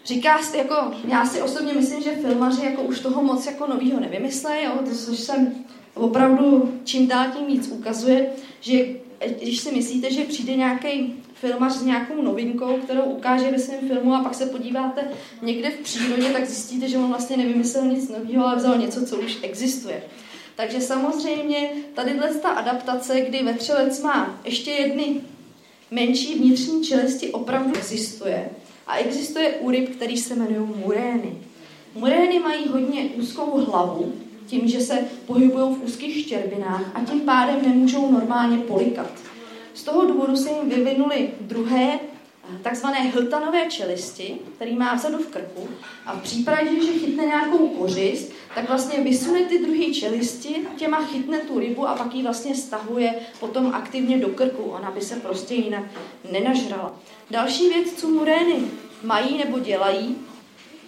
říká, 0.05 0.38
jako, 0.57 0.74
já 1.09 1.26
si 1.26 1.42
osobně 1.42 1.72
myslím, 1.72 2.03
že 2.03 2.16
filmaři 2.16 2.64
jako 2.64 2.82
už 2.82 3.01
toho 3.01 3.22
moc 3.22 3.46
jako 3.46 3.66
novýho 3.66 4.01
nevymyslejí, 4.01 4.64
jo, 4.64 4.72
což 5.07 5.18
jsem 5.18 5.64
opravdu 5.94 6.74
čím 6.84 7.09
dál 7.09 7.26
tím 7.36 7.46
víc 7.46 7.68
ukazuje, 7.68 8.30
že 8.61 8.86
když 9.38 9.59
si 9.61 9.72
myslíte, 9.72 10.12
že 10.12 10.24
přijde 10.24 10.57
nějaký 10.57 11.22
filmař 11.41 11.72
s 11.72 11.82
nějakou 11.82 12.22
novinkou, 12.22 12.76
kterou 12.76 13.03
ukáže 13.03 13.51
ve 13.51 13.59
svém 13.59 13.89
filmu 13.89 14.14
a 14.14 14.22
pak 14.22 14.34
se 14.34 14.47
podíváte 14.47 15.01
někde 15.43 15.70
v 15.70 15.78
přírodě, 15.78 16.30
tak 16.30 16.47
zjistíte, 16.47 16.89
že 16.89 16.99
on 16.99 17.09
vlastně 17.09 17.36
nevymyslel 17.36 17.84
nic 17.84 18.09
nového, 18.09 18.47
ale 18.47 18.57
vzal 18.57 18.78
něco, 18.78 19.07
co 19.07 19.16
už 19.16 19.39
existuje. 19.43 20.03
Takže 20.57 20.80
samozřejmě 20.80 21.70
tady 21.95 22.20
ta 22.43 22.49
adaptace, 22.49 23.20
kdy 23.20 23.43
vetřelec 23.43 24.03
má 24.03 24.41
ještě 24.45 24.70
jedny 24.70 25.20
menší 25.91 26.39
vnitřní 26.39 26.84
čelisti, 26.84 27.30
opravdu 27.30 27.76
existuje. 27.76 28.51
A 28.86 28.97
existuje 28.97 29.49
u 29.49 29.70
ryb, 29.70 29.97
který 29.97 30.16
se 30.16 30.34
jmenují 30.34 30.70
murény. 30.84 31.39
Murény 31.95 32.39
mají 32.39 32.68
hodně 32.68 33.03
úzkou 33.03 33.64
hlavu, 33.64 34.12
tím, 34.47 34.68
že 34.68 34.80
se 34.80 34.99
pohybují 35.26 35.74
v 35.74 35.84
úzkých 35.84 36.26
štěrbinách 36.26 36.91
a 36.95 37.05
tím 37.05 37.20
pádem 37.20 37.62
nemůžou 37.62 38.12
normálně 38.12 38.59
polikat. 38.59 39.28
Z 39.79 39.83
toho 39.83 40.07
důvodu 40.07 40.37
se 40.37 40.51
jim 40.51 40.68
vyvinuli 40.68 41.31
druhé 41.41 41.99
takzvané 42.62 42.99
hltanové 43.01 43.66
čelisti, 43.66 44.39
který 44.55 44.76
má 44.76 44.95
vzadu 44.95 45.18
v 45.18 45.26
krku 45.26 45.68
a 46.07 46.16
v 46.16 46.22
případě, 46.22 46.85
že 46.85 46.93
chytne 46.93 47.26
nějakou 47.26 47.68
kořist, 47.68 48.33
tak 48.55 48.68
vlastně 48.68 49.01
vysune 49.01 49.41
ty 49.41 49.59
druhé 49.59 49.95
čelisti, 49.95 50.66
těma 50.76 51.03
chytne 51.05 51.39
tu 51.39 51.59
rybu 51.59 51.89
a 51.89 51.95
pak 51.95 52.14
ji 52.14 52.22
vlastně 52.22 52.55
stahuje 52.55 53.14
potom 53.41 53.66
aktivně 53.74 54.18
do 54.18 54.29
krku. 54.29 54.62
Ona 54.62 54.91
by 54.91 55.01
se 55.01 55.16
prostě 55.16 55.55
jinak 55.55 55.85
nenažrala. 56.33 56.97
Další 57.31 57.68
věc, 57.68 57.93
co 57.93 58.09
murény 58.09 58.57
mají 59.03 59.39
nebo 59.39 59.59
dělají, 59.59 60.16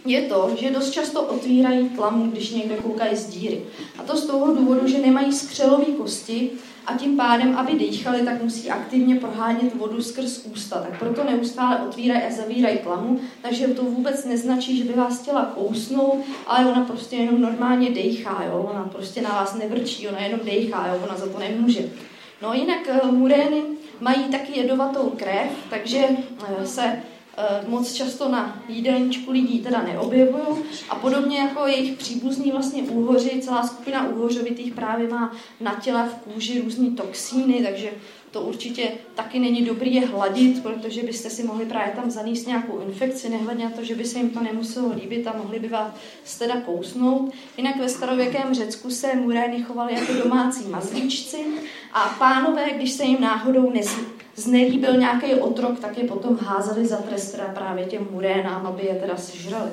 je 0.04 0.22
to, 0.22 0.56
že 0.60 0.70
dost 0.70 0.90
často 0.90 1.22
otvírají 1.22 1.88
tlamu, 1.88 2.30
když 2.30 2.50
někde 2.50 2.76
koukají 2.76 3.16
z 3.16 3.26
díry. 3.26 3.62
A 3.98 4.02
to 4.02 4.16
z 4.16 4.26
toho 4.26 4.54
důvodu, 4.54 4.86
že 4.86 4.98
nemají 4.98 5.32
skřelové 5.32 5.84
kosti 5.84 6.50
a 6.90 6.96
tím 6.96 7.16
pádem, 7.16 7.56
aby 7.56 7.74
dýchali, 7.74 8.22
tak 8.22 8.42
musí 8.42 8.70
aktivně 8.70 9.16
prohánět 9.16 9.74
vodu 9.74 10.02
skrz 10.02 10.46
ústa. 10.52 10.80
Tak 10.80 10.98
proto 10.98 11.24
neustále 11.24 11.78
otvírají 11.78 12.22
a 12.22 12.30
zavírají 12.30 12.78
tlamu, 12.78 13.20
takže 13.42 13.68
to 13.68 13.82
vůbec 13.82 14.24
neznačí, 14.24 14.78
že 14.78 14.84
by 14.84 14.92
vás 14.92 15.22
chtěla 15.22 15.44
kousnout, 15.44 16.18
ale 16.46 16.66
ona 16.66 16.84
prostě 16.84 17.16
jenom 17.16 17.40
normálně 17.40 17.90
dejchá, 17.90 18.44
jo? 18.46 18.68
ona 18.70 18.84
prostě 18.84 19.22
na 19.22 19.30
vás 19.30 19.54
nevrčí, 19.54 20.08
ona 20.08 20.20
jenom 20.20 20.40
dejchá, 20.44 20.86
jo? 20.88 21.00
ona 21.04 21.16
za 21.16 21.28
to 21.28 21.38
nemůže. 21.38 21.80
No 22.42 22.54
jinak 22.54 22.88
uh, 23.04 23.10
murény 23.12 23.62
mají 24.00 24.24
taky 24.24 24.58
jedovatou 24.58 25.12
krev, 25.16 25.50
takže 25.70 26.04
uh, 26.08 26.64
se 26.64 26.82
Eh, 26.82 27.09
moc 27.68 27.92
často 27.92 28.28
na 28.28 28.62
jídelníčku 28.68 29.30
lidí 29.30 29.58
teda 29.58 29.82
neobjevují 29.82 30.64
a 30.88 30.94
podobně 30.94 31.38
jako 31.38 31.66
jejich 31.66 31.98
příbuzní 31.98 32.50
vlastně 32.50 32.82
úhoři, 32.82 33.40
celá 33.40 33.66
skupina 33.66 34.08
úhořovitých 34.08 34.74
právě 34.74 35.08
má 35.08 35.32
na 35.60 35.74
těle 35.74 36.08
v 36.08 36.14
kůži 36.14 36.60
různé 36.60 36.90
toxíny, 36.90 37.62
takže 37.64 37.90
to 38.30 38.40
určitě 38.40 38.90
taky 39.14 39.38
není 39.38 39.62
dobrý 39.64 39.94
je 39.94 40.06
hladit, 40.06 40.62
protože 40.62 41.02
byste 41.02 41.30
si 41.30 41.42
mohli 41.42 41.66
právě 41.66 41.92
tam 41.96 42.10
zanést 42.10 42.46
nějakou 42.46 42.80
infekci, 42.80 43.28
nehledně 43.28 43.64
na 43.64 43.70
to, 43.70 43.84
že 43.84 43.94
by 43.94 44.04
se 44.04 44.18
jim 44.18 44.30
to 44.30 44.40
nemuselo 44.40 44.92
líbit 45.00 45.26
a 45.26 45.36
mohli 45.36 45.58
by 45.58 45.68
vás 45.68 46.38
teda 46.38 46.60
kousnout. 46.60 47.32
Jinak 47.56 47.76
ve 47.76 47.88
starověkém 47.88 48.54
Řecku 48.54 48.90
se 48.90 49.14
murény 49.14 49.62
chovali 49.62 49.94
jako 49.94 50.12
domácí 50.12 50.64
mazlíčci 50.68 51.36
a 51.92 52.16
pánové, 52.18 52.70
když 52.76 52.92
se 52.92 53.04
jim 53.04 53.20
náhodou 53.20 53.70
nez, 53.70 53.96
znelíbil 54.36 54.96
nějaký 54.96 55.34
otrok, 55.34 55.80
tak 55.80 55.98
je 55.98 56.04
potom 56.04 56.36
házeli 56.36 56.86
za 56.86 56.96
trest 56.96 57.38
právě 57.54 57.84
těm 57.84 58.08
murénám, 58.10 58.66
aby 58.66 58.86
je 58.86 58.94
teda 58.94 59.16
sežrali. 59.16 59.70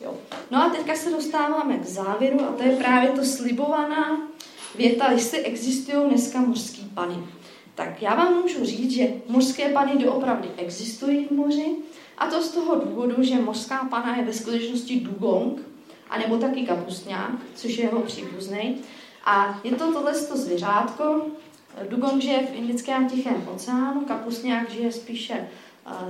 Jo. 0.00 0.14
No 0.50 0.62
a 0.62 0.68
teďka 0.68 0.94
se 0.94 1.10
dostáváme 1.10 1.78
k 1.78 1.86
závěru 1.86 2.40
a 2.40 2.52
to 2.52 2.62
je 2.62 2.76
právě 2.76 3.10
to 3.10 3.24
slibovaná 3.24 4.28
věta, 4.74 5.12
jestli 5.12 5.38
existují 5.38 6.08
dneska 6.08 6.40
mořský 6.40 6.90
pany. 6.94 7.16
Tak 7.74 8.02
já 8.02 8.14
vám 8.14 8.42
můžu 8.42 8.64
říct, 8.64 8.90
že 8.90 9.08
mořské 9.28 9.68
pany 9.68 10.04
doopravdy 10.04 10.48
existují 10.56 11.24
v 11.24 11.30
moři 11.30 11.76
a 12.18 12.26
to 12.26 12.42
z 12.42 12.48
toho 12.48 12.74
důvodu, 12.76 13.22
že 13.22 13.34
mořská 13.34 13.86
pana 13.90 14.16
je 14.16 14.24
ve 14.24 14.32
skutečnosti 14.32 15.00
dugong, 15.00 15.60
anebo 16.10 16.38
taky 16.38 16.66
kapustňák, 16.66 17.30
což 17.54 17.76
je 17.76 17.84
jeho 17.84 18.00
příbuzný. 18.00 18.76
A 19.24 19.60
je 19.64 19.72
to 19.72 19.92
tohle 19.92 20.14
zvěřátko, 20.14 21.26
Dugong 21.88 22.22
žije 22.22 22.46
v 22.46 22.54
Indickém 22.54 23.08
tichém 23.08 23.48
oceánu, 23.54 24.00
kapusňák 24.00 24.70
žije 24.70 24.92
spíše, 24.92 25.48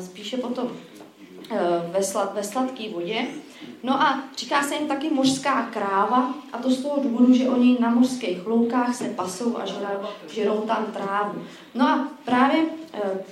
spíše 0.00 0.36
potom 0.36 0.68
e, 1.50 1.58
ve, 1.92 2.02
slad, 2.02 2.34
ve 2.34 2.44
sladké 2.44 2.90
vodě. 2.90 3.26
No 3.82 4.02
a 4.02 4.24
říká 4.36 4.62
se 4.62 4.74
jim 4.74 4.88
taky 4.88 5.10
mořská 5.10 5.62
kráva, 5.62 6.34
a 6.52 6.58
to 6.58 6.70
z 6.70 6.82
toho 6.82 7.02
důvodu, 7.02 7.34
že 7.34 7.48
oni 7.48 7.76
na 7.80 7.90
mořských 7.90 8.46
loukách 8.46 8.94
se 8.94 9.04
pasou 9.04 9.56
a 9.56 9.66
žerou, 9.66 10.06
žerou 10.32 10.60
tam 10.60 10.86
trávu. 10.92 11.42
No 11.74 11.88
a 11.88 12.08
právě 12.24 12.64
e, 12.94 13.24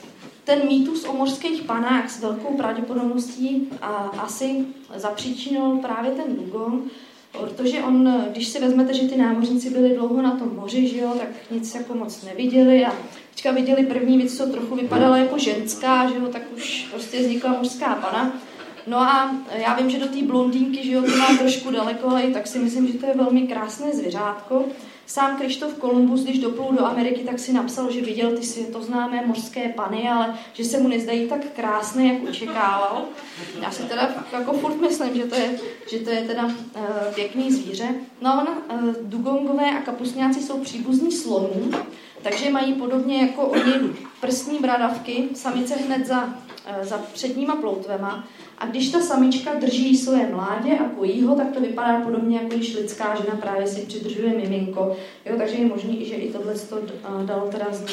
ten 0.45 0.68
mýtus 0.68 1.05
o 1.05 1.12
mořských 1.12 1.62
panách 1.62 2.11
s 2.11 2.20
velkou 2.20 2.57
pravděpodobností 2.57 3.68
a 3.83 3.87
asi 4.18 4.66
zapříčinil 4.95 5.78
právě 5.83 6.11
ten 6.11 6.37
dugong, 6.37 6.93
Protože 7.41 7.83
on, 7.83 8.24
když 8.30 8.49
si 8.49 8.61
vezmete, 8.61 8.95
že 8.95 9.09
ty 9.09 9.16
námořníci 9.16 9.70
byli 9.70 9.97
dlouho 9.97 10.22
na 10.22 10.37
tom 10.37 10.57
moři, 10.57 10.89
že 10.89 10.99
jo, 10.99 11.14
tak 11.18 11.28
nic 11.51 11.74
jako 11.74 11.95
moc 11.95 12.22
neviděli 12.22 12.87
a 12.87 12.93
teďka 13.35 13.51
viděli 13.53 13.87
první 13.87 14.18
věc, 14.18 14.37
co 14.37 14.47
trochu 14.47 14.76
vypadala 14.76 15.16
jako 15.16 15.39
ženská, 15.39 16.09
že 16.09 16.14
jo, 16.14 16.26
tak 16.33 16.43
už 16.57 16.87
prostě 16.91 17.20
vznikla 17.20 17.57
mužská 17.59 17.95
pana. 17.95 18.33
No 18.87 18.99
a 18.99 19.37
já 19.57 19.74
vím, 19.74 19.91
že 19.91 19.99
do 19.99 20.07
té 20.07 20.22
blondýnky, 20.22 20.85
že 20.85 20.93
jo, 20.93 21.03
to 21.03 21.16
má 21.16 21.37
trošku 21.39 21.70
daleko, 21.70 22.09
ale 22.09 22.22
i 22.22 22.33
tak 22.33 22.47
si 22.47 22.59
myslím, 22.59 22.87
že 22.87 22.99
to 22.99 23.07
je 23.07 23.14
velmi 23.14 23.43
krásné 23.43 23.93
zvěřátko. 23.93 24.64
Sám 25.07 25.39
Krištof 25.39 25.75
Kolumbus, 25.75 26.25
když 26.25 26.39
doplul 26.39 26.73
do 26.73 26.87
Ameriky, 26.87 27.21
tak 27.21 27.39
si 27.39 27.53
napsal, 27.53 27.93
že 27.93 28.01
viděl 28.01 28.37
ty 28.37 28.43
světoznámé 28.43 29.27
mořské 29.27 29.69
pany, 29.69 30.09
ale 30.09 30.35
že 30.53 30.65
se 30.65 30.79
mu 30.79 30.89
nezdají 30.89 31.29
tak 31.29 31.41
krásné, 31.57 32.07
jak 32.07 32.29
očekával. 32.29 33.05
Já 33.63 33.71
si 33.71 33.83
teda 33.83 34.15
jako 34.33 34.53
furt 34.53 34.81
myslím, 34.81 35.15
že 35.15 35.25
to 35.25 35.35
je, 35.35 35.59
že 35.91 35.99
to 35.99 36.11
je 36.11 36.23
teda 36.23 36.45
uh, 36.45 36.53
pěkný 37.15 37.53
zvíře. 37.53 37.89
No 38.21 38.31
a 38.31 38.43
uh, 38.43 38.95
dugongové 39.03 39.71
a 39.71 39.83
kapusňáci 39.83 40.43
jsou 40.43 40.61
příbuzní 40.61 41.13
slonů, 41.13 41.71
takže 42.23 42.51
mají 42.51 42.73
podobně 42.73 43.23
jako 43.23 43.43
oni 43.43 43.73
prstní 44.21 44.59
bradavky, 44.59 45.29
samice 45.35 45.75
hned 45.75 46.07
za, 46.07 46.25
uh, 46.25 46.85
za 46.85 46.99
předníma 47.13 47.57
ploutvema 47.57 48.25
a 48.63 48.67
když 48.67 48.91
ta 48.91 49.01
samička 49.01 49.55
drží 49.55 49.97
své 49.97 50.31
mládě 50.31 50.79
a 50.79 50.89
kojí 50.89 51.23
ho, 51.23 51.37
tak 51.37 51.51
to 51.51 51.61
vypadá 51.61 52.01
podobně, 52.01 52.37
jako 52.37 52.57
když 52.57 52.75
lidská 52.75 53.15
žena 53.15 53.37
právě 53.37 53.67
si 53.67 53.81
přidržuje 53.81 54.29
miminko. 54.29 54.97
Jo, 55.27 55.35
takže 55.39 55.57
je 55.57 55.67
možný, 55.67 56.05
že 56.05 56.15
i 56.15 56.33
tohle 56.33 56.55
to 56.55 56.79
dalo 57.27 57.49
teda 57.49 57.67
z 57.71 57.85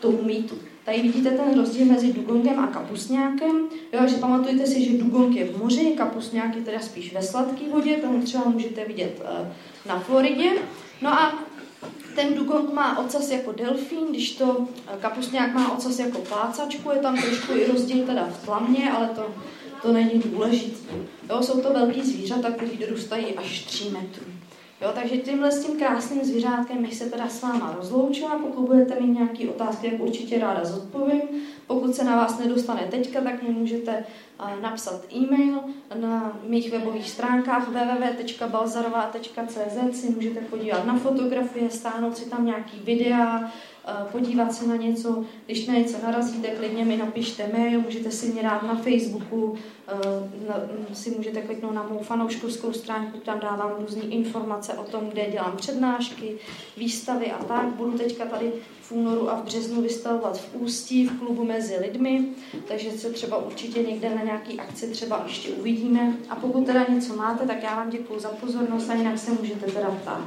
tomu 0.00 0.22
mýtu. 0.22 0.54
Tady 0.84 1.02
vidíte 1.02 1.30
ten 1.30 1.58
rozdíl 1.60 1.86
mezi 1.86 2.12
dugongem 2.12 2.58
a 2.58 2.66
kapusňákem. 2.66 3.68
Jo, 3.92 3.98
takže 3.98 4.16
pamatujte 4.16 4.66
si, 4.66 4.84
že 4.84 4.98
dugong 4.98 5.36
je 5.36 5.44
v 5.44 5.62
moři, 5.62 5.94
kapusňák 5.96 6.56
je 6.56 6.62
teda 6.62 6.80
spíš 6.80 7.14
ve 7.14 7.22
sladké 7.22 7.64
vodě, 7.72 7.96
tomu 7.96 8.22
třeba 8.22 8.44
můžete 8.44 8.84
vidět 8.84 9.22
eh, 9.24 9.52
na 9.88 10.00
Floridě. 10.00 10.50
No 11.02 11.10
a 11.10 11.38
ten 12.14 12.34
dugong 12.34 12.72
má 12.72 12.98
ocas 12.98 13.30
jako 13.30 13.52
delfín, 13.52 14.06
když 14.10 14.30
to 14.30 14.66
eh, 14.86 14.96
kapusňák 15.00 15.54
má 15.54 15.72
ocas 15.72 15.98
jako 15.98 16.18
plácačku, 16.18 16.90
je 16.90 16.96
tam 16.96 17.16
trošku 17.16 17.52
i 17.52 17.66
rozdíl 17.72 18.06
teda 18.06 18.26
v 18.26 18.44
tlamě, 18.44 18.92
ale 18.92 19.06
to 19.06 19.22
to 19.82 19.92
není 19.92 20.22
důležité. 20.24 20.94
Jo, 21.30 21.42
jsou 21.42 21.60
to 21.60 21.72
velký 21.72 22.02
zvířata, 22.02 22.50
které 22.50 22.70
dorůstají 22.80 23.34
až 23.34 23.64
3 23.64 23.90
metrů. 23.90 24.24
Jo, 24.80 24.90
takže 24.94 25.16
tímhle 25.16 25.52
s 25.52 25.64
tím 25.64 25.78
krásným 25.78 26.24
zvířátkem 26.24 26.82
bych 26.82 26.94
se 26.94 27.10
teda 27.10 27.28
s 27.28 27.42
váma 27.42 27.74
rozloučila. 27.78 28.38
Pokud 28.38 28.66
budete 28.66 29.00
mít 29.00 29.14
nějaké 29.14 29.48
otázky, 29.48 29.90
tak 29.90 30.00
určitě 30.00 30.38
ráda 30.38 30.64
zodpovím. 30.64 31.22
Pokud 31.66 31.94
se 31.94 32.04
na 32.04 32.16
vás 32.16 32.38
nedostane 32.38 32.88
teďka, 32.90 33.20
tak 33.20 33.42
mi 33.42 33.48
můžete 33.48 34.04
napsat 34.62 35.04
e-mail 35.14 35.60
na 35.94 36.38
mých 36.46 36.72
webových 36.72 37.10
stránkách 37.10 37.68
www.balzarová.cz 37.68 40.00
si 40.00 40.10
můžete 40.10 40.40
podívat 40.40 40.86
na 40.86 40.98
fotografie, 40.98 41.70
stáhnout 41.70 42.16
si 42.16 42.30
tam 42.30 42.46
nějaký 42.46 42.80
videa, 42.84 43.52
podívat 44.12 44.52
se 44.52 44.66
na 44.66 44.76
něco, 44.76 45.24
když 45.46 45.66
na 45.66 45.74
něco 45.74 45.96
narazíte, 46.02 46.48
klidně 46.48 46.84
mi 46.84 46.96
napište 46.96 47.50
mail, 47.52 47.80
můžete 47.80 48.10
si 48.10 48.26
mě 48.26 48.42
dát 48.42 48.62
na 48.62 48.74
Facebooku, 48.74 49.54
si 50.92 51.10
můžete 51.10 51.42
kliknout 51.42 51.74
na 51.74 51.82
mou 51.82 51.98
fanouškovskou 51.98 52.72
stránku, 52.72 53.18
tam 53.18 53.40
dávám 53.40 53.72
různé 53.80 54.02
informace 54.02 54.72
o 54.72 54.84
tom, 54.84 55.08
kde 55.08 55.30
dělám 55.30 55.56
přednášky, 55.56 56.38
výstavy 56.76 57.32
a 57.32 57.44
tak. 57.44 57.66
Budu 57.66 57.98
teďka 57.98 58.24
tady 58.24 58.52
v 58.82 58.92
únoru 58.92 59.30
a 59.30 59.34
v 59.34 59.44
březnu 59.44 59.82
vystavovat 59.82 60.38
v 60.38 60.54
Ústí, 60.54 61.06
v 61.06 61.18
klubu 61.18 61.44
mezi 61.44 61.76
lidmi, 61.76 62.28
takže 62.68 62.90
se 62.90 63.10
třeba 63.10 63.36
určitě 63.36 63.82
někde 63.82 64.14
na 64.14 64.22
nějaký 64.22 64.60
akci 64.60 64.90
třeba 64.90 65.22
ještě 65.26 65.48
uvidíme. 65.48 66.12
A 66.30 66.36
pokud 66.36 66.66
teda 66.66 66.86
něco 66.88 67.16
máte, 67.16 67.46
tak 67.46 67.62
já 67.62 67.76
vám 67.76 67.90
děkuji 67.90 68.20
za 68.20 68.28
pozornost 68.28 68.90
a 68.90 68.94
jinak 68.94 69.18
se 69.18 69.30
můžete 69.30 69.66
teda 69.66 69.90
ptát. 69.90 70.24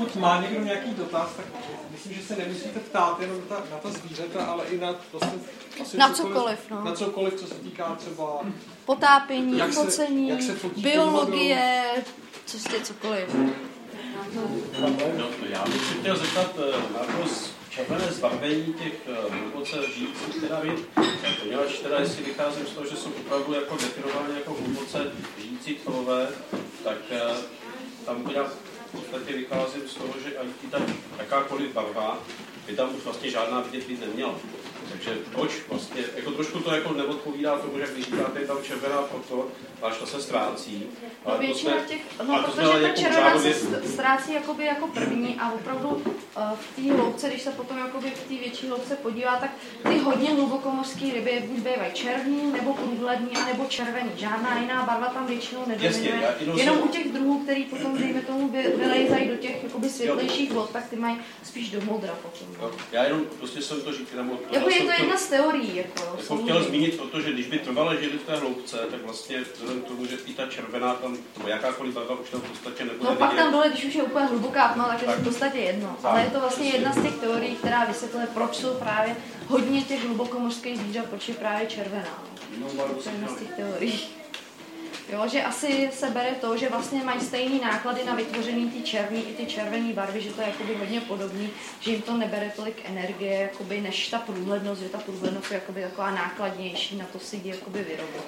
Pokud 0.00 0.16
má 0.16 0.40
někdo 0.40 0.64
nějaký 0.64 0.90
dotaz, 0.94 1.28
tak 1.36 1.46
myslím, 1.90 2.14
že 2.14 2.22
se 2.22 2.36
nemusíte 2.36 2.80
ptát 2.80 3.20
jenom 3.20 3.40
ta, 3.48 3.62
na 3.70 3.76
ta 3.76 3.90
zvířata, 3.90 4.44
ale 4.44 4.64
i 4.64 4.78
na 4.78 4.94
vlastně, 5.12 5.40
asi 5.82 5.96
na 5.96 6.08
cokoliv, 6.08 6.36
cokoliv, 6.36 6.58
no. 6.70 6.84
na 6.84 6.92
cokoliv, 6.92 7.34
co 7.34 7.46
se 7.46 7.54
týká 7.54 7.94
třeba 7.94 8.40
potápění, 8.84 9.58
jak 9.58 9.70
focení, 9.70 10.28
jak 10.28 10.42
se 10.42 10.54
fotí 10.54 10.82
biologie, 10.82 11.82
co 12.46 12.58
jste 12.58 12.80
cokoliv. 12.80 13.34
No, 15.18 15.26
já 15.48 15.64
bych 15.64 15.84
si 15.84 15.94
chtěl 15.94 16.16
zeptat, 16.16 16.56
Marcos, 16.92 17.50
v 17.68 17.72
červené 17.72 18.12
zbarvení 18.12 18.74
těch 18.74 18.94
hluboce 19.30 19.76
žijících 19.94 20.40
teda 20.40 20.60
ryb, 20.60 20.88
poněvadž 21.42 21.78
teda 21.78 22.00
jestli 22.00 22.24
vycházím 22.24 22.66
z 22.66 22.70
toho, 22.70 22.86
že 22.86 22.96
jsou 22.96 23.10
opravdu 23.10 23.54
jako 23.54 23.76
definovány 23.76 24.34
jako 24.34 24.56
hluboce 24.60 25.12
žijící 25.38 25.74
tvorové, 25.74 26.28
tak 26.84 26.98
tam 28.06 28.24
teda 28.24 28.46
v 28.90 28.92
podstatě 28.92 29.32
vycházím 29.32 29.88
z 29.88 29.94
toho, 29.94 30.14
že 30.24 30.38
ani 30.38 30.50
ta 30.70 30.78
jakákoliv 31.18 31.72
barva 31.72 32.18
by 32.66 32.76
tam 32.76 32.96
už 32.96 33.04
vlastně 33.04 33.30
žádná 33.30 33.60
vidět 33.60 33.88
být 33.88 34.00
neměla. 34.00 34.34
Takže 34.90 35.18
proč 35.32 35.50
vlastně, 35.68 36.02
jako 36.16 36.30
trošku 36.30 36.58
to 36.58 36.74
jako 36.74 36.92
neodpovídá 36.92 37.58
tomu, 37.58 37.78
že 37.78 37.86
když 37.92 38.04
říkáte, 38.04 38.40
je 38.40 38.46
tam 38.46 38.56
červená 38.62 39.02
proto, 39.02 39.48
až 39.82 39.96
to 39.98 40.06
se 40.06 40.22
ztrácí. 40.22 40.86
Ale 41.24 41.34
no, 41.34 41.40
většina 41.40 41.72
to 41.72 41.78
jsme, 41.78 41.88
těch, 41.88 42.00
no, 42.26 42.42
protože 42.42 42.68
ta 42.68 42.78
jako 42.78 43.00
červená 43.00 43.28
řádově... 43.28 43.54
se 43.54 43.82
ztrácí 43.88 44.32
jakoby 44.34 44.64
jako 44.64 44.86
první 44.86 45.36
a 45.40 45.52
opravdu 45.52 45.88
uh, 45.88 46.02
v 46.54 46.76
té 46.76 46.92
hloubce, 46.92 47.28
když 47.28 47.42
se 47.42 47.50
potom 47.50 47.78
jakoby 47.78 48.10
v 48.10 48.28
té 48.28 48.34
větší 48.34 48.66
hloubce 48.66 48.96
podívá, 48.96 49.36
tak 49.36 49.50
ty 49.88 49.98
hodně 49.98 50.30
hlubokomorské 50.30 51.04
ryby 51.14 51.44
buď 51.46 51.56
bývají 51.56 51.92
černý, 51.92 52.52
nebo 52.52 52.74
průhlední, 52.74 53.32
nebo 53.46 53.64
červený. 53.64 54.10
Žádná 54.16 54.58
jiná 54.58 54.82
barva 54.82 55.06
tam 55.06 55.26
většinou 55.26 55.64
nedominuje. 55.66 56.36
Jenom 56.54 56.78
u 56.82 56.88
těch 56.88 57.12
druhů, 57.12 57.42
který 57.42 57.64
potom, 57.64 57.98
dejme 57.98 58.20
tomu, 58.20 58.48
vylejzají 58.76 59.28
do 59.28 59.36
těch 59.36 59.64
jakoby 59.64 59.88
světlejších 59.88 60.52
vod, 60.52 60.70
tak 60.70 60.88
ty 60.88 60.96
mají 60.96 61.16
spíš 61.42 61.70
do 61.70 61.80
modra 61.80 62.14
potom. 62.22 62.48
Jo. 62.60 62.70
Já 62.92 63.04
jenom 63.04 63.24
prostě 63.38 63.62
jsem 63.62 63.80
to 63.80 63.92
říkal, 63.92 64.24
jako 64.50 64.68
je 64.80 64.86
to 64.86 65.02
jedna 65.02 65.16
z 65.16 65.26
teorií. 65.26 65.76
Jako, 65.76 66.16
jako 66.20 66.36
chtěl 66.36 66.64
zmínit, 66.64 67.00
protože 67.00 67.32
když 67.32 67.46
by 67.46 67.58
trvale 67.58 67.96
žili 68.02 68.18
v 68.18 68.22
té 68.22 68.36
hloubce, 68.36 68.76
tak 68.90 69.02
vlastně 69.04 69.40
vzhledem 69.40 69.82
k 69.82 69.84
tomu, 69.84 70.06
že 70.06 70.16
i 70.26 70.34
ta 70.34 70.46
červená 70.46 70.94
tam, 70.94 71.16
nebo 71.36 71.48
jakákoliv 71.48 71.94
barva 71.94 72.14
už 72.14 72.30
tam 72.30 72.40
v 72.40 72.48
podstatě 72.50 72.84
nebude 72.84 73.10
No 73.10 73.16
pak 73.16 73.34
tam 73.34 73.52
dole, 73.52 73.68
když 73.68 73.84
už 73.84 73.94
je 73.94 74.02
úplně 74.02 74.26
hluboká 74.26 74.68
tma, 74.68 74.88
tak 74.88 75.02
je 75.02 75.06
to 75.08 75.20
v 75.20 75.24
podstatě 75.24 75.58
jedno. 75.58 75.96
Tak, 76.02 76.12
Ale 76.12 76.20
je 76.20 76.30
to 76.30 76.40
vlastně 76.40 76.70
jedna 76.70 76.92
z 76.92 77.02
těch 77.02 77.14
teorií, 77.14 77.56
která 77.56 77.84
vysvětluje, 77.84 78.26
proč 78.34 78.56
jsou 78.56 78.74
právě 78.74 79.16
hodně 79.48 79.82
těch 79.82 80.04
hlubokomorských 80.04 80.78
zvířat, 80.78 81.06
proč 81.06 81.28
je 81.28 81.34
právě 81.34 81.66
červená. 81.66 82.22
No, 82.58 82.66
to 82.68 83.08
je 83.08 83.14
jedna 83.14 83.28
z 83.28 83.38
těch 83.38 83.48
teorií. 83.56 84.19
Jo, 85.12 85.28
že 85.28 85.42
asi 85.42 85.90
se 85.92 86.10
bere 86.10 86.34
to, 86.40 86.56
že 86.56 86.68
vlastně 86.68 87.02
mají 87.04 87.20
stejné 87.20 87.58
náklady 87.58 88.04
na 88.04 88.14
vytvoření 88.14 88.70
ty 88.70 88.82
černý 88.82 89.20
i 89.30 89.34
ty 89.34 89.46
červené 89.46 89.92
barvy, 89.92 90.20
že 90.20 90.30
to 90.30 90.40
je 90.40 90.46
jakoby 90.46 90.74
hodně 90.74 91.00
podobný, 91.00 91.50
že 91.80 91.90
jim 91.90 92.02
to 92.02 92.16
nebere 92.16 92.52
tolik 92.56 92.82
energie, 92.84 93.40
jakoby, 93.40 93.80
než 93.80 94.08
ta 94.08 94.18
průhlednost, 94.18 94.80
že 94.80 94.88
ta 94.88 94.98
průhlednost 94.98 95.50
je 95.50 95.54
jakoby 95.54 95.82
taková 95.82 96.10
nákladnější 96.10 96.96
na 96.96 97.06
to 97.12 97.18
si 97.18 97.36
ji 97.36 97.48
jakoby 97.50 97.82
vyrobit. 97.82 98.22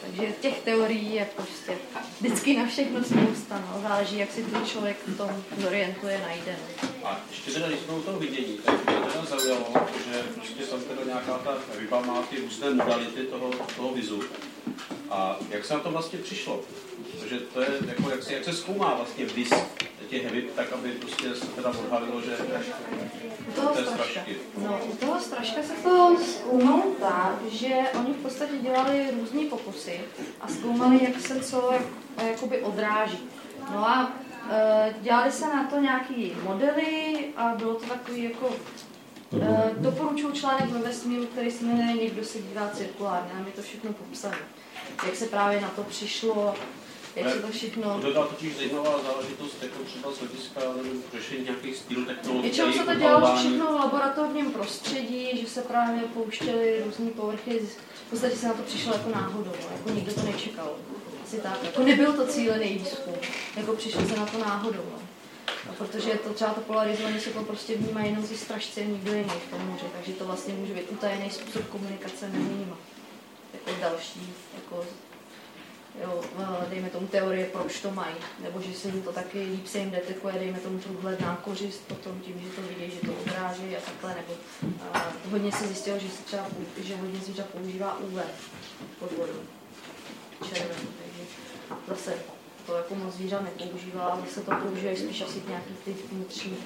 Takže 0.00 0.32
těch 0.40 0.60
teorií 0.60 1.14
je 1.14 1.28
prostě 1.36 1.78
vždycky 2.20 2.56
na 2.56 2.66
všechno 2.66 3.04
spousta, 3.04 3.62
no. 3.72 3.82
záleží, 3.82 4.18
jak 4.18 4.32
si 4.32 4.42
ten 4.42 4.66
člověk 4.66 4.96
v 5.06 5.16
tom 5.16 5.44
zorientuje, 5.58 6.20
najde. 6.26 6.56
No. 6.82 7.08
A 7.08 7.20
ještě 7.30 7.50
teda, 7.50 7.68
když 7.68 7.80
jsme 7.80 7.94
u 7.94 8.02
toho 8.02 8.18
vidění, 8.18 8.58
tak 8.64 8.74
mě 8.74 9.12
teda 9.12 9.24
zaujalo, 9.24 9.72
že 10.10 10.22
prostě 10.34 10.62
tam 10.62 10.80
teda 10.80 11.04
nějaká 11.06 11.38
ta 11.38 11.58
ryba 11.78 12.00
má 12.00 12.22
ty 12.22 12.40
různé 12.40 12.70
modality 12.70 13.22
toho, 13.22 13.50
toho 13.76 13.94
vizu. 13.94 14.22
A 15.10 15.36
jak 15.50 15.64
se 15.64 15.74
na 15.74 15.80
to 15.80 15.90
vlastně 15.90 16.18
přišlo? 16.18 16.60
Protože 17.12 17.38
to 17.38 17.60
je, 17.60 17.68
jako, 17.86 18.10
jak, 18.10 18.22
se, 18.22 18.34
jak 18.34 18.44
se 18.44 18.52
zkoumá 18.52 18.94
vlastně 18.94 19.24
vis 19.24 19.50
těch 20.08 20.32
ryb, 20.32 20.54
tak 20.56 20.72
aby 20.72 20.90
prostě 20.90 21.34
se 21.34 21.46
teda 21.46 21.68
odhalilo, 21.68 22.20
že 22.20 22.36
toho 23.54 23.74
strašky. 23.74 24.36
No, 24.58 24.80
u 24.92 24.96
toho 24.96 25.20
straška 25.20 25.62
se 25.62 25.72
to 25.82 26.16
zkoumalo 26.24 26.82
tak, 27.00 27.34
že 27.50 27.74
oni 27.98 28.12
v 28.12 28.22
podstatě 28.22 28.52
dělali 28.58 29.10
různé 29.20 29.44
pokusy 29.50 30.00
a 30.40 30.48
zkoumali, 30.48 31.04
jak 31.04 31.20
se 31.20 31.40
co 31.40 31.72
jak, 31.72 31.82
jakoby 32.30 32.62
odráží. 32.62 33.18
No 33.72 33.88
a 33.88 34.12
e, 34.50 34.94
dělali 35.00 35.32
se 35.32 35.46
na 35.46 35.64
to 35.64 35.80
nějaký 35.80 36.32
modely 36.42 37.26
a 37.36 37.48
bylo 37.48 37.74
to 37.74 37.86
takový 37.86 38.24
jako 38.24 38.50
e, 39.42 39.70
doporučuju 39.76 40.32
článek 40.32 40.70
ve 40.70 40.78
vesmíru, 40.78 41.26
který 41.26 41.50
se 41.50 41.64
jmenuje 41.64 41.92
Někdo 41.92 42.24
se 42.24 42.38
dívá 42.38 42.70
cirkulárně, 42.70 43.34
nám 43.34 43.46
je 43.46 43.52
to 43.52 43.62
všechno 43.62 43.92
popsané. 43.92 44.38
Jak 45.06 45.16
se 45.16 45.26
právě 45.26 45.60
na 45.60 45.68
to 45.68 45.82
přišlo, 45.82 46.54
jak 47.16 47.32
se 47.32 47.40
to 47.40 47.48
všechno... 47.48 48.00
To 48.00 48.10
byla 48.10 48.26
totiž 48.26 48.56
zajímavá 48.56 49.02
záležitost, 49.02 49.62
jako 49.62 49.84
třeba 49.84 50.12
z 50.12 50.18
hlediska 50.18 50.60
řešení 51.12 51.44
nějakých 51.44 51.76
styl 51.76 52.04
technologií. 52.04 52.42
Většinou 52.42 52.72
se 52.72 52.84
to 52.84 52.94
dělalo 52.94 53.36
všechno 53.36 53.66
v 53.66 53.80
laboratorním 53.80 54.50
prostředí, 54.50 55.40
že 55.40 55.46
se 55.46 55.62
právě 55.62 56.02
pouštěly 56.02 56.82
různé 56.84 57.10
povrchy, 57.10 57.60
v 58.06 58.10
podstatě 58.10 58.36
se 58.36 58.46
na 58.48 58.54
to 58.54 58.62
přišlo 58.62 58.92
jako 58.92 59.10
náhodou, 59.10 59.52
jako 59.72 59.90
nikdo 59.90 60.14
to 60.14 60.22
nečekal. 60.22 60.72
Asi 61.24 61.38
tak, 61.38 61.58
jako 61.62 61.82
nebyl 61.82 62.12
to 62.12 62.26
cílený 62.26 62.68
výzkum, 62.68 63.14
jako 63.56 63.72
přišlo 63.72 64.06
se 64.08 64.16
na 64.16 64.26
to 64.26 64.38
náhodou. 64.38 64.84
No, 65.66 65.74
protože 65.78 66.10
to 66.10 66.34
třeba 66.34 66.50
to 66.50 66.60
polarizované 66.60 67.20
se 67.20 67.30
to 67.30 67.42
prostě 67.42 67.76
vnímá 67.76 68.00
jenom 68.00 68.26
ty 68.26 68.36
strašci 68.36 68.80
a 68.80 68.84
nikdo 68.84 69.12
jiný 69.12 69.30
v 69.48 69.50
tom 69.50 69.68
moři, 69.68 69.84
takže 69.96 70.12
to 70.12 70.24
vlastně 70.24 70.54
může 70.54 70.74
být 70.74 70.90
utajený 70.90 71.30
způsob 71.30 71.66
komunikace 71.66 72.28
mezi 72.28 72.50
nimi. 72.50 72.72
Jako 73.54 73.80
další, 73.80 74.32
jako 74.54 74.86
jo, 76.02 76.22
dejme 76.70 76.90
tomu 76.90 77.06
teorie, 77.06 77.46
proč 77.46 77.80
to 77.80 77.90
mají, 77.90 78.14
nebo 78.42 78.60
že 78.60 78.74
se 78.74 78.88
jim 78.88 79.02
to 79.02 79.12
taky 79.12 79.40
líp 79.40 79.66
se 79.66 79.78
jim 79.78 79.90
detekuje, 79.90 80.34
dejme 80.34 80.58
tomu 80.58 80.78
průhledná 80.78 81.36
kořist 81.44 81.88
potom 81.88 82.20
tím, 82.20 82.40
že 82.40 82.48
to 82.48 82.62
vidí, 82.62 82.90
že 82.90 83.00
to 83.00 83.14
odráží 83.20 83.76
a 83.76 83.80
takhle, 83.80 84.14
nebo 84.14 84.34
a, 84.92 85.12
hodně 85.30 85.52
se 85.52 85.66
zjistilo, 85.66 85.98
že, 85.98 86.08
se 86.08 86.22
třeba, 86.22 86.46
že 86.82 86.96
hodně 86.96 87.20
zvířat 87.20 87.46
používá 87.46 87.98
UV 87.98 88.20
pod 88.98 89.12
vodou, 89.12 89.40
červený, 90.48 90.88
takže 90.98 91.22
zase 91.88 92.14
to 92.66 92.74
jako 92.74 92.94
moc 92.94 93.14
zvířat 93.14 93.42
nepoužívá, 93.42 94.02
ale 94.02 94.22
se 94.30 94.40
to 94.40 94.52
použije 94.62 94.96
spíš 94.96 95.20
asi 95.20 95.40
v 95.40 95.48
nějakých 95.48 95.78
těch 95.84 96.12
vnitřních 96.12 96.58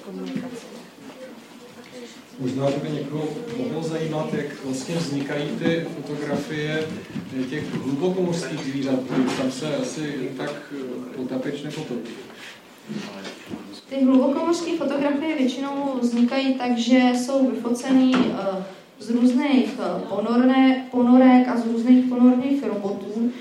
Možná 2.39 2.65
by 2.83 2.89
někoho 2.89 3.27
mohlo 3.57 3.83
zajímat, 3.83 4.33
jak 4.33 4.65
vlastně 4.65 4.95
vznikají 4.95 5.49
ty 5.49 5.87
fotografie 5.95 6.87
těch 7.49 7.73
hlubokomorských 7.73 8.59
zvířat. 8.59 8.99
Tam 9.37 9.51
se 9.51 9.75
asi 9.75 10.29
tak 10.37 10.73
eh, 10.75 11.17
potapeč 11.17 11.63
nepotopí. 11.63 12.11
Ty 13.89 14.03
hlubokomorské 14.03 14.77
fotografie 14.77 15.37
většinou 15.37 15.99
vznikají 16.01 16.53
tak, 16.53 16.77
že 16.77 17.11
jsou 17.15 17.51
vyfoceny 17.51 18.11
eh, 18.15 18.63
z 18.99 19.09
různých 19.09 19.79
eh, 19.79 20.01
ponorné, 20.09 20.87
ponorek 20.91 21.47
a 21.47 21.57
z 21.57 21.65
různých 21.65 22.05
ponorných 22.05 22.63
robotů 22.63 23.31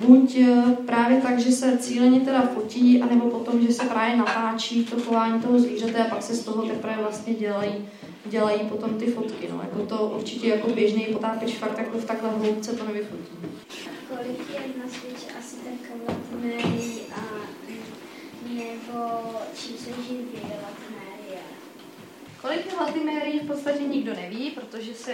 buď 0.00 0.36
e, 0.36 0.62
právě 0.86 1.20
tak, 1.20 1.38
že 1.38 1.52
se 1.52 1.78
cíleně 1.78 2.20
teda 2.20 2.42
fotí, 2.42 3.02
anebo 3.02 3.30
potom, 3.30 3.62
že 3.62 3.72
se 3.72 3.86
právě 3.86 4.16
natáčí 4.16 4.84
to 4.84 5.00
chování 5.00 5.40
toho 5.40 5.58
zvířete 5.58 6.04
a 6.04 6.08
pak 6.08 6.22
se 6.22 6.34
z 6.34 6.44
toho 6.44 6.62
teprve 6.62 6.96
vlastně 7.00 7.34
dělají, 7.34 7.88
dělají 8.24 8.60
potom 8.60 8.94
ty 8.94 9.06
fotky. 9.06 9.48
No. 9.52 9.60
Jako 9.62 9.86
to 9.86 10.12
určitě 10.16 10.48
jako 10.48 10.70
běžný 10.70 11.04
potápěč 11.04 11.54
fakt 11.54 11.78
jako 11.78 11.98
v 11.98 12.04
takhle 12.04 12.30
hloubce 12.30 12.72
to 12.72 12.84
nevyfotí. 12.84 13.32
Kolik 14.08 14.50
je 14.50 14.82
na 14.82 14.88
světě 14.88 15.32
asi 15.38 15.56
a 17.14 17.20
nebo 18.48 19.20
čím 19.54 19.76
se 19.76 19.90
živí? 20.08 20.28
Kolik 22.42 22.66
je 22.66 22.78
latimérií 22.80 23.40
v 23.40 23.46
podstatě 23.46 23.84
nikdo 23.84 24.14
neví, 24.14 24.50
protože 24.50 24.94
se 24.94 25.12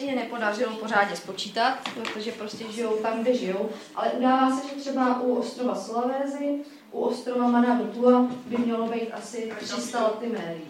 je 0.00 0.14
nepodařilo 0.14 0.76
pořádně 0.76 1.16
spočítat, 1.16 1.78
protože 1.94 2.32
prostě 2.32 2.64
žijou 2.70 2.96
tam, 2.96 3.22
kde 3.22 3.34
žijou, 3.34 3.70
ale 3.94 4.10
udává 4.10 4.56
se, 4.56 4.68
že 4.68 4.74
třeba 4.74 5.20
u 5.20 5.34
ostrova 5.34 5.74
Solavézy, 5.74 6.58
u 6.92 7.00
ostrova 7.00 7.48
Manabutua 7.48 8.28
by 8.46 8.56
mělo 8.58 8.86
být 8.86 9.12
asi 9.12 9.52
300 9.60 10.02
latimérií. 10.02 10.62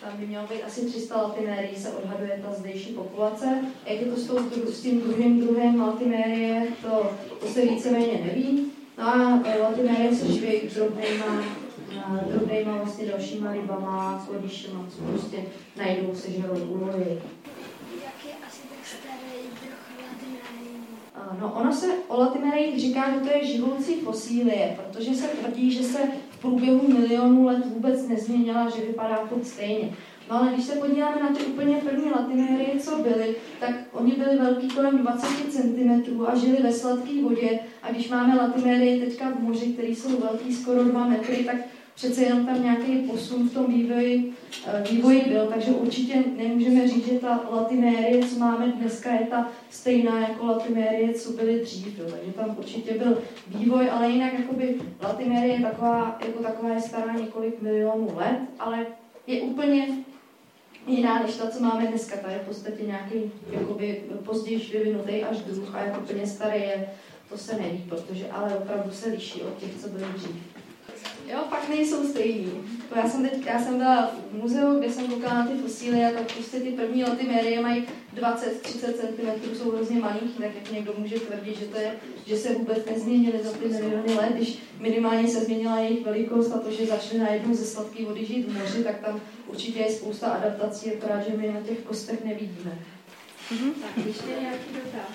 Tam 0.00 0.16
by 0.16 0.26
mělo 0.26 0.46
být 0.46 0.62
asi 0.62 0.86
300 0.86 1.22
latimérií, 1.22 1.76
se 1.76 1.90
odhaduje 1.90 2.42
ta 2.46 2.52
zdejší 2.52 2.92
populace. 2.92 3.64
Jak 3.86 4.00
je 4.00 4.06
to 4.06 4.16
s, 4.16 4.26
tou, 4.26 4.38
s 4.66 4.82
tím 4.82 5.00
druhým 5.00 5.40
druhem 5.40 5.80
latimérie, 5.80 6.66
to, 6.82 7.10
to 7.40 7.46
se 7.46 7.62
víceméně 7.62 8.24
neví. 8.24 8.72
No 8.98 9.08
a 9.08 9.42
e, 9.44 9.62
latimérie 9.62 10.14
se 10.14 10.32
živí 10.32 10.60
drobnýma, 10.74 11.44
drobnýma 12.30 12.76
vlastně 12.76 13.06
dalšíma 13.06 13.52
rybama, 13.52 14.22
skladištěma, 14.24 14.86
co 14.96 15.02
prostě 15.02 15.36
najdou, 15.76 16.14
sežerou 16.14 16.56
úlohy. 16.56 17.22
No 21.40 21.52
ono 21.52 21.72
se 21.72 21.86
o 22.08 22.20
latimerejích 22.20 22.80
říká, 22.80 23.10
že 23.14 23.20
to 23.20 23.36
je 23.36 23.46
živoucí 23.46 23.94
fosílie, 23.94 24.76
protože 24.76 25.14
se 25.14 25.26
tvrdí, 25.26 25.70
že 25.70 25.82
se 25.82 25.98
v 26.30 26.38
průběhu 26.40 26.88
milionů 26.88 27.46
let 27.46 27.66
vůbec 27.66 28.08
nezměnila, 28.08 28.70
že 28.70 28.82
vypadá 28.82 29.16
furt 29.16 29.46
stejně. 29.46 29.90
No 30.30 30.38
ale 30.38 30.52
když 30.52 30.64
se 30.64 30.76
podíváme 30.76 31.22
na 31.22 31.28
ty 31.28 31.44
úplně 31.44 31.76
první 31.76 32.10
latimérie, 32.10 32.80
co 32.80 32.98
byly, 32.98 33.36
tak 33.60 33.70
oni 33.92 34.12
byli 34.12 34.36
velký 34.36 34.68
kolem 34.68 34.98
20 34.98 35.28
cm 35.50 36.24
a 36.26 36.36
žili 36.36 36.62
ve 36.62 36.72
sladké 36.72 37.22
vodě. 37.22 37.58
A 37.82 37.90
když 37.90 38.08
máme 38.08 38.36
latimérie 38.36 39.06
teďka 39.06 39.30
v 39.30 39.42
moři, 39.42 39.66
které 39.66 39.88
jsou 39.88 40.20
velký 40.20 40.54
skoro 40.54 40.84
2 40.84 41.06
metry, 41.06 41.44
tak 41.44 41.56
přece 42.02 42.22
jenom 42.22 42.46
tam 42.46 42.62
nějaký 42.62 42.96
posun 42.98 43.48
v 43.48 43.54
tom 43.54 43.66
vývoji, 43.66 44.32
eh, 44.66 44.84
vývoji 44.90 45.24
byl, 45.28 45.46
takže 45.46 45.70
určitě 45.70 46.24
nemůžeme 46.36 46.88
říct, 46.88 47.06
že 47.06 47.18
ta 47.18 47.40
latimérie, 47.50 48.26
co 48.26 48.38
máme 48.38 48.66
dneska, 48.66 49.12
je 49.12 49.26
ta 49.26 49.48
stejná 49.70 50.20
jako 50.20 50.46
latimérie, 50.46 51.14
co 51.14 51.32
byly 51.32 51.60
dřív. 51.60 51.98
Jo. 51.98 52.04
Takže 52.10 52.32
tam 52.32 52.56
určitě 52.58 52.94
byl 52.94 53.18
vývoj, 53.46 53.90
ale 53.90 54.10
jinak 54.10 54.32
jakoby 54.32 54.74
latimérie 55.02 55.54
je 55.54 55.62
taková, 55.62 56.18
jako 56.26 56.42
taková 56.42 56.68
je 56.68 56.80
stará 56.80 57.12
několik 57.12 57.62
milionů 57.62 58.08
let, 58.16 58.38
ale 58.58 58.86
je 59.26 59.40
úplně 59.40 59.88
jiná 60.86 61.22
než 61.22 61.36
ta, 61.36 61.50
co 61.50 61.62
máme 61.62 61.86
dneska. 61.86 62.16
Ta 62.16 62.30
je 62.30 62.38
v 62.38 62.46
podstatě 62.46 62.82
nějaký 62.82 63.32
jakoby, 63.50 64.02
později 64.24 64.70
vyvinutý 64.72 65.22
až 65.22 65.36
druh 65.38 65.74
a 65.74 65.84
jak 65.84 66.02
úplně 66.02 66.26
starý 66.26 66.60
je, 66.60 66.86
to 67.28 67.38
se 67.38 67.56
neví, 67.56 67.84
protože 67.88 68.28
ale 68.28 68.56
opravdu 68.56 68.90
se 68.90 69.08
liší 69.08 69.42
od 69.42 69.58
těch, 69.58 69.76
co 69.80 69.88
byly 69.88 70.04
dřív. 70.14 70.51
Jo, 71.28 71.38
pak 71.50 71.68
nejsou 71.68 72.08
stejný. 72.08 72.52
Já 72.96 73.08
jsem, 73.08 73.28
teď, 73.28 73.46
já 73.46 73.58
jsem 73.58 73.78
byla 73.78 74.10
v 74.30 74.34
muzeu, 74.34 74.78
kde 74.78 74.92
jsem 74.92 75.06
koukala 75.06 75.34
na 75.34 75.46
ty 75.46 75.54
fosíly 75.54 76.04
a 76.04 76.10
tak 76.10 76.32
prostě 76.32 76.60
ty 76.60 76.72
první 76.72 77.04
lotimérie 77.04 77.60
mají 77.60 77.84
20-30 78.16 78.92
cm, 78.92 79.56
jsou 79.56 79.70
hrozně 79.70 80.00
malinký, 80.00 80.42
tak 80.42 80.50
jak 80.54 80.72
někdo 80.72 80.94
může 80.98 81.20
tvrdit, 81.20 81.58
že, 81.58 81.66
to 81.66 81.78
je, 81.78 81.96
že 82.26 82.36
se 82.36 82.54
vůbec 82.54 82.84
nezměnily 82.84 83.42
za 83.42 83.52
ty 83.52 83.68
miliony 83.68 84.14
let, 84.14 84.32
když 84.34 84.58
minimálně 84.80 85.28
se 85.28 85.40
změnila 85.40 85.78
jejich 85.78 86.04
velikost 86.04 86.52
a 86.52 86.58
to, 86.58 86.70
že 86.70 86.86
začaly 86.86 87.18
najednou 87.20 87.54
ze 87.54 87.64
sladké 87.64 88.04
vody 88.04 88.24
žít 88.24 88.42
v 88.42 88.58
moři, 88.58 88.84
tak 88.84 89.00
tam 89.00 89.20
určitě 89.46 89.78
je 89.78 89.92
spousta 89.92 90.26
adaptací, 90.26 90.92
akorát, 90.92 91.20
že 91.20 91.36
my 91.36 91.52
na 91.52 91.60
těch 91.60 91.78
kostech 91.78 92.24
nevidíme. 92.24 92.78
Mhm. 93.50 93.72
Tak 93.72 94.06
ještě 94.06 94.30
nějaký 94.40 94.74
dotaz. 94.74 95.08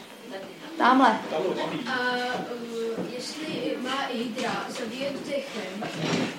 Tamhle. 0.77 1.19
A 1.31 1.39
uh, 1.39 2.76
jestli 3.15 3.77
má 3.81 4.03
i 4.03 4.17
hydra 4.17 4.65
zabíjet 4.69 5.13
dechem, 5.27 5.89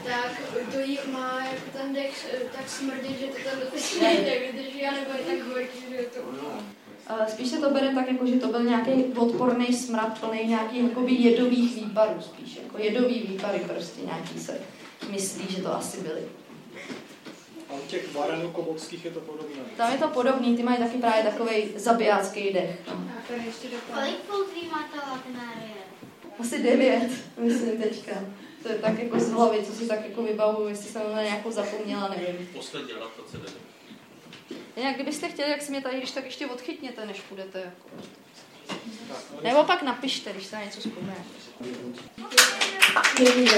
tak 0.04 0.42
to 0.72 0.80
jí 0.80 0.98
má 1.12 1.44
jako 1.44 1.78
ten 1.78 1.94
dech 1.94 2.36
tak 2.56 2.68
smrdí, 2.68 3.16
že 3.20 3.26
to 3.26 3.50
ten 3.50 3.61
dotech 3.61 4.00
nevydrží, 4.00 4.86
anebo 4.86 5.11
je 5.12 5.36
tak 5.36 5.46
horký, 5.48 5.80
že 5.90 6.02
to 6.02 6.20
Uh, 7.11 7.26
Spíš 7.26 7.48
se 7.48 7.59
to 7.59 7.70
bere 7.70 7.94
tak, 7.94 8.09
jako, 8.09 8.26
že 8.26 8.36
to 8.36 8.48
byl 8.48 8.64
nějaký 8.64 9.04
odporný 9.04 9.66
smrad, 9.66 10.20
plný 10.20 10.44
nějaký 10.44 10.88
jakoby 10.88 11.12
jedových 11.12 11.74
výparů 11.74 12.20
spíš, 12.20 12.56
jako 12.62 12.78
jedový 12.78 13.20
výpary 13.20 13.59
prostě 13.59 14.00
nějaký 14.00 14.40
se 14.40 14.61
myslí, 15.11 15.44
že 15.48 15.62
to 15.62 15.74
asi 15.74 16.00
byly. 16.00 16.22
A 17.70 17.72
u 17.74 17.80
těch 17.86 18.14
varenokomovských 18.14 19.04
je 19.04 19.11
to 19.11 19.20
podobné. 19.20 19.56
Tam 19.76 19.92
je 19.92 19.98
to 19.98 20.09
podobný, 20.09 20.56
ty 20.56 20.62
mají 20.62 20.78
taky 20.78 20.98
právě 20.98 21.22
takový 21.22 21.64
zabijácký 21.76 22.52
dech. 22.52 22.78
No. 22.88 23.04
Kolik 23.94 24.16
poutví 24.16 24.68
má 24.70 24.88
ta 24.94 25.12
latinárie? 25.12 25.88
Asi 26.41 26.62
devět, 26.62 27.11
myslím 27.36 27.82
teďka. 27.82 28.12
To 28.62 28.68
je 28.68 28.78
tak 28.78 28.99
jako 28.99 29.20
z 29.20 29.30
hlavy, 29.30 29.62
co 29.66 29.72
si 29.72 29.89
tak 29.89 30.09
jako 30.09 30.22
vybavuju, 30.22 30.68
jestli 30.68 30.91
jsem 30.91 31.03
na 31.14 31.22
nějakou 31.22 31.51
zapomněla, 31.51 32.09
nevím. 32.09 32.47
Poslední 32.47 32.93
adaptace. 32.93 33.39
Jinak 34.76 34.95
kdybyste 34.95 35.28
chtěli, 35.28 35.51
jak 35.51 35.62
si 35.62 35.70
mě 35.70 35.80
tady, 35.80 35.97
když 35.99 36.11
tak 36.11 36.24
ještě 36.24 36.47
odchytněte, 36.47 37.07
než 37.07 37.20
půjdete. 37.20 37.59
Jako. 37.59 37.99
Nebo 39.43 39.64
pak 39.64 39.82
napište, 39.82 40.32
když 40.32 40.47
se 40.47 40.57
na 40.57 40.64
něco 40.64 40.80
vzpomene. 40.80 41.24
Děkuji. 43.18 43.49